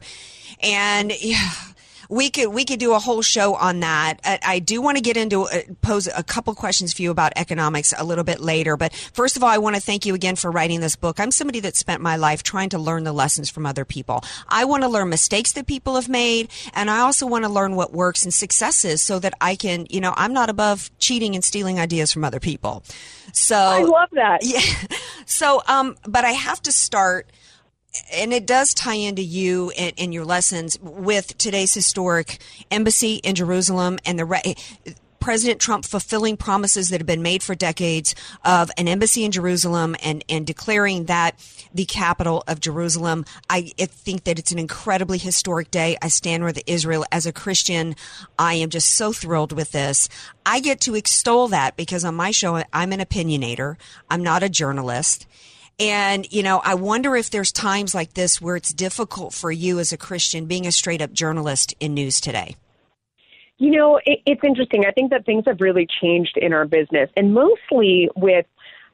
And 0.62 1.12
yeah, 1.20 1.38
we 2.10 2.28
could 2.28 2.48
we 2.48 2.64
could 2.64 2.80
do 2.80 2.92
a 2.92 2.98
whole 2.98 3.22
show 3.22 3.54
on 3.54 3.80
that. 3.80 4.18
I, 4.24 4.38
I 4.44 4.58
do 4.58 4.82
want 4.82 4.96
to 4.96 5.02
get 5.02 5.16
into 5.16 5.42
uh, 5.44 5.60
pose 5.80 6.08
a 6.08 6.22
couple 6.22 6.54
questions 6.54 6.92
for 6.92 7.02
you 7.02 7.10
about 7.10 7.32
economics 7.36 7.94
a 7.96 8.04
little 8.04 8.24
bit 8.24 8.40
later. 8.40 8.76
But 8.76 8.92
first 8.92 9.36
of 9.36 9.44
all, 9.44 9.48
I 9.48 9.58
want 9.58 9.76
to 9.76 9.82
thank 9.82 10.04
you 10.04 10.14
again 10.14 10.36
for 10.36 10.50
writing 10.50 10.80
this 10.80 10.96
book. 10.96 11.20
I'm 11.20 11.30
somebody 11.30 11.60
that 11.60 11.76
spent 11.76 12.02
my 12.02 12.16
life 12.16 12.42
trying 12.42 12.68
to 12.70 12.78
learn 12.78 13.04
the 13.04 13.12
lessons 13.12 13.48
from 13.48 13.64
other 13.64 13.84
people. 13.84 14.24
I 14.48 14.64
want 14.64 14.82
to 14.82 14.88
learn 14.88 15.08
mistakes 15.08 15.52
that 15.52 15.66
people 15.66 15.94
have 15.94 16.08
made, 16.08 16.50
and 16.74 16.90
I 16.90 17.00
also 17.00 17.26
want 17.26 17.44
to 17.44 17.50
learn 17.50 17.76
what 17.76 17.92
works 17.92 18.24
and 18.24 18.34
successes, 18.34 19.00
so 19.00 19.20
that 19.20 19.34
I 19.40 19.54
can, 19.54 19.86
you 19.88 20.00
know, 20.00 20.12
I'm 20.16 20.32
not 20.32 20.50
above 20.50 20.90
cheating 20.98 21.36
and 21.36 21.44
stealing 21.44 21.78
ideas 21.78 22.12
from 22.12 22.24
other 22.24 22.40
people. 22.40 22.82
So 23.32 23.56
I 23.56 23.82
love 23.82 24.08
that. 24.12 24.40
Yeah. 24.50 24.60
So, 25.26 25.62
um, 25.68 25.96
but 26.08 26.24
I 26.24 26.32
have 26.32 26.60
to 26.62 26.72
start 26.72 27.30
and 28.12 28.32
it 28.32 28.46
does 28.46 28.74
tie 28.74 28.94
into 28.94 29.22
you 29.22 29.70
and, 29.78 29.92
and 29.98 30.14
your 30.14 30.24
lessons 30.24 30.78
with 30.80 31.36
today's 31.38 31.74
historic 31.74 32.38
embassy 32.70 33.16
in 33.16 33.34
Jerusalem 33.34 33.98
and 34.04 34.18
the 34.18 34.24
re- 34.24 34.54
President 35.20 35.60
Trump 35.60 35.84
fulfilling 35.84 36.38
promises 36.38 36.88
that 36.88 37.00
have 37.00 37.06
been 37.06 37.22
made 37.22 37.42
for 37.42 37.54
decades 37.54 38.14
of 38.42 38.70
an 38.78 38.88
embassy 38.88 39.22
in 39.22 39.30
Jerusalem 39.30 39.94
and, 40.02 40.24
and 40.30 40.46
declaring 40.46 41.04
that 41.04 41.38
the 41.74 41.84
capital 41.84 42.42
of 42.48 42.58
Jerusalem. 42.58 43.26
I 43.48 43.72
think 43.76 44.24
that 44.24 44.38
it's 44.38 44.50
an 44.50 44.58
incredibly 44.58 45.18
historic 45.18 45.70
day. 45.70 45.98
I 46.00 46.08
stand 46.08 46.42
with 46.42 46.62
Israel 46.66 47.04
as 47.12 47.26
a 47.26 47.32
Christian. 47.32 47.96
I 48.38 48.54
am 48.54 48.70
just 48.70 48.94
so 48.94 49.12
thrilled 49.12 49.52
with 49.52 49.72
this. 49.72 50.08
I 50.46 50.60
get 50.60 50.80
to 50.82 50.94
extol 50.94 51.48
that 51.48 51.76
because 51.76 52.04
on 52.04 52.14
my 52.14 52.30
show, 52.30 52.62
I'm 52.72 52.92
an 52.92 53.00
opinionator. 53.00 53.76
I'm 54.08 54.22
not 54.22 54.42
a 54.42 54.48
journalist. 54.48 55.26
And, 55.80 56.30
you 56.30 56.42
know, 56.42 56.60
I 56.62 56.74
wonder 56.74 57.16
if 57.16 57.30
there's 57.30 57.50
times 57.50 57.94
like 57.94 58.12
this 58.12 58.38
where 58.38 58.54
it's 58.54 58.72
difficult 58.72 59.32
for 59.32 59.50
you 59.50 59.78
as 59.78 59.92
a 59.92 59.96
Christian 59.96 60.44
being 60.44 60.66
a 60.66 60.72
straight 60.72 61.00
up 61.00 61.10
journalist 61.10 61.74
in 61.80 61.94
news 61.94 62.20
today. 62.20 62.54
You 63.56 63.70
know, 63.70 63.98
it, 64.04 64.20
it's 64.26 64.44
interesting. 64.44 64.84
I 64.86 64.90
think 64.90 65.10
that 65.10 65.24
things 65.24 65.44
have 65.46 65.60
really 65.60 65.86
changed 66.02 66.36
in 66.36 66.52
our 66.52 66.66
business, 66.66 67.08
and 67.16 67.32
mostly 67.32 68.10
with, 68.14 68.46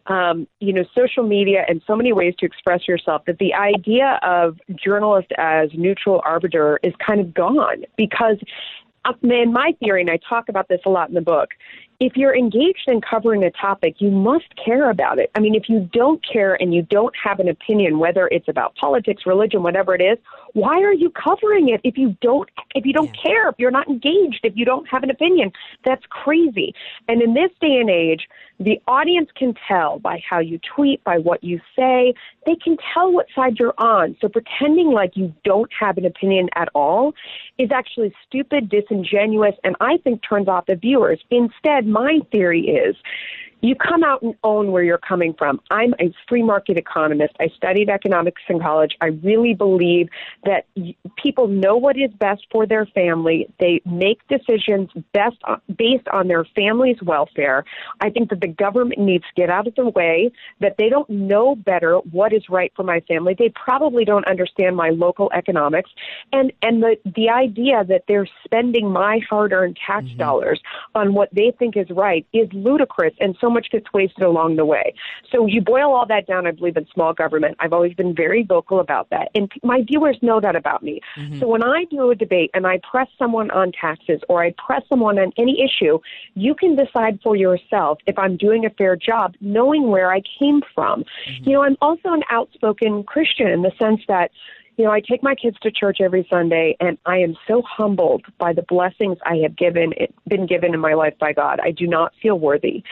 um, 0.07 0.47
you 0.61 0.73
know, 0.73 0.85
social 0.95 1.25
media 1.25 1.65
and 1.69 1.83
so 1.87 1.97
many 1.97 2.13
ways 2.13 2.35
to 2.39 2.47
express 2.47 2.87
yourself 2.87 3.25
that 3.27 3.39
the 3.39 3.55
idea 3.55 4.21
of 4.23 4.59
journalist 4.75 5.33
as 5.39 5.71
neutral 5.75 6.23
arbiter 6.25 6.79
is 6.85 6.93
kind 7.05 7.21
of 7.21 7.35
gone 7.35 7.85
because, 7.97 8.37
uh, 9.05 9.13
in 9.23 9.53
my 9.53 9.73
theory, 9.81 10.03
and 10.03 10.11
I 10.11 10.19
talk 10.29 10.49
about 10.49 10.69
this 10.69 10.81
a 10.87 10.91
lot 10.91 11.09
in 11.09 11.15
the 11.15 11.21
book, 11.21 11.51
if 12.01 12.17
you're 12.17 12.37
engaged 12.37 12.85
in 12.89 13.01
covering 13.01 13.43
a 13.45 13.51
topic, 13.51 13.97
you 13.99 14.11
must 14.11 14.47
care 14.63 14.91
about 14.91 15.19
it. 15.19 15.31
I 15.35 15.41
mean, 15.41 15.55
if 15.55 15.69
you 15.69 15.89
don't 15.93 16.25
care 16.27 16.55
and 16.61 16.75
you 16.75 16.83
don't 16.83 17.15
have 17.23 17.41
an 17.41 17.49
opinion, 17.49 17.99
whether 17.99 18.29
it's 18.29 18.49
about 18.49 18.75
politics, 18.77 19.25
religion, 19.27 19.63
whatever 19.63 19.95
it 19.95 20.03
is, 20.03 20.19
why 20.53 20.81
are 20.83 20.93
you 20.93 21.11
covering 21.11 21.69
it 21.69 21.81
if 21.85 21.97
you 21.97 22.17
don't 22.21 22.49
if 22.75 22.85
you 22.85 22.93
don't 22.93 23.15
care, 23.17 23.49
if 23.49 23.57
you're 23.59 23.71
not 23.71 23.89
engaged, 23.89 24.41
if 24.43 24.55
you 24.57 24.65
don't 24.65 24.87
have 24.89 25.03
an 25.03 25.11
opinion? 25.11 25.53
That's 25.85 26.05
crazy. 26.11 26.75
And 27.09 27.23
in 27.23 27.35
this 27.35 27.51
day 27.61 27.77
and 27.81 27.91
age, 27.91 28.29
the 28.59 28.81
audience 28.89 29.29
can 29.37 29.55
tell 29.69 29.99
by 29.99 30.23
how 30.29 30.39
you 30.39 30.59
tweet, 30.75 31.05
by 31.05 31.19
what 31.19 31.45
you 31.45 31.61
say. 31.77 32.15
They 32.47 32.57
can 32.57 32.77
tell 32.95 33.13
what 33.13 33.27
side 33.35 33.59
you're 33.59 33.75
on. 33.77 34.17
So 34.21 34.29
pretending 34.29 34.93
like 34.93 35.17
you 35.17 35.35
don't 35.45 35.71
have 35.79 35.99
an 35.99 36.07
opinion 36.07 36.49
at 36.55 36.69
all 36.75 37.13
is 37.59 37.71
actually 37.71 38.15
stupid, 38.27 38.71
disingenuous, 38.71 39.55
and 39.63 39.77
I 39.81 39.99
think 39.99 40.23
turns 40.27 40.49
off 40.49 40.67
the 40.67 40.77
viewers. 40.77 41.21
Instead, 41.31 41.86
my 41.87 42.21
theory 42.33 42.63
is 42.69 42.97
you 43.61 43.75
come 43.75 44.05
out 44.05 44.23
and 44.23 44.35
own 44.45 44.71
where 44.71 44.83
you're 44.83 44.99
coming 44.99 45.35
from. 45.35 45.61
I'm 45.71 45.95
a 46.01 46.13
free 46.29 46.43
market 46.43 46.77
economist. 46.77 47.35
I 47.41 47.49
studied 47.57 47.89
economics 47.89 48.43
in 48.49 48.61
college. 48.61 48.97
I 49.01 49.07
really 49.07 49.55
believe 49.55 50.09
that 50.45 50.67
people 51.17 51.49
know 51.49 51.77
what 51.77 51.97
is 51.97 52.11
best 52.19 52.47
for 52.51 52.67
their 52.67 52.87
family. 52.87 53.49
They 53.59 53.81
make 53.87 54.27
decisions 54.29 54.91
best 55.13 55.37
uh, 55.45 55.57
based 55.77 56.07
on 56.09 56.29
their 56.29 56.45
family's 56.55 57.01
welfare. 57.03 57.65
I 58.01 58.11
think 58.11 58.31
that 58.31 58.41
the 58.41 58.49
government 58.49 59.01
needs 59.01 59.25
to 59.25 59.41
get 59.41 59.51
out 59.51 59.67
of 59.67 59.75
the 59.75 59.89
way, 59.89 60.31
that 60.61 60.77
they 60.79 60.89
don't 60.89 61.09
know 61.09 61.57
better 61.57 61.97
what 62.11 62.33
is 62.33 62.49
right 62.49 62.73
for 62.77 62.83
my 62.83 63.01
family. 63.01 63.35
They 63.39 63.51
probably 63.51 64.05
don't 64.05 64.27
understand 64.27 64.77
my 64.77 64.91
local 64.91 65.31
economics. 65.35 65.91
And, 66.33 66.53
and 66.63 66.83
the, 66.83 66.97
the 67.05 67.31
idea 67.31 67.85
that 67.85 68.05
they're 68.07 68.29
spending 68.45 68.91
my 68.91 69.21
hard 69.29 69.53
earned 69.53 69.79
tax 69.85 70.07
mm-hmm. 70.07 70.19
dollars 70.19 70.61
on 70.95 71.15
what 71.15 71.31
they 71.33 71.53
think 71.59 71.77
is 71.77 71.89
right 71.91 72.27
is 72.33 72.49
ludicrous 72.53 73.15
and 73.21 73.37
so 73.41 73.46
much 73.51 73.71
gets 73.71 73.93
wasted 73.93 74.25
along 74.25 74.57
the 74.57 74.65
way. 74.65 74.95
So 75.31 75.47
you 75.47 75.61
boil 75.61 75.95
all 75.95 76.07
that 76.07 76.27
down, 76.27 76.47
I 76.47 76.51
believe 76.51 76.77
in 76.77 76.87
small 76.93 77.13
government. 77.13 77.57
I've 77.61 77.73
always 77.73 77.95
been 77.95 78.15
very 78.15 78.43
vocal 78.43 78.81
about 78.81 79.11
that. 79.11 79.31
And 79.35 79.51
my 79.63 79.83
viewers 79.83 80.19
know 80.23 80.41
that 80.41 80.57
about 80.57 80.83
me. 80.83 81.01
Mm-hmm. 81.17 81.41
So 81.41 81.49
when 81.49 81.63
I 81.63 81.85
do 81.91 82.11
a 82.11 82.15
debate 82.15 82.51
and 82.55 82.67
I 82.67 82.81
press 82.91 83.09
someone 83.19 83.51
on 83.51 83.73
taxes 83.73 84.21
or 84.29 84.43
I 84.43 84.55
press 84.65 84.83
someone 84.89 85.19
on 85.19 85.33
any 85.37 85.63
issue, 85.63 85.99
you 86.35 86.55
can 86.55 86.77
decide 86.77 87.21
for 87.23 87.37
yourself 87.37 87.99
if 88.07 88.19
I'm 88.19 88.37
doing 88.37 88.65
a 88.65 88.71
fair 88.71 88.97
job 88.97 89.35
knowing 89.41 89.89
where 89.89 90.13
I 90.13 90.23
came 90.39 90.63
from. 90.75 91.05
Mm-hmm. 91.29 91.49
You 91.49 91.53
know, 91.55 91.63
I'm 91.63 91.77
also 91.81 92.13
an 92.13 92.23
outspoken 92.31 93.05
Christian 93.05 93.49
in 93.49 93.63
the 93.63 93.73
sense 93.79 94.01
that 94.09 94.31
you 94.77 94.85
know, 94.85 94.91
I 94.91 95.01
take 95.01 95.23
my 95.23 95.35
kids 95.35 95.57
to 95.63 95.71
church 95.71 95.99
every 96.01 96.27
Sunday, 96.29 96.77
and 96.81 96.99
I 97.07 97.19
am 97.19 97.37
so 97.49 97.63
humbled 97.63 98.25
by 98.39 98.53
the 98.53 98.63
blessings 98.63 99.19
I 99.25 99.37
have 99.37 99.57
given 99.57 99.93
been 100.29 100.47
given 100.47 100.75
in 100.75 100.81
my 100.81 100.95
life 100.95 101.15
by 101.19 101.33
God. 101.33 101.61
I 101.63 101.71
do 101.71 101.87
not 101.87 102.13
feel 102.21 102.39
worthy, 102.39 102.83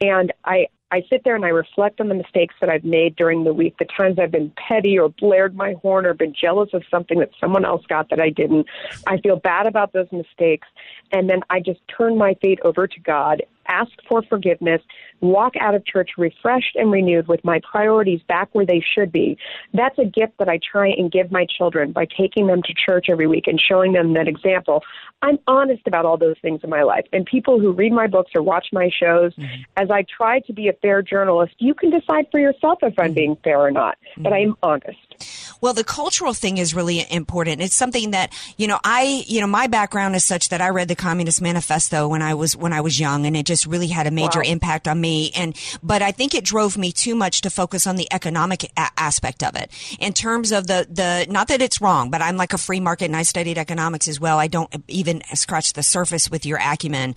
and 0.00 0.32
I 0.44 0.68
I 0.94 1.02
sit 1.10 1.22
there 1.24 1.34
and 1.34 1.44
I 1.44 1.48
reflect 1.48 2.00
on 2.00 2.08
the 2.08 2.14
mistakes 2.14 2.54
that 2.60 2.70
I've 2.70 2.84
made 2.84 3.16
during 3.16 3.42
the 3.42 3.52
week, 3.52 3.78
the 3.78 3.84
times 3.84 4.18
I've 4.20 4.30
been 4.30 4.52
petty 4.56 4.96
or 4.96 5.08
blared 5.08 5.56
my 5.56 5.74
horn 5.82 6.06
or 6.06 6.14
been 6.14 6.32
jealous 6.32 6.70
of 6.72 6.84
something 6.88 7.18
that 7.18 7.30
someone 7.40 7.64
else 7.64 7.84
got 7.88 8.10
that 8.10 8.20
I 8.20 8.30
didn't. 8.30 8.68
I 9.08 9.18
feel 9.18 9.34
bad 9.34 9.66
about 9.66 9.92
those 9.92 10.06
mistakes. 10.12 10.68
And 11.10 11.28
then 11.28 11.40
I 11.50 11.58
just 11.58 11.80
turn 11.88 12.16
my 12.16 12.34
fate 12.40 12.60
over 12.62 12.86
to 12.86 13.00
God, 13.00 13.42
ask 13.68 13.90
for 14.08 14.22
forgiveness, 14.22 14.80
walk 15.20 15.54
out 15.60 15.74
of 15.74 15.84
church 15.86 16.10
refreshed 16.18 16.76
and 16.76 16.90
renewed 16.90 17.28
with 17.28 17.44
my 17.44 17.60
priorities 17.70 18.20
back 18.28 18.48
where 18.52 18.66
they 18.66 18.84
should 18.94 19.12
be. 19.12 19.36
That's 19.72 19.98
a 19.98 20.04
gift 20.04 20.34
that 20.38 20.48
I 20.48 20.58
try 20.58 20.88
and 20.88 21.10
give 21.10 21.30
my 21.30 21.46
children 21.46 21.92
by 21.92 22.06
taking 22.06 22.46
them 22.46 22.62
to 22.62 22.74
church 22.74 23.06
every 23.08 23.26
week 23.26 23.46
and 23.46 23.60
showing 23.60 23.92
them 23.92 24.14
that 24.14 24.28
example. 24.28 24.82
I'm 25.22 25.38
honest 25.46 25.82
about 25.86 26.04
all 26.04 26.18
those 26.18 26.36
things 26.42 26.60
in 26.62 26.70
my 26.70 26.82
life. 26.82 27.06
And 27.12 27.24
people 27.24 27.58
who 27.58 27.72
read 27.72 27.92
my 27.92 28.06
books 28.06 28.32
or 28.34 28.42
watch 28.42 28.66
my 28.72 28.90
shows, 28.90 29.34
mm-hmm. 29.34 29.62
as 29.76 29.90
I 29.90 30.04
try 30.16 30.40
to 30.40 30.52
be 30.52 30.68
a 30.68 30.72
fair 30.74 31.02
journalist, 31.02 31.54
you 31.58 31.74
can 31.74 31.90
decide 31.90 32.26
for 32.30 32.38
yourself 32.38 32.78
if 32.82 32.98
I'm 32.98 33.06
mm-hmm. 33.06 33.14
being 33.14 33.36
fair 33.42 33.58
or 33.58 33.70
not. 33.70 33.96
But 34.16 34.32
mm-hmm. 34.32 34.34
I 34.34 34.38
am 34.38 34.56
honest. 34.62 35.43
Well, 35.64 35.72
the 35.72 35.82
cultural 35.82 36.34
thing 36.34 36.58
is 36.58 36.74
really 36.74 37.10
important. 37.10 37.62
It's 37.62 37.74
something 37.74 38.10
that, 38.10 38.34
you 38.58 38.66
know, 38.66 38.78
I, 38.84 39.24
you 39.26 39.40
know, 39.40 39.46
my 39.46 39.66
background 39.66 40.14
is 40.14 40.22
such 40.22 40.50
that 40.50 40.60
I 40.60 40.68
read 40.68 40.88
the 40.88 40.94
Communist 40.94 41.40
Manifesto 41.40 42.06
when 42.06 42.20
I 42.20 42.34
was, 42.34 42.54
when 42.54 42.74
I 42.74 42.82
was 42.82 43.00
young 43.00 43.24
and 43.24 43.34
it 43.34 43.46
just 43.46 43.64
really 43.64 43.86
had 43.86 44.06
a 44.06 44.10
major 44.10 44.40
wow. 44.40 44.50
impact 44.50 44.86
on 44.86 45.00
me. 45.00 45.32
And, 45.34 45.56
but 45.82 46.02
I 46.02 46.12
think 46.12 46.34
it 46.34 46.44
drove 46.44 46.76
me 46.76 46.92
too 46.92 47.14
much 47.14 47.40
to 47.40 47.48
focus 47.48 47.86
on 47.86 47.96
the 47.96 48.06
economic 48.12 48.64
a- 48.76 48.90
aspect 48.98 49.42
of 49.42 49.56
it 49.56 49.70
in 49.98 50.12
terms 50.12 50.52
of 50.52 50.66
the, 50.66 50.86
the, 50.90 51.26
not 51.32 51.48
that 51.48 51.62
it's 51.62 51.80
wrong, 51.80 52.10
but 52.10 52.20
I'm 52.20 52.36
like 52.36 52.52
a 52.52 52.58
free 52.58 52.80
market 52.80 53.06
and 53.06 53.16
I 53.16 53.22
studied 53.22 53.56
economics 53.56 54.06
as 54.06 54.20
well. 54.20 54.38
I 54.38 54.48
don't 54.48 54.68
even 54.88 55.22
scratch 55.32 55.72
the 55.72 55.82
surface 55.82 56.30
with 56.30 56.44
your 56.44 56.58
acumen. 56.58 57.14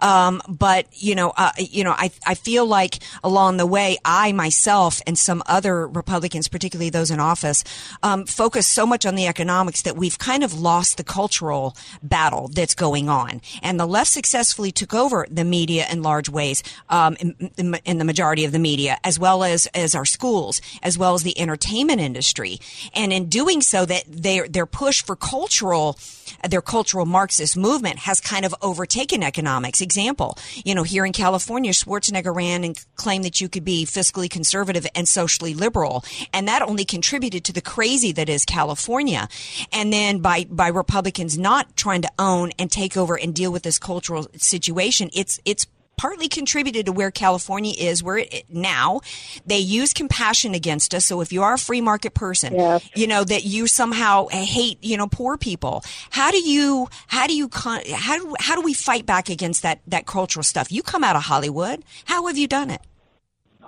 Um, 0.00 0.42
but, 0.48 0.88
you 0.90 1.14
know, 1.14 1.32
uh, 1.36 1.52
you 1.58 1.84
know, 1.84 1.94
I, 1.96 2.10
I 2.26 2.34
feel 2.34 2.66
like 2.66 2.98
along 3.22 3.58
the 3.58 3.66
way, 3.66 3.98
I 4.04 4.32
myself 4.32 5.00
and 5.06 5.16
some 5.16 5.44
other 5.46 5.86
Republicans, 5.86 6.48
particularly 6.48 6.90
those 6.90 7.12
in 7.12 7.20
office, 7.20 7.62
um, 8.02 8.26
focus 8.26 8.66
so 8.66 8.86
much 8.86 9.06
on 9.06 9.14
the 9.14 9.26
economics 9.26 9.82
that 9.82 9.96
we've 9.96 10.18
kind 10.18 10.42
of 10.42 10.58
lost 10.58 10.96
the 10.96 11.04
cultural 11.04 11.76
battle 12.02 12.48
that's 12.48 12.74
going 12.74 13.08
on. 13.08 13.40
And 13.62 13.78
the 13.78 13.86
left 13.86 14.10
successfully 14.10 14.72
took 14.72 14.94
over 14.94 15.26
the 15.30 15.44
media 15.44 15.86
in 15.90 16.02
large 16.02 16.28
ways, 16.28 16.62
um, 16.88 17.16
in, 17.20 17.76
in, 17.84 17.98
the 17.98 18.04
majority 18.04 18.44
of 18.44 18.52
the 18.52 18.58
media, 18.58 18.98
as 19.04 19.18
well 19.18 19.44
as, 19.44 19.66
as 19.74 19.94
our 19.94 20.04
schools, 20.04 20.60
as 20.82 20.98
well 20.98 21.14
as 21.14 21.22
the 21.22 21.38
entertainment 21.38 22.00
industry. 22.00 22.58
And 22.94 23.12
in 23.12 23.28
doing 23.28 23.60
so, 23.60 23.84
that 23.84 24.04
their, 24.08 24.48
their 24.48 24.66
push 24.66 25.02
for 25.02 25.16
cultural, 25.16 25.98
their 26.48 26.62
cultural 26.62 27.06
Marxist 27.06 27.56
movement 27.56 27.98
has 28.00 28.20
kind 28.20 28.44
of 28.44 28.54
overtaken 28.62 29.22
economics. 29.22 29.80
Example, 29.80 30.38
you 30.64 30.74
know, 30.74 30.82
here 30.82 31.04
in 31.04 31.12
California, 31.12 31.72
Schwarzenegger 31.72 32.34
ran 32.34 32.64
and 32.64 32.84
claimed 32.96 33.24
that 33.24 33.40
you 33.40 33.48
could 33.48 33.64
be 33.64 33.84
fiscally 33.84 34.28
conservative 34.28 34.86
and 34.94 35.08
socially 35.08 35.54
liberal. 35.54 36.04
And 36.32 36.48
that 36.48 36.62
only 36.62 36.84
contributed 36.84 37.44
to 37.44 37.52
the 37.52 37.60
crazy 37.60 38.12
that 38.12 38.28
is 38.28 38.44
California. 38.44 39.28
And 39.72 39.92
then 39.92 40.18
by, 40.18 40.46
by 40.50 40.68
Republicans 40.68 41.38
not 41.38 41.76
trying 41.76 42.02
to 42.02 42.10
own 42.18 42.52
and 42.58 42.70
take 42.70 42.96
over 42.96 43.18
and 43.18 43.34
deal 43.34 43.52
with 43.52 43.62
this 43.62 43.78
cultural 43.78 44.26
situation, 44.36 45.10
it's, 45.12 45.40
it's 45.44 45.66
partly 45.96 46.28
contributed 46.28 46.86
to 46.86 46.92
where 46.92 47.10
California 47.10 47.74
is 47.78 48.02
where 48.02 48.18
it 48.18 48.44
now 48.48 49.00
they 49.46 49.58
use 49.58 49.92
compassion 49.92 50.54
against 50.54 50.94
us 50.94 51.04
so 51.04 51.20
if 51.20 51.32
you 51.32 51.42
are 51.42 51.54
a 51.54 51.58
free 51.58 51.80
market 51.80 52.14
person 52.14 52.54
yes. 52.54 52.88
you 52.94 53.06
know 53.06 53.24
that 53.24 53.44
you 53.44 53.66
somehow 53.66 54.26
hate 54.28 54.82
you 54.82 54.96
know 54.96 55.06
poor 55.06 55.36
people 55.36 55.84
how 56.10 56.30
do 56.30 56.38
you 56.38 56.88
how 57.06 57.26
do 57.26 57.34
you 57.34 57.48
how 57.52 58.18
do, 58.18 58.34
how 58.38 58.54
do 58.54 58.62
we 58.62 58.74
fight 58.74 59.06
back 59.06 59.28
against 59.28 59.62
that 59.62 59.80
that 59.86 60.06
cultural 60.06 60.42
stuff 60.42 60.70
you 60.70 60.82
come 60.82 61.04
out 61.04 61.16
of 61.16 61.22
Hollywood 61.22 61.84
how 62.06 62.26
have 62.26 62.38
you 62.38 62.46
done 62.46 62.70
it 62.70 62.80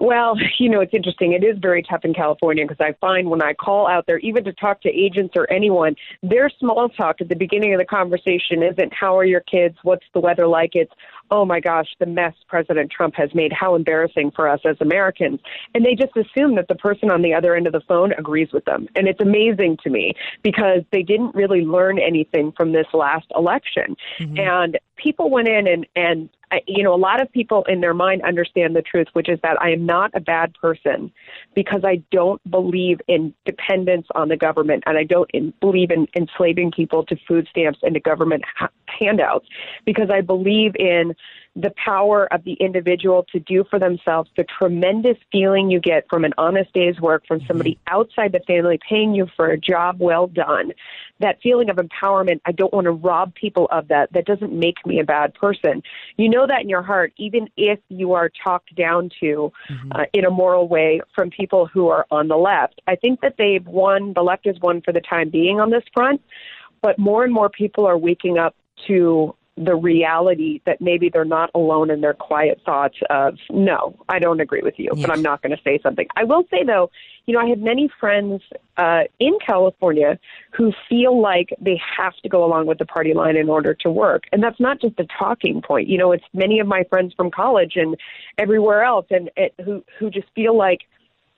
well, 0.01 0.37
you 0.59 0.69
know, 0.69 0.81
it's 0.81 0.95
interesting. 0.95 1.33
It 1.33 1.45
is 1.45 1.59
very 1.59 1.83
tough 1.83 2.05
in 2.05 2.15
California 2.15 2.65
because 2.67 2.81
I 2.81 2.93
find 3.01 3.31
when 3.31 3.43
I 3.43 3.55
call 3.55 3.87
out 3.87 4.07
there, 4.07 4.19
even 4.19 4.45
to 4.45 4.53
talk 4.53 4.83
to 4.83 4.89
agents 4.89 5.35
or 5.37 5.51
anyone, 5.51 5.97
their 6.23 6.51
small 6.59 6.89
talk 6.89 7.21
at 7.21 7.29
the 7.29 7.35
beginning 7.35 7.75
of 7.75 7.79
the 7.79 7.85
conversation 7.85 8.63
isn't, 8.63 8.93
How 8.93 9.17
are 9.17 9.25
your 9.25 9.41
kids? 9.41 9.77
What's 9.83 10.05
the 10.15 10.21
weather 10.21 10.47
like? 10.47 10.71
It's, 10.75 10.93
oh 11.31 11.45
my 11.45 11.61
gosh, 11.61 11.89
the 11.99 12.07
mess 12.07 12.35
President 12.49 12.91
Trump 12.91 13.15
has 13.17 13.35
made, 13.35 13.53
how 13.53 13.75
embarrassing 13.75 14.33
for 14.35 14.49
us 14.49 14.61
as 14.65 14.77
Americans. 14.81 15.41
And 15.75 15.85
they 15.85 15.95
just 15.95 16.17
assume 16.17 16.57
that 16.57 16.69
the 16.69 16.75
person 16.75 17.11
on 17.11 17.23
the 17.23 17.35
other 17.35 17.55
end 17.55 17.67
of 17.67 17.73
the 17.73 17.81
phone 17.81 18.13
agrees 18.13 18.49
with 18.53 18.65
them. 18.65 18.89
And 18.95 19.09
it's 19.09 19.21
amazing 19.21 19.79
to 19.85 19.91
me 19.91 20.15
because 20.43 20.83
they 20.93 21.03
didn't 21.03 21.35
really 21.35 21.63
learn 21.63 21.99
anything 21.99 22.53
from 22.53 22.73
this 22.73 22.87
last 22.93 23.27
election. 23.35 23.97
Mm-hmm. 24.21 24.39
And 24.39 24.79
people 24.97 25.31
went 25.31 25.49
in 25.49 25.67
and, 25.67 25.87
and 25.95 26.29
you 26.67 26.83
know, 26.83 26.95
a 26.95 26.97
lot 26.97 27.21
of 27.21 27.31
people 27.33 27.65
in 27.69 27.81
their 27.81 27.95
mind 27.95 28.23
understand 28.23 28.77
the 28.77 28.83
truth, 28.83 29.09
which 29.13 29.29
is 29.29 29.39
that 29.43 29.61
I 29.61 29.71
am 29.71 29.85
not 29.85 30.13
a 30.15 30.21
bad 30.21 30.55
person 30.55 31.13
because 31.55 31.81
I 31.85 32.03
don't 32.13 32.41
believe 32.51 33.01
in 33.09 33.35
dependence 33.45 34.07
on 34.15 34.29
the 34.29 34.37
government 34.37 34.85
and 34.87 34.97
I 34.97 35.05
don't 35.05 35.31
in, 35.33 35.53
believe 35.61 35.91
in 35.91 36.07
enslaving 36.17 36.71
people 36.71 37.05
to 37.07 37.17
food 37.27 37.49
stamps 37.51 37.81
and 37.83 37.95
to 37.95 38.01
government 38.01 38.45
handouts 38.89 39.47
because 39.85 40.11
I 40.11 40.21
believe 40.21 40.75
in 40.77 41.15
the 41.57 41.73
power 41.83 42.33
of 42.33 42.45
the 42.45 42.53
individual 42.55 43.25
to 43.33 43.41
do 43.41 43.65
for 43.71 43.79
themselves, 43.79 44.31
the 44.37 44.45
tremendous 44.45 45.17
feeling 45.33 45.71
you 45.71 45.81
get 45.81 46.05
from 46.11 46.25
an 46.25 46.35
honest 46.37 46.71
day's 46.75 47.01
work 47.01 47.27
from 47.27 47.41
somebody 47.47 47.77
mm-hmm. 47.77 47.97
outside 47.97 48.33
the 48.33 48.41
family 48.47 48.79
paying 48.87 49.15
you 49.15 49.27
for 49.37 49.49
a 49.49 49.59
job 49.59 49.97
well 49.99 50.27
done. 50.27 50.73
That 51.21 51.41
feeling 51.43 51.71
of 51.71 51.77
empowerment, 51.77 52.43
I 52.45 52.53
don't 52.53 52.75
want 52.75 52.85
to 52.85 52.91
rob 52.91 53.35
people 53.35 53.69
of 53.71 53.89
that. 53.89 54.13
That 54.13 54.27
doesn't 54.27 54.53
make 54.53 54.85
me 54.85 55.01
a 55.01 55.05
bad 55.05 55.33
person. 55.33 55.83
You 56.19 56.29
know 56.29 56.47
that 56.47 56.61
in 56.61 56.69
your 56.69 56.83
heart, 56.83 57.15
even 57.17 57.49
if 57.57 57.81
you 57.89 58.13
are 58.13 58.31
talked 58.45 58.77
down 58.77 59.09
to 59.21 59.51
mm-hmm. 59.71 59.93
uh, 59.93 60.05
in 60.13 60.27
a 60.27 60.31
moral 60.31 60.69
way 60.69 61.01
from 61.15 61.31
people 61.31 61.65
who 61.65 61.89
are 61.89 62.07
on 62.11 62.29
the 62.29 62.37
left. 62.37 62.83
I 62.87 62.97
think 62.97 63.23
that 63.23 63.37
they've 63.39 63.67
won, 63.67 64.13
the 64.13 64.23
left 64.23 64.45
has 64.45 64.61
won 64.61 64.83
for 64.83 64.93
the 64.93 65.01
time 65.01 65.31
being 65.31 65.59
on 65.59 65.71
this 65.71 65.85
front, 65.95 66.21
but 66.83 66.99
more 66.99 67.25
and 67.25 67.33
more 67.33 67.49
people 67.49 67.87
are 67.87 67.97
waking 67.97 68.37
up 68.37 68.55
to 68.87 69.35
the 69.59 69.75
reality 69.75 70.61
that 70.67 70.83
maybe 70.83 71.09
they're 71.09 71.25
not 71.25 71.51
alone 71.55 71.91
in 71.91 72.03
their 72.03 72.13
quiet 72.13 72.61
thoughts 72.67 72.99
of, 73.09 73.39
no, 73.49 73.99
I 74.07 74.19
don't 74.19 74.41
agree 74.41 74.61
with 74.61 74.75
you, 74.77 74.91
but 74.95 75.11
I'm 75.11 75.23
not 75.23 75.41
going 75.41 75.57
to 75.57 75.63
say 75.63 75.79
something. 75.83 76.07
I 76.15 76.25
will 76.25 76.45
say, 76.51 76.63
though, 76.63 76.91
you 77.25 77.33
know, 77.33 77.41
I 77.41 77.47
have 77.47 77.61
many 77.61 77.89
friends 77.99 78.43
uh, 78.77 79.05
in 79.19 79.39
California 79.45 80.19
who 80.53 80.75
feel 80.91 81.19
like 81.19 81.55
they 81.59 81.81
have 81.97 82.15
to 82.17 82.29
go 82.29 82.45
along 82.45 82.67
with 82.67 82.77
the 82.77 82.85
party 82.85 83.15
line 83.15 83.37
in 83.37 83.49
order 83.49 83.73
to 83.73 83.91
work. 83.91 84.25
And 84.31 84.43
that's 84.43 84.61
not 84.61 84.79
just 84.79 85.01
a 85.01 85.07
talking 85.19 85.63
point. 85.63 85.89
You 85.89 85.97
know, 85.97 86.13
it's 86.13 86.25
many 86.35 86.61
of 86.61 86.67
my 86.67 86.85
friends 86.91 87.15
from 87.15 87.31
college 87.31 87.77
and 87.77 87.97
everywhere 88.37 88.83
else 88.83 89.07
and 89.11 89.31
it, 89.39 89.55
who, 89.65 89.83
who 89.99 90.11
just 90.11 90.29
feel 90.35 90.55
like, 90.55 90.81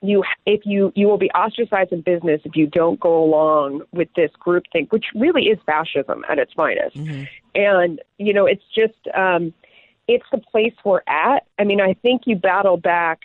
you 0.01 0.23
if 0.45 0.61
you 0.65 0.91
you 0.95 1.07
will 1.07 1.17
be 1.17 1.29
ostracized 1.31 1.91
in 1.91 2.01
business 2.01 2.41
if 2.45 2.55
you 2.55 2.67
don't 2.67 2.99
go 2.99 3.21
along 3.23 3.81
with 3.91 4.07
this 4.15 4.31
group 4.39 4.63
thing, 4.71 4.87
which 4.89 5.05
really 5.15 5.43
is 5.43 5.59
fascism 5.65 6.23
at 6.29 6.39
its 6.39 6.53
finest. 6.53 6.95
Mm-hmm. 6.95 7.23
And 7.55 8.01
you 8.17 8.33
know, 8.33 8.45
it's 8.45 8.63
just 8.73 8.95
um, 9.15 9.53
it's 10.07 10.25
the 10.31 10.37
place 10.37 10.73
we're 10.85 11.01
at. 11.07 11.45
I 11.57 11.63
mean, 11.63 11.81
I 11.81 11.93
think 11.93 12.23
you 12.25 12.35
battle 12.35 12.77
back 12.77 13.19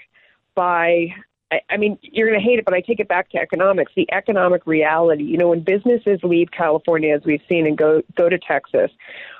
by. 0.54 1.08
I, 1.52 1.60
I 1.70 1.76
mean, 1.76 1.98
you're 2.02 2.28
going 2.28 2.40
to 2.40 2.44
hate 2.44 2.58
it, 2.58 2.64
but 2.64 2.74
I 2.74 2.80
take 2.80 2.98
it 2.98 3.08
back 3.08 3.30
to 3.30 3.38
economics. 3.38 3.92
The 3.94 4.12
economic 4.12 4.66
reality. 4.66 5.24
You 5.24 5.38
know, 5.38 5.50
when 5.50 5.60
businesses 5.60 6.20
leave 6.22 6.50
California, 6.50 7.14
as 7.14 7.22
we've 7.24 7.42
seen, 7.48 7.66
and 7.66 7.78
go 7.78 8.02
go 8.16 8.28
to 8.28 8.38
Texas, 8.38 8.90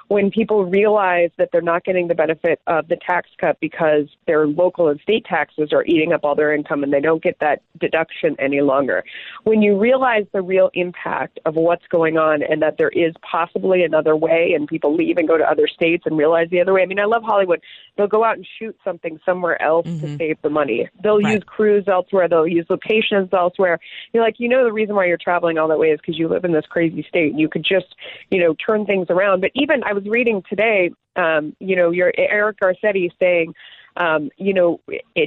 when 0.09 0.31
people 0.31 0.65
realize 0.65 1.31
that 1.39 1.51
they're 1.53 1.63
not 1.63 1.85
getting 1.85 2.09
the 2.09 2.15
benefit 2.15 2.61
of 2.67 2.89
the 2.89 2.97
tax 2.97 3.31
cut 3.39 3.59
because 3.61 4.07
their 4.27 4.47
local 4.47 4.89
and 4.89 5.01
state 5.01 5.25
taxes 5.25 5.73
are 5.73 5.85
eating 5.87 6.13
up 6.13 6.25
all 6.25 6.35
their 6.35 6.55
income 6.55 6.83
and 6.83 6.93
they 6.93 7.01
don't 7.01 7.23
get 7.23 7.39
that 7.41 7.63
deduction 7.81 8.37
any 8.39 8.61
longer. 8.61 9.05
When 9.45 9.63
you 9.63 9.79
realize 9.79 10.27
the 10.33 10.43
real 10.43 10.71
impact 10.75 11.39
of 11.47 11.55
what's 11.55 11.87
going 11.89 12.19
on 12.19 12.43
and 12.43 12.63
that 12.63 12.77
there 12.79 12.91
is 12.91 13.15
possibly 13.29 13.83
another 13.83 14.17
way 14.17 14.53
and 14.55 14.69
people 14.69 14.95
leave 14.95 15.17
and 15.17 15.27
go 15.27 15.39
to 15.39 15.45
other 15.45 15.67
states 15.67 16.05
and 16.07 16.17
realize 16.17 16.49
the 16.51 16.61
other 16.61 16.73
way. 16.73 16.83
I 16.83 16.87
mean, 16.87 17.01
I 17.01 17.05
love 17.05 17.23
Hollywood. 17.23 17.61
They'll 17.97 18.07
go 18.07 18.25
out 18.25 18.37
and 18.37 18.47
shoot 18.59 18.77
something 18.85 19.19
somewhere 19.25 19.61
else 19.63 19.87
mm-hmm. 19.87 20.07
to 20.07 20.17
save 20.17 20.43
the 20.43 20.51
money. 20.51 20.89
They'll 21.03 21.21
right. 21.21 21.35
use 21.35 21.43
crews 21.47 21.85
elsewhere. 21.89 22.29
They'll 22.29 22.47
use 22.47 22.67
locations 22.69 23.31
elsewhere. 23.33 23.79
You're 24.13 24.23
like, 24.23 24.39
you 24.39 24.49
know, 24.49 24.65
the 24.65 24.73
reason 24.73 24.95
why 24.95 25.07
you're 25.07 25.17
traveling 25.17 25.59
all 25.59 25.69
that 25.69 25.79
way 25.79 25.89
is 25.89 26.01
because 26.01 26.19
you 26.19 26.29
live 26.29 26.45
in 26.45 26.53
this 26.53 26.67
crazy 26.69 27.05
state. 27.09 27.35
You 27.35 27.49
could 27.49 27.65
just, 27.65 27.95
you 28.31 28.41
know, 28.41 28.55
turn 28.55 28.85
things 28.85 29.07
around. 29.11 29.41
But 29.41 29.51
even 29.55 29.83
I 29.85 29.94
was 29.95 30.05
reading 30.05 30.43
today, 30.49 30.91
um, 31.17 31.57
you 31.59 31.77
know, 31.77 31.91
your 31.91 32.13
Eric 32.17 32.59
Garcetti 32.61 33.11
saying, 33.19 33.55
um, 33.97 34.31
you 34.37 34.53
know, 34.53 34.81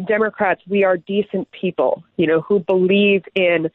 Democrats, 0.08 0.62
we 0.68 0.84
are 0.84 0.98
decent 0.98 1.50
people, 1.52 2.04
you 2.18 2.28
know, 2.28 2.42
who 2.42 2.60
believe 2.60 3.24
in 3.36 3.70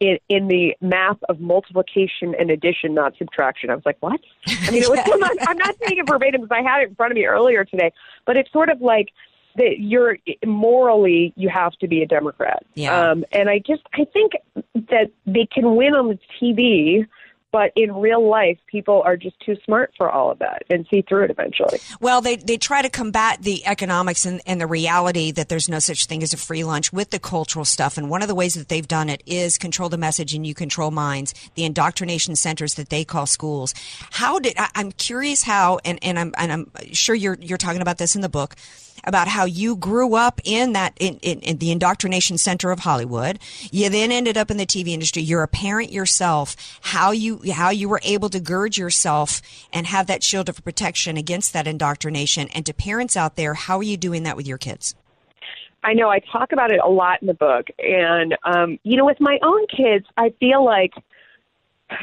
in, 0.00 0.18
in 0.28 0.46
the 0.46 0.76
math 0.80 1.18
of 1.28 1.40
multiplication 1.40 2.34
and 2.38 2.50
addition, 2.50 2.94
not 2.94 3.16
subtraction. 3.18 3.68
I 3.68 3.74
was 3.74 3.84
like, 3.84 3.96
what? 3.98 4.20
I 4.46 4.70
mean, 4.70 4.82
it 4.82 4.88
was, 4.88 5.00
I'm, 5.12 5.18
not, 5.18 5.36
I'm 5.48 5.58
not 5.58 5.74
saying 5.82 5.98
it 5.98 6.08
verbatim 6.08 6.42
because 6.42 6.56
I 6.56 6.62
had 6.62 6.82
it 6.82 6.90
in 6.90 6.94
front 6.94 7.10
of 7.10 7.16
me 7.16 7.24
earlier 7.24 7.64
today, 7.64 7.92
but 8.24 8.36
it's 8.36 8.52
sort 8.52 8.68
of 8.68 8.80
like 8.80 9.08
that 9.56 9.80
you're 9.80 10.16
morally 10.46 11.32
you 11.36 11.48
have 11.48 11.72
to 11.72 11.88
be 11.88 12.02
a 12.02 12.06
Democrat. 12.06 12.64
Yeah. 12.74 13.10
Um, 13.10 13.24
and 13.32 13.50
I 13.50 13.58
just 13.58 13.82
I 13.92 14.04
think 14.04 14.32
that 14.74 15.10
they 15.26 15.46
can 15.46 15.74
win 15.74 15.94
on 15.94 16.08
the 16.08 16.18
TV, 16.40 17.06
but 17.50 17.72
in 17.76 17.94
real 17.94 18.28
life, 18.28 18.58
people 18.66 19.02
are 19.04 19.16
just 19.16 19.38
too 19.40 19.56
smart 19.64 19.92
for 19.96 20.10
all 20.10 20.30
of 20.30 20.38
that 20.38 20.64
and 20.68 20.86
see 20.90 21.02
through 21.02 21.24
it 21.24 21.30
eventually. 21.30 21.78
Well, 22.00 22.20
they, 22.20 22.36
they 22.36 22.58
try 22.58 22.82
to 22.82 22.90
combat 22.90 23.42
the 23.42 23.66
economics 23.66 24.26
and, 24.26 24.40
and 24.46 24.60
the 24.60 24.66
reality 24.66 25.30
that 25.32 25.48
there's 25.48 25.68
no 25.68 25.78
such 25.78 26.06
thing 26.06 26.22
as 26.22 26.32
a 26.32 26.36
free 26.36 26.64
lunch 26.64 26.92
with 26.92 27.10
the 27.10 27.18
cultural 27.18 27.64
stuff. 27.64 27.96
And 27.96 28.10
one 28.10 28.22
of 28.22 28.28
the 28.28 28.34
ways 28.34 28.54
that 28.54 28.68
they've 28.68 28.86
done 28.86 29.08
it 29.08 29.22
is 29.26 29.56
control 29.56 29.88
the 29.88 29.98
message 29.98 30.34
and 30.34 30.46
you 30.46 30.54
control 30.54 30.90
minds, 30.90 31.34
the 31.54 31.64
indoctrination 31.64 32.36
centers 32.36 32.74
that 32.74 32.90
they 32.90 33.04
call 33.04 33.26
schools. 33.26 33.74
How 34.10 34.38
did, 34.38 34.54
I, 34.58 34.68
I'm 34.74 34.92
curious 34.92 35.42
how, 35.42 35.78
and, 35.84 35.98
and 36.02 36.18
I'm, 36.18 36.34
and 36.36 36.52
I'm 36.52 36.70
sure 36.92 37.14
you're, 37.14 37.38
you're 37.40 37.58
talking 37.58 37.82
about 37.82 37.98
this 37.98 38.14
in 38.14 38.20
the 38.20 38.28
book, 38.28 38.56
about 39.04 39.28
how 39.28 39.44
you 39.44 39.76
grew 39.76 40.14
up 40.14 40.40
in 40.44 40.72
that 40.72 40.94
in, 40.98 41.18
in, 41.22 41.40
in, 41.40 41.58
the 41.58 41.70
indoctrination 41.70 42.38
center 42.38 42.70
of 42.70 42.80
Hollywood. 42.80 43.38
You 43.70 43.88
then 43.88 44.12
ended 44.12 44.36
up 44.36 44.50
in 44.50 44.56
the 44.56 44.66
TV 44.66 44.88
industry. 44.88 45.22
You're 45.22 45.42
a 45.42 45.48
parent 45.48 45.92
yourself. 45.92 46.56
How 46.80 47.10
you 47.10 47.37
how 47.52 47.70
you 47.70 47.88
were 47.88 48.00
able 48.02 48.28
to 48.30 48.40
gird 48.40 48.76
yourself 48.76 49.40
and 49.72 49.86
have 49.86 50.06
that 50.06 50.22
shield 50.22 50.48
of 50.48 50.62
protection 50.64 51.16
against 51.16 51.52
that 51.52 51.66
indoctrination. 51.66 52.48
And 52.48 52.64
to 52.66 52.74
parents 52.74 53.16
out 53.16 53.36
there, 53.36 53.54
how 53.54 53.78
are 53.78 53.82
you 53.82 53.96
doing 53.96 54.22
that 54.24 54.36
with 54.36 54.46
your 54.46 54.58
kids? 54.58 54.94
I 55.84 55.94
know 55.94 56.08
I 56.08 56.20
talk 56.32 56.52
about 56.52 56.72
it 56.72 56.80
a 56.84 56.88
lot 56.88 57.22
in 57.22 57.28
the 57.28 57.34
book, 57.34 57.68
and 57.78 58.36
um, 58.42 58.78
you 58.82 58.96
know, 58.96 59.06
with 59.06 59.20
my 59.20 59.38
own 59.42 59.66
kids, 59.68 60.06
I 60.16 60.34
feel 60.40 60.64
like 60.64 60.92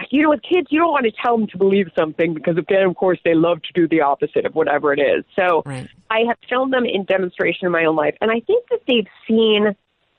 you 0.09 0.23
know, 0.23 0.29
with 0.29 0.41
kids, 0.41 0.67
you 0.71 0.79
don't 0.79 0.91
want 0.91 1.05
to 1.05 1.11
tell 1.11 1.37
them 1.37 1.47
to 1.47 1.57
believe 1.57 1.87
something 1.95 2.33
because 2.33 2.55
then, 2.69 2.83
of 2.83 2.95
course, 2.95 3.19
they 3.23 3.35
love 3.35 3.61
to 3.61 3.73
do 3.73 3.87
the 3.87 4.01
opposite 4.01 4.45
of 4.45 4.55
whatever 4.55 4.93
it 4.93 4.99
is. 4.99 5.23
So 5.35 5.61
right. 5.65 5.87
I 6.09 6.21
have 6.27 6.37
shown 6.49 6.71
them 6.71 6.85
in 6.85 7.03
demonstration 7.03 7.67
in 7.67 7.71
my 7.71 7.85
own 7.85 7.95
life, 7.95 8.15
and 8.21 8.31
I 8.31 8.39
think 8.39 8.67
that 8.69 8.79
they've 8.87 9.07
seen 9.27 9.75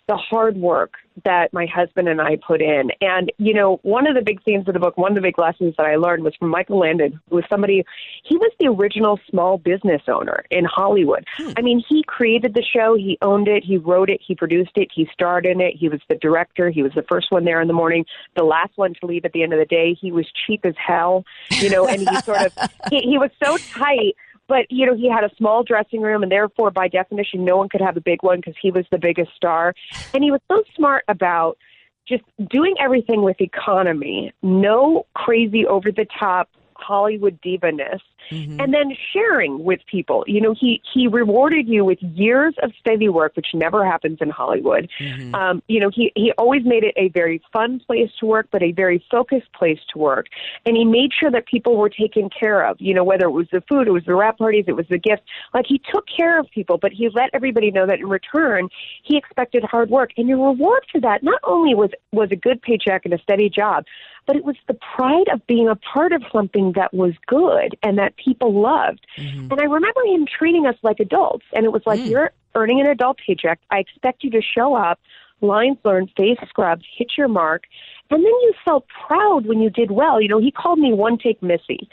the 0.08 0.16
hard 0.16 0.56
work 0.56 0.94
that 1.24 1.52
my 1.52 1.66
husband 1.66 2.08
and 2.08 2.20
I 2.20 2.36
put 2.36 2.60
in. 2.60 2.90
And, 3.00 3.32
you 3.38 3.54
know, 3.54 3.80
one 3.82 4.06
of 4.06 4.14
the 4.14 4.22
big 4.22 4.42
themes 4.44 4.68
of 4.68 4.74
the 4.74 4.80
book, 4.80 4.96
one 4.96 5.12
of 5.12 5.16
the 5.16 5.20
big 5.20 5.38
lessons 5.38 5.74
that 5.78 5.86
I 5.86 5.96
learned 5.96 6.22
was 6.22 6.34
from 6.36 6.48
Michael 6.48 6.78
Landon, 6.78 7.18
who 7.28 7.36
was 7.36 7.44
somebody, 7.48 7.84
he 8.22 8.36
was 8.36 8.52
the 8.60 8.66
original 8.66 9.18
small 9.28 9.58
business 9.58 10.02
owner 10.06 10.44
in 10.50 10.64
Hollywood. 10.64 11.24
Hmm. 11.36 11.52
I 11.56 11.62
mean, 11.62 11.82
he 11.88 12.04
created 12.04 12.54
the 12.54 12.62
show, 12.62 12.94
he 12.96 13.18
owned 13.22 13.48
it, 13.48 13.64
he 13.64 13.78
wrote 13.78 14.10
it, 14.10 14.20
he 14.24 14.34
produced 14.34 14.72
it, 14.76 14.88
he 14.94 15.08
starred 15.12 15.46
in 15.46 15.60
it, 15.60 15.74
he 15.76 15.88
was 15.88 16.00
the 16.08 16.16
director, 16.16 16.70
he 16.70 16.82
was 16.82 16.92
the 16.94 17.04
first 17.08 17.30
one 17.30 17.44
there 17.44 17.60
in 17.60 17.66
the 17.66 17.74
morning, 17.74 18.04
the 18.36 18.44
last 18.44 18.72
one 18.76 18.94
to 19.00 19.06
leave 19.06 19.24
at 19.24 19.32
the 19.32 19.42
end 19.42 19.52
of 19.52 19.58
the 19.58 19.66
day. 19.66 19.96
He 20.00 20.12
was 20.12 20.26
cheap 20.46 20.64
as 20.64 20.74
hell, 20.76 21.24
you 21.50 21.70
know, 21.70 21.88
and 21.88 22.00
he 22.00 22.16
sort 22.20 22.42
of, 22.42 22.52
he, 22.90 23.00
he 23.00 23.18
was 23.18 23.30
so 23.42 23.56
tight 23.56 24.14
but 24.48 24.66
you 24.70 24.86
know 24.86 24.94
he 24.94 25.10
had 25.10 25.24
a 25.24 25.30
small 25.36 25.62
dressing 25.62 26.00
room 26.00 26.22
and 26.22 26.30
therefore 26.30 26.70
by 26.70 26.88
definition 26.88 27.44
no 27.44 27.56
one 27.56 27.68
could 27.68 27.80
have 27.80 27.96
a 27.96 28.00
big 28.00 28.22
one 28.22 28.38
because 28.38 28.54
he 28.60 28.70
was 28.70 28.84
the 28.90 28.98
biggest 28.98 29.30
star. 29.34 29.74
And 30.14 30.22
he 30.22 30.30
was 30.30 30.40
so 30.48 30.62
smart 30.74 31.04
about 31.08 31.58
just 32.06 32.22
doing 32.50 32.74
everything 32.80 33.22
with 33.22 33.40
economy. 33.40 34.32
No 34.42 35.06
crazy 35.14 35.66
over 35.66 35.90
the 35.90 36.06
top 36.18 36.48
hollywood 36.78 37.40
diva-ness 37.40 38.00
Mm-hmm. 38.30 38.58
and 38.58 38.74
then 38.74 38.90
sharing 39.12 39.62
with 39.62 39.78
people 39.88 40.24
you 40.26 40.40
know 40.40 40.52
he 40.52 40.82
he 40.92 41.06
rewarded 41.06 41.68
you 41.68 41.84
with 41.84 42.02
years 42.02 42.54
of 42.60 42.72
steady 42.80 43.08
work 43.08 43.36
which 43.36 43.54
never 43.54 43.86
happens 43.86 44.18
in 44.20 44.30
hollywood 44.30 44.90
Mm-hmm. 44.98 45.34
um, 45.34 45.62
you 45.68 45.80
know, 45.80 45.90
he, 45.92 46.12
he 46.14 46.32
always 46.38 46.64
made 46.64 46.84
it 46.84 46.94
a 46.96 47.08
very 47.08 47.42
fun 47.52 47.80
place 47.80 48.10
to 48.20 48.26
work, 48.26 48.48
but 48.50 48.62
a 48.62 48.72
very 48.72 49.04
focused 49.10 49.52
place 49.52 49.78
to 49.92 49.98
work. 49.98 50.26
And 50.64 50.76
he 50.76 50.84
made 50.84 51.10
sure 51.18 51.30
that 51.30 51.46
people 51.46 51.76
were 51.76 51.88
taken 51.88 52.30
care 52.30 52.66
of, 52.66 52.80
you 52.80 52.94
know, 52.94 53.04
whether 53.04 53.26
it 53.26 53.32
was 53.32 53.46
the 53.52 53.62
food, 53.68 53.86
it 53.86 53.90
was 53.90 54.04
the 54.04 54.14
wrap 54.14 54.38
parties, 54.38 54.64
it 54.68 54.76
was 54.76 54.86
the 54.88 54.98
gifts. 54.98 55.22
Like 55.54 55.66
he 55.68 55.80
took 55.92 56.04
care 56.14 56.40
of 56.40 56.48
people, 56.50 56.78
but 56.78 56.92
he 56.92 57.08
let 57.10 57.30
everybody 57.32 57.70
know 57.70 57.86
that 57.86 57.98
in 57.98 58.08
return, 58.08 58.68
he 59.02 59.16
expected 59.16 59.64
hard 59.64 59.90
work. 59.90 60.10
And 60.16 60.28
your 60.28 60.38
reward 60.38 60.84
for 60.90 61.00
that 61.00 61.22
not 61.22 61.40
only 61.44 61.74
was, 61.74 61.90
was 62.12 62.30
a 62.32 62.36
good 62.36 62.62
paycheck 62.62 63.04
and 63.04 63.14
a 63.14 63.18
steady 63.18 63.48
job, 63.48 63.84
but 64.26 64.36
it 64.36 64.44
was 64.44 64.56
the 64.68 64.74
pride 64.94 65.28
of 65.32 65.46
being 65.46 65.68
a 65.68 65.76
part 65.76 66.12
of 66.12 66.22
something 66.32 66.72
that 66.76 66.92
was 66.92 67.12
good 67.26 67.76
and 67.82 67.98
that 67.98 68.16
people 68.16 68.60
loved. 68.60 69.06
Mm-hmm. 69.18 69.50
And 69.50 69.60
I 69.60 69.64
remember 69.64 70.00
him 70.06 70.26
treating 70.26 70.66
us 70.66 70.76
like 70.82 71.00
adults. 71.00 71.44
And 71.54 71.64
it 71.64 71.72
was 71.72 71.82
like, 71.86 72.00
Mm. 72.00 72.10
you're 72.10 72.30
earning 72.54 72.80
an 72.80 72.86
adult 72.88 73.18
paycheck. 73.24 73.60
I 73.70 73.78
expect 73.78 74.24
you 74.24 74.30
to 74.30 74.40
show 74.42 74.74
up, 74.74 74.98
lines 75.40 75.78
learned, 75.84 76.10
face 76.16 76.38
scrubbed, 76.48 76.84
hit 76.96 77.12
your 77.16 77.28
mark. 77.28 77.64
And 78.08 78.20
then 78.24 78.30
you 78.30 78.52
felt 78.64 78.86
proud 79.06 79.46
when 79.46 79.60
you 79.60 79.68
did 79.68 79.90
well. 79.90 80.20
You 80.20 80.28
know, 80.28 80.38
he 80.38 80.52
called 80.52 80.78
me 80.78 80.92
one 80.92 81.18
take 81.18 81.42
Missy. 81.42 81.88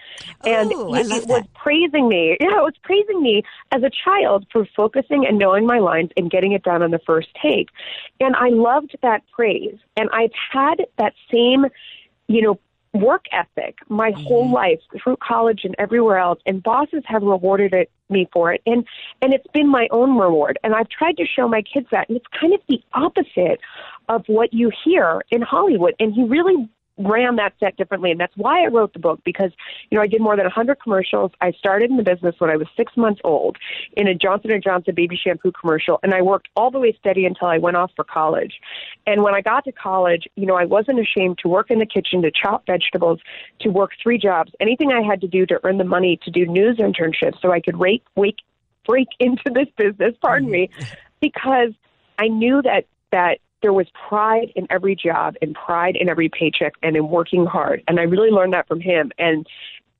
And 0.45 0.71
Ooh, 0.71 0.91
I 0.91 1.01
he, 1.03 1.09
he 1.09 1.19
was 1.21 1.43
praising 1.55 2.07
me. 2.07 2.37
Yeah, 2.39 2.59
it 2.59 2.63
was 2.63 2.75
praising 2.83 3.21
me 3.21 3.41
as 3.71 3.81
a 3.83 3.89
child 3.89 4.45
for 4.51 4.67
focusing 4.75 5.25
and 5.27 5.39
knowing 5.39 5.65
my 5.65 5.79
lines 5.79 6.11
and 6.15 6.29
getting 6.29 6.51
it 6.51 6.61
done 6.63 6.83
on 6.83 6.91
the 6.91 6.99
first 6.99 7.29
take. 7.41 7.69
And 8.19 8.35
I 8.35 8.49
loved 8.49 8.95
that 9.01 9.23
praise. 9.35 9.77
And 9.97 10.09
I've 10.13 10.31
had 10.51 10.85
that 10.97 11.13
same, 11.31 11.65
you 12.27 12.41
know, 12.41 12.59
work 12.93 13.25
ethic 13.31 13.79
my 13.89 14.11
mm-hmm. 14.11 14.23
whole 14.23 14.51
life 14.51 14.79
through 15.03 15.17
college 15.17 15.61
and 15.63 15.73
everywhere 15.79 16.17
else 16.17 16.39
and 16.45 16.61
bosses 16.61 17.01
have 17.05 17.23
rewarded 17.23 17.73
it 17.73 17.89
me 18.09 18.29
for 18.31 18.53
it. 18.53 18.61
And 18.65 18.85
and 19.21 19.33
it's 19.33 19.47
been 19.47 19.67
my 19.67 19.87
own 19.91 20.17
reward. 20.17 20.59
And 20.63 20.75
I've 20.75 20.89
tried 20.89 21.17
to 21.17 21.25
show 21.25 21.47
my 21.47 21.61
kids 21.61 21.87
that 21.91 22.07
and 22.07 22.17
it's 22.17 22.27
kind 22.39 22.53
of 22.53 22.61
the 22.69 22.81
opposite 22.93 23.59
of 24.09 24.23
what 24.27 24.53
you 24.53 24.71
hear 24.85 25.23
in 25.31 25.41
Hollywood. 25.41 25.95
And 25.99 26.13
he 26.13 26.23
really 26.23 26.69
ran 26.97 27.37
that 27.37 27.53
set 27.59 27.75
differently 27.75 28.11
and 28.11 28.19
that's 28.19 28.35
why 28.37 28.63
I 28.63 28.67
wrote 28.67 28.93
the 28.93 28.99
book 28.99 29.19
because 29.25 29.51
you 29.89 29.97
know 29.97 30.03
I 30.03 30.07
did 30.07 30.21
more 30.21 30.35
than 30.35 30.45
100 30.45 30.75
commercials. 30.81 31.31
I 31.41 31.51
started 31.51 31.89
in 31.89 31.97
the 31.97 32.03
business 32.03 32.35
when 32.37 32.51
I 32.51 32.55
was 32.55 32.67
6 32.77 32.95
months 32.95 33.19
old 33.23 33.57
in 33.97 34.07
a 34.07 34.13
Johnson 34.13 34.51
and 34.51 34.63
Johnson 34.63 34.93
baby 34.95 35.19
shampoo 35.21 35.51
commercial 35.51 35.99
and 36.03 36.13
I 36.13 36.21
worked 36.21 36.49
all 36.55 36.69
the 36.69 36.79
way 36.79 36.95
steady 36.99 37.25
until 37.25 37.47
I 37.47 37.57
went 37.57 37.77
off 37.77 37.91
for 37.95 38.03
college. 38.03 38.59
And 39.07 39.23
when 39.23 39.33
I 39.33 39.41
got 39.41 39.63
to 39.65 39.71
college 39.71 40.27
you 40.35 40.45
know 40.45 40.55
I 40.55 40.65
wasn't 40.65 40.99
ashamed 40.99 41.39
to 41.39 41.47
work 41.47 41.71
in 41.71 41.79
the 41.79 41.85
kitchen 41.85 42.21
to 42.21 42.31
chop 42.31 42.65
vegetables 42.67 43.19
to 43.61 43.69
work 43.69 43.91
three 44.01 44.19
jobs 44.19 44.51
anything 44.59 44.91
I 44.91 45.01
had 45.01 45.21
to 45.21 45.27
do 45.27 45.45
to 45.47 45.59
earn 45.63 45.79
the 45.79 45.83
money 45.83 46.19
to 46.23 46.31
do 46.31 46.45
news 46.45 46.77
internships 46.77 47.41
so 47.41 47.51
I 47.51 47.59
could 47.59 47.79
rake 47.79 48.03
wake 48.15 48.37
break 48.85 49.07
into 49.19 49.49
this 49.53 49.67
business 49.77 50.13
pardon 50.21 50.49
me 50.49 50.69
because 51.21 51.71
I 52.19 52.27
knew 52.27 52.61
that 52.61 52.85
that 53.11 53.39
there 53.63 53.73
was 53.73 53.87
pride 54.07 54.51
in 54.55 54.67
every 54.69 54.95
job 54.95 55.35
and 55.41 55.55
pride 55.55 55.95
in 55.95 56.07
every 56.09 56.29
paycheck 56.29 56.73
and 56.83 56.95
in 56.95 57.09
working 57.09 57.47
hard. 57.47 57.81
And 57.87 57.99
I 57.99 58.03
really 58.03 58.29
learned 58.29 58.53
that 58.53 58.67
from 58.67 58.79
him. 58.79 59.11
And 59.17 59.47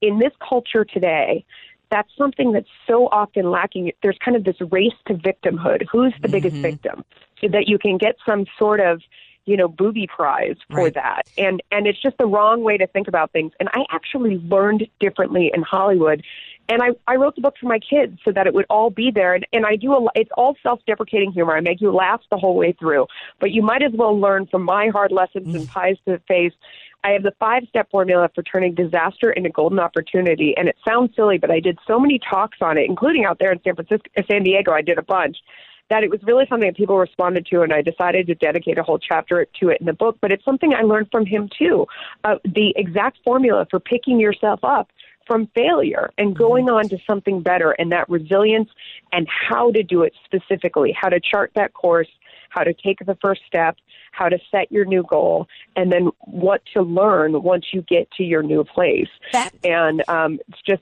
in 0.02 0.20
this 0.20 0.34
culture 0.48 0.86
today, 0.86 1.44
that's 1.90 2.10
something 2.18 2.52
that's 2.52 2.70
so 2.88 3.08
often 3.08 3.50
lacking. 3.50 3.92
There's 4.04 4.18
kind 4.24 4.38
of 4.38 4.44
this 4.44 4.58
race 4.70 4.94
to 5.08 5.16
victimhood. 5.16 5.86
Who's 5.92 6.14
the 6.22 6.28
biggest 6.28 6.56
mm-hmm. 6.56 6.62
victim? 6.62 7.06
So 7.40 7.48
that 7.50 7.68
you 7.68 7.80
can 7.80 7.98
get 7.98 8.16
some 8.26 8.46
sort 8.60 8.80
of 8.80 9.02
you 9.46 9.58
know 9.58 9.68
booby 9.68 10.08
prize 10.08 10.56
for 10.70 10.84
Right. 10.84 10.94
that 10.94 11.28
and 11.38 11.62
and 11.72 11.88
it's 11.88 12.02
just 12.02 12.18
the 12.18 12.26
wrong 12.26 12.64
way 12.64 12.78
to 12.78 12.88
think 12.88 13.08
about 13.08 13.32
things 13.32 13.52
and 13.60 13.70
i 13.74 13.84
actually 13.92 14.38
learned 14.38 14.88
differently 15.00 15.52
in 15.54 15.62
hollywood 15.62 16.24
and 16.70 16.82
I, 16.82 16.90
I 17.08 17.16
wrote 17.16 17.36
the 17.36 17.42
book 17.42 17.56
for 17.60 17.68
my 17.68 17.80
kids 17.80 18.20
so 18.24 18.32
that 18.32 18.48
it 18.48 18.54
would 18.54 18.66
all 18.70 18.90
be 18.90 19.12
there. 19.12 19.34
And, 19.34 19.46
and 19.52 19.66
I 19.66 19.76
do 19.76 19.94
a, 19.94 20.08
it's 20.16 20.30
all 20.38 20.56
self-deprecating 20.64 21.34
humor. 21.34 21.56
I 21.56 21.62
make 21.62 21.82
you 21.82 21.92
laugh 21.92 22.22
the 22.32 22.38
whole 22.38 22.56
way 22.56 22.72
through, 22.72 23.08
but 23.40 23.52
you 23.52 23.62
might 23.62 23.84
as 23.84 23.92
well 23.94 24.18
learn 24.18 24.48
from 24.48 24.64
my 24.64 24.88
hard 24.88 25.12
lessons 25.12 25.54
and 25.54 25.68
mm. 25.68 25.70
pies 25.70 25.98
to 26.06 26.14
the 26.14 26.22
face. 26.28 26.54
I 27.04 27.10
have 27.12 27.24
the 27.24 27.34
five-step 27.38 27.92
formula 27.92 28.30
for 28.34 28.44
turning 28.44 28.76
disaster 28.76 29.32
into 29.32 29.50
golden 29.50 29.80
opportunity. 29.80 30.56
And 30.56 30.70
it 30.70 30.78
sounds 30.88 31.14
silly, 31.18 31.38
but 31.38 31.52
I 31.52 31.60
did 31.60 31.78
so 31.86 32.00
many 32.00 32.18
talks 32.18 32.60
on 32.62 32.78
it, 32.78 32.86
including 32.88 33.26
out 33.26 33.40
there 33.40 33.52
in 33.52 33.62
San 33.62 33.76
Francisco, 33.76 34.10
San 34.26 34.44
Diego. 34.44 34.72
I 34.72 34.82
did 34.82 34.98
a 34.98 35.04
bunch 35.04 35.38
that 35.94 36.04
it 36.04 36.10
was 36.10 36.20
really 36.24 36.46
something 36.50 36.68
that 36.68 36.76
people 36.76 36.98
responded 36.98 37.46
to, 37.46 37.62
and 37.62 37.72
I 37.72 37.84
decided 37.84 38.26
to 38.26 38.34
dedicate 38.34 38.80
a 38.80 38.84
whole 38.84 38.98
chapter 38.98 39.46
to 39.60 39.70
it 39.70 39.78
in 39.80 39.86
the 39.86 39.94
book. 39.94 40.18
But 40.22 40.32
it's 40.32 40.44
something 40.44 40.74
I 40.74 40.82
learned 40.82 41.10
from 41.12 41.24
him 41.24 41.50
too. 41.56 41.86
Uh, 42.24 42.38
the 42.44 42.74
exact 42.76 43.20
formula 43.24 43.68
for 43.70 43.80
picking 43.80 44.20
yourself 44.20 44.60
up 44.64 44.90
from 45.28 45.48
failure 45.54 46.10
and 46.18 46.36
going 46.36 46.68
on 46.68 46.90
to 46.90 46.98
something 47.08 47.44
better, 47.44 47.74
and 47.74 47.92
that 47.92 48.10
resilience 48.10 48.70
and 49.12 49.28
how 49.30 49.72
to 49.72 49.84
do 49.84 50.02
it 50.02 50.14
specifically, 50.26 50.98
how 51.00 51.10
to 51.10 51.20
chart 51.20 51.52
that 51.54 51.76
course, 51.76 52.10
how 52.50 52.64
to 52.64 52.74
take 52.74 52.98
the 53.06 53.18
first 53.22 53.42
step, 53.46 53.78
how 54.14 54.30
to 54.30 54.40
set 54.50 54.72
your 54.72 54.86
new 54.86 55.04
goal, 55.04 55.48
and 55.76 55.92
then 55.92 56.10
what 56.22 56.64
to 56.74 56.82
learn 56.82 57.44
once 57.44 57.68
you 57.72 57.84
get 57.84 58.10
to 58.14 58.24
your 58.24 58.42
new 58.42 58.64
place. 58.64 59.10
and 59.64 60.04
um, 60.08 60.40
it's 60.48 60.62
just, 60.68 60.82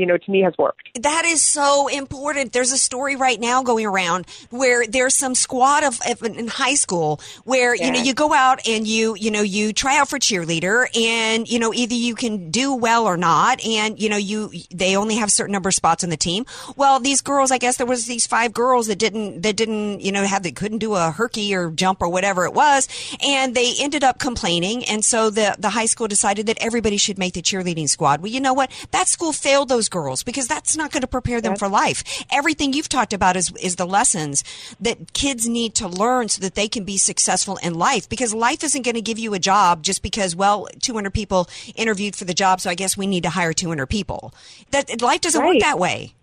you 0.00 0.06
know, 0.06 0.16
to 0.16 0.30
me 0.30 0.40
has 0.40 0.54
worked. 0.58 0.88
That 1.00 1.24
is 1.26 1.42
so 1.42 1.86
important. 1.88 2.52
There's 2.52 2.72
a 2.72 2.78
story 2.78 3.16
right 3.16 3.38
now 3.38 3.62
going 3.62 3.84
around 3.84 4.26
where 4.48 4.86
there's 4.86 5.14
some 5.14 5.34
squad 5.34 5.84
of, 5.84 6.00
of 6.08 6.22
in 6.22 6.48
high 6.48 6.74
school 6.74 7.20
where 7.44 7.74
you 7.74 7.92
know 7.92 8.00
you 8.00 8.14
go 8.14 8.32
out 8.32 8.66
and 8.66 8.88
you 8.88 9.14
you 9.16 9.30
know 9.30 9.42
you 9.42 9.74
try 9.74 9.98
out 9.98 10.08
for 10.08 10.18
cheerleader 10.18 10.86
and 10.98 11.48
you 11.50 11.58
know 11.58 11.74
either 11.74 11.94
you 11.94 12.14
can 12.14 12.50
do 12.50 12.74
well 12.74 13.06
or 13.06 13.18
not 13.18 13.62
and 13.64 14.00
you 14.00 14.08
know 14.08 14.16
you 14.16 14.50
they 14.70 14.96
only 14.96 15.16
have 15.16 15.28
a 15.28 15.30
certain 15.32 15.52
number 15.52 15.68
of 15.68 15.74
spots 15.74 16.02
on 16.02 16.10
the 16.10 16.16
team. 16.16 16.46
Well, 16.76 16.98
these 16.98 17.20
girls, 17.20 17.50
I 17.50 17.58
guess 17.58 17.76
there 17.76 17.86
was 17.86 18.06
these 18.06 18.26
five 18.26 18.54
girls 18.54 18.86
that 18.86 18.98
didn't 18.98 19.42
that 19.42 19.56
didn't 19.56 20.00
you 20.00 20.12
know 20.12 20.24
have 20.24 20.42
they 20.42 20.52
couldn't 20.52 20.78
do 20.78 20.94
a 20.94 21.10
herky 21.10 21.54
or 21.54 21.70
jump 21.70 22.00
or 22.00 22.08
whatever 22.08 22.46
it 22.46 22.54
was, 22.54 22.88
and 23.22 23.54
they 23.54 23.74
ended 23.78 24.02
up 24.02 24.18
complaining, 24.18 24.82
and 24.86 25.04
so 25.04 25.28
the 25.28 25.54
the 25.58 25.70
high 25.70 25.86
school 25.86 26.08
decided 26.08 26.46
that 26.46 26.56
everybody 26.60 26.96
should 26.96 27.18
make 27.18 27.34
the 27.34 27.42
cheerleading 27.42 27.88
squad. 27.88 28.22
Well, 28.22 28.32
you 28.32 28.40
know 28.40 28.54
what? 28.54 28.70
That 28.92 29.08
school 29.08 29.32
failed 29.32 29.68
those 29.68 29.89
girls 29.90 30.22
because 30.22 30.48
that's 30.48 30.76
not 30.76 30.92
going 30.92 31.02
to 31.02 31.06
prepare 31.06 31.40
them 31.40 31.56
for 31.56 31.68
life. 31.68 32.24
Everything 32.30 32.72
you've 32.72 32.88
talked 32.88 33.12
about 33.12 33.36
is 33.36 33.52
is 33.60 33.76
the 33.76 33.86
lessons 33.86 34.44
that 34.80 35.12
kids 35.12 35.48
need 35.48 35.74
to 35.76 35.88
learn 35.88 36.28
so 36.28 36.40
that 36.40 36.54
they 36.54 36.68
can 36.68 36.84
be 36.84 36.96
successful 36.96 37.58
in 37.62 37.74
life 37.74 38.08
because 38.08 38.32
life 38.32 38.64
isn't 38.64 38.82
going 38.82 38.94
to 38.94 39.02
give 39.02 39.18
you 39.18 39.34
a 39.34 39.38
job 39.38 39.82
just 39.82 40.02
because 40.02 40.34
well 40.34 40.68
200 40.80 41.12
people 41.12 41.48
interviewed 41.74 42.16
for 42.16 42.24
the 42.24 42.34
job 42.34 42.60
so 42.60 42.70
I 42.70 42.74
guess 42.74 42.96
we 42.96 43.06
need 43.06 43.24
to 43.24 43.30
hire 43.30 43.52
200 43.52 43.86
people. 43.86 44.32
That 44.70 45.02
life 45.02 45.20
doesn't 45.20 45.44
work 45.44 45.58
that 45.60 45.78
way. 45.78 46.14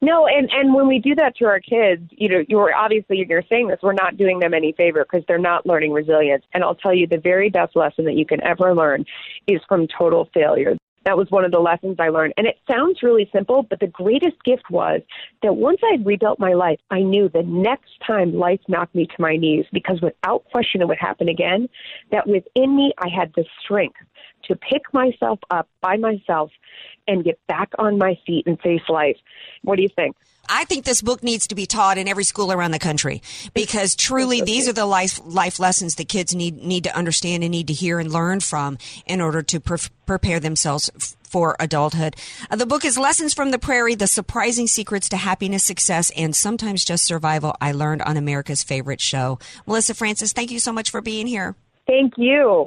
No, 0.00 0.26
and 0.26 0.50
and 0.52 0.74
when 0.74 0.88
we 0.88 0.98
do 0.98 1.14
that 1.14 1.36
to 1.36 1.46
our 1.46 1.60
kids, 1.60 2.02
you 2.10 2.28
know, 2.28 2.44
you're 2.48 2.74
obviously 2.74 3.24
you're 3.28 3.42
saying 3.48 3.68
this, 3.68 3.78
we're 3.82 3.92
not 3.92 4.16
doing 4.16 4.38
them 4.38 4.52
any 4.52 4.72
favor 4.72 5.04
because 5.04 5.24
they're 5.26 5.38
not 5.38 5.66
learning 5.66 5.92
resilience. 5.92 6.44
And 6.52 6.62
I'll 6.62 6.74
tell 6.74 6.94
you, 6.94 7.06
the 7.06 7.18
very 7.18 7.50
best 7.50 7.74
lesson 7.76 8.04
that 8.04 8.14
you 8.14 8.26
can 8.26 8.42
ever 8.42 8.74
learn 8.74 9.04
is 9.46 9.60
from 9.68 9.86
total 9.86 10.28
failure. 10.34 10.76
That 11.06 11.16
was 11.16 11.30
one 11.30 11.44
of 11.44 11.52
the 11.52 11.60
lessons 11.60 11.96
I 12.00 12.08
learned. 12.08 12.34
And 12.36 12.48
it 12.48 12.58
sounds 12.68 13.00
really 13.00 13.30
simple, 13.32 13.62
but 13.62 13.78
the 13.78 13.86
greatest 13.86 14.42
gift 14.44 14.64
was 14.70 15.02
that 15.42 15.54
once 15.54 15.78
I'd 15.92 16.04
rebuilt 16.04 16.40
my 16.40 16.52
life, 16.52 16.80
I 16.90 17.00
knew 17.00 17.28
the 17.28 17.44
next 17.44 17.92
time 18.04 18.34
life 18.34 18.60
knocked 18.66 18.94
me 18.94 19.06
to 19.06 19.14
my 19.20 19.36
knees, 19.36 19.66
because 19.72 20.00
without 20.02 20.44
question 20.50 20.82
it 20.82 20.88
would 20.88 20.98
happen 20.98 21.28
again, 21.28 21.68
that 22.10 22.26
within 22.26 22.76
me 22.76 22.92
I 22.98 23.08
had 23.08 23.32
the 23.36 23.44
strength 23.62 24.00
to 24.44 24.56
pick 24.56 24.82
myself 24.92 25.38
up 25.50 25.68
by 25.80 25.96
myself 25.96 26.50
and 27.06 27.24
get 27.24 27.38
back 27.46 27.70
on 27.78 27.98
my 27.98 28.18
feet 28.26 28.46
and 28.46 28.60
face 28.60 28.88
life. 28.88 29.16
What 29.62 29.76
do 29.76 29.82
you 29.82 29.88
think? 29.88 30.16
I 30.48 30.64
think 30.64 30.84
this 30.84 31.02
book 31.02 31.22
needs 31.22 31.46
to 31.48 31.54
be 31.54 31.66
taught 31.66 31.98
in 31.98 32.08
every 32.08 32.24
school 32.24 32.52
around 32.52 32.70
the 32.70 32.78
country 32.78 33.22
because 33.54 33.94
truly 33.94 34.40
these 34.40 34.68
are 34.68 34.72
the 34.72 34.86
life 34.86 35.20
life 35.24 35.58
lessons 35.58 35.96
that 35.96 36.08
kids 36.08 36.34
need 36.34 36.62
need 36.62 36.84
to 36.84 36.96
understand 36.96 37.42
and 37.44 37.50
need 37.50 37.68
to 37.68 37.72
hear 37.72 37.98
and 37.98 38.12
learn 38.12 38.40
from 38.40 38.78
in 39.06 39.20
order 39.20 39.42
to 39.42 39.60
pre- 39.60 39.78
prepare 40.06 40.40
themselves 40.40 41.16
for 41.28 41.56
adulthood. 41.58 42.16
Uh, 42.50 42.56
the 42.56 42.66
book 42.66 42.84
is 42.84 42.96
Lessons 42.96 43.34
from 43.34 43.50
the 43.50 43.58
Prairie: 43.58 43.94
The 43.94 44.06
Surprising 44.06 44.66
Secrets 44.66 45.08
to 45.10 45.16
Happiness, 45.16 45.64
Success, 45.64 46.10
and 46.16 46.34
Sometimes 46.34 46.84
Just 46.84 47.04
Survival. 47.04 47.54
I 47.60 47.72
learned 47.72 48.02
on 48.02 48.16
America's 48.16 48.62
favorite 48.62 49.00
show. 49.00 49.38
Melissa 49.66 49.94
Francis, 49.94 50.32
thank 50.32 50.50
you 50.50 50.60
so 50.60 50.72
much 50.72 50.90
for 50.90 51.00
being 51.00 51.26
here. 51.26 51.54
Thank 51.86 52.14
you. 52.16 52.66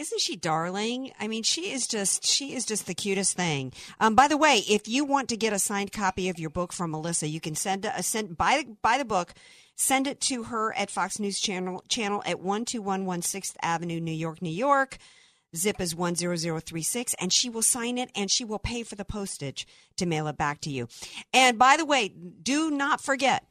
Isn't 0.00 0.20
she 0.22 0.34
darling? 0.34 1.12
I 1.20 1.28
mean, 1.28 1.42
she 1.42 1.70
is 1.70 1.86
just 1.86 2.24
she 2.24 2.54
is 2.54 2.64
just 2.64 2.86
the 2.86 2.94
cutest 2.94 3.36
thing. 3.36 3.74
Um, 4.00 4.14
by 4.14 4.28
the 4.28 4.38
way, 4.38 4.62
if 4.66 4.88
you 4.88 5.04
want 5.04 5.28
to 5.28 5.36
get 5.36 5.52
a 5.52 5.58
signed 5.58 5.92
copy 5.92 6.30
of 6.30 6.38
your 6.38 6.48
book 6.48 6.72
from 6.72 6.92
Melissa, 6.92 7.28
you 7.28 7.38
can 7.38 7.54
send 7.54 7.84
a 7.84 8.02
send 8.02 8.38
buy 8.38 8.64
buy 8.80 8.96
the 8.96 9.04
book, 9.04 9.34
send 9.76 10.06
it 10.06 10.18
to 10.22 10.44
her 10.44 10.72
at 10.74 10.90
Fox 10.90 11.18
News 11.18 11.38
Channel 11.38 11.84
channel 11.88 12.22
at 12.24 12.40
one 12.40 12.64
two 12.64 12.80
one 12.80 13.04
one 13.04 13.20
Sixth 13.20 13.58
Avenue, 13.60 14.00
New 14.00 14.10
York, 14.10 14.40
New 14.40 14.48
York. 14.48 14.96
Zip 15.54 15.78
is 15.82 15.94
one 15.94 16.14
zero 16.14 16.34
zero 16.34 16.60
three 16.60 16.82
six, 16.82 17.14
and 17.20 17.30
she 17.30 17.50
will 17.50 17.60
sign 17.60 17.98
it 17.98 18.10
and 18.16 18.30
she 18.30 18.42
will 18.42 18.58
pay 18.58 18.82
for 18.82 18.94
the 18.94 19.04
postage 19.04 19.66
to 19.98 20.06
mail 20.06 20.28
it 20.28 20.38
back 20.38 20.62
to 20.62 20.70
you. 20.70 20.88
And 21.34 21.58
by 21.58 21.76
the 21.76 21.84
way, 21.84 22.08
do 22.08 22.70
not 22.70 23.02
forget 23.02 23.44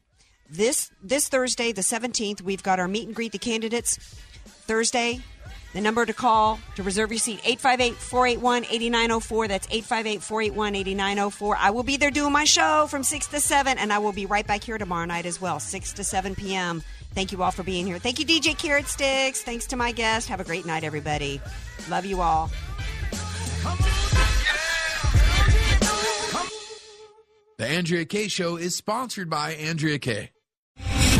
this 0.49 0.89
this 1.03 1.29
Thursday, 1.29 1.73
the 1.73 1.83
seventeenth, 1.83 2.41
we've 2.41 2.63
got 2.63 2.79
our 2.79 2.87
meet 2.87 3.05
and 3.05 3.15
greet 3.15 3.33
the 3.33 3.37
candidates. 3.37 3.99
Thursday, 4.65 5.19
the 5.73 5.81
number 5.81 6.05
to 6.05 6.13
call 6.13 6.59
to 6.75 6.83
reserve 6.83 7.11
your 7.11 7.19
seat, 7.19 7.41
858-481-8904. 7.43 9.47
That's 9.47 9.67
858-481-8904. 9.67 11.55
I 11.57 11.71
will 11.71 11.83
be 11.83 11.97
there 11.97 12.11
doing 12.11 12.33
my 12.33 12.45
show 12.45 12.87
from 12.87 13.03
6 13.03 13.27
to 13.27 13.39
7, 13.39 13.77
and 13.77 13.93
I 13.93 13.99
will 13.99 14.11
be 14.11 14.25
right 14.25 14.47
back 14.47 14.63
here 14.63 14.77
tomorrow 14.77 15.05
night 15.05 15.25
as 15.25 15.39
well, 15.39 15.59
6 15.59 15.93
to 15.93 16.03
7 16.03 16.35
p.m. 16.35 16.83
Thank 17.13 17.31
you 17.31 17.43
all 17.43 17.51
for 17.51 17.63
being 17.63 17.85
here. 17.85 17.99
Thank 17.99 18.19
you, 18.19 18.25
DJ 18.25 18.57
Carrot 18.57 18.87
Sticks. 18.87 19.41
Thanks 19.41 19.67
to 19.67 19.75
my 19.75 19.91
guest. 19.91 20.29
Have 20.29 20.39
a 20.39 20.43
great 20.43 20.65
night, 20.65 20.83
everybody. 20.83 21.41
Love 21.89 22.05
you 22.05 22.21
all. 22.21 22.49
The 27.57 27.67
Andrea 27.67 28.05
Kaye 28.05 28.29
Show 28.29 28.55
is 28.55 28.75
sponsored 28.75 29.29
by 29.29 29.53
Andrea 29.53 29.99
Kaye. 29.99 30.31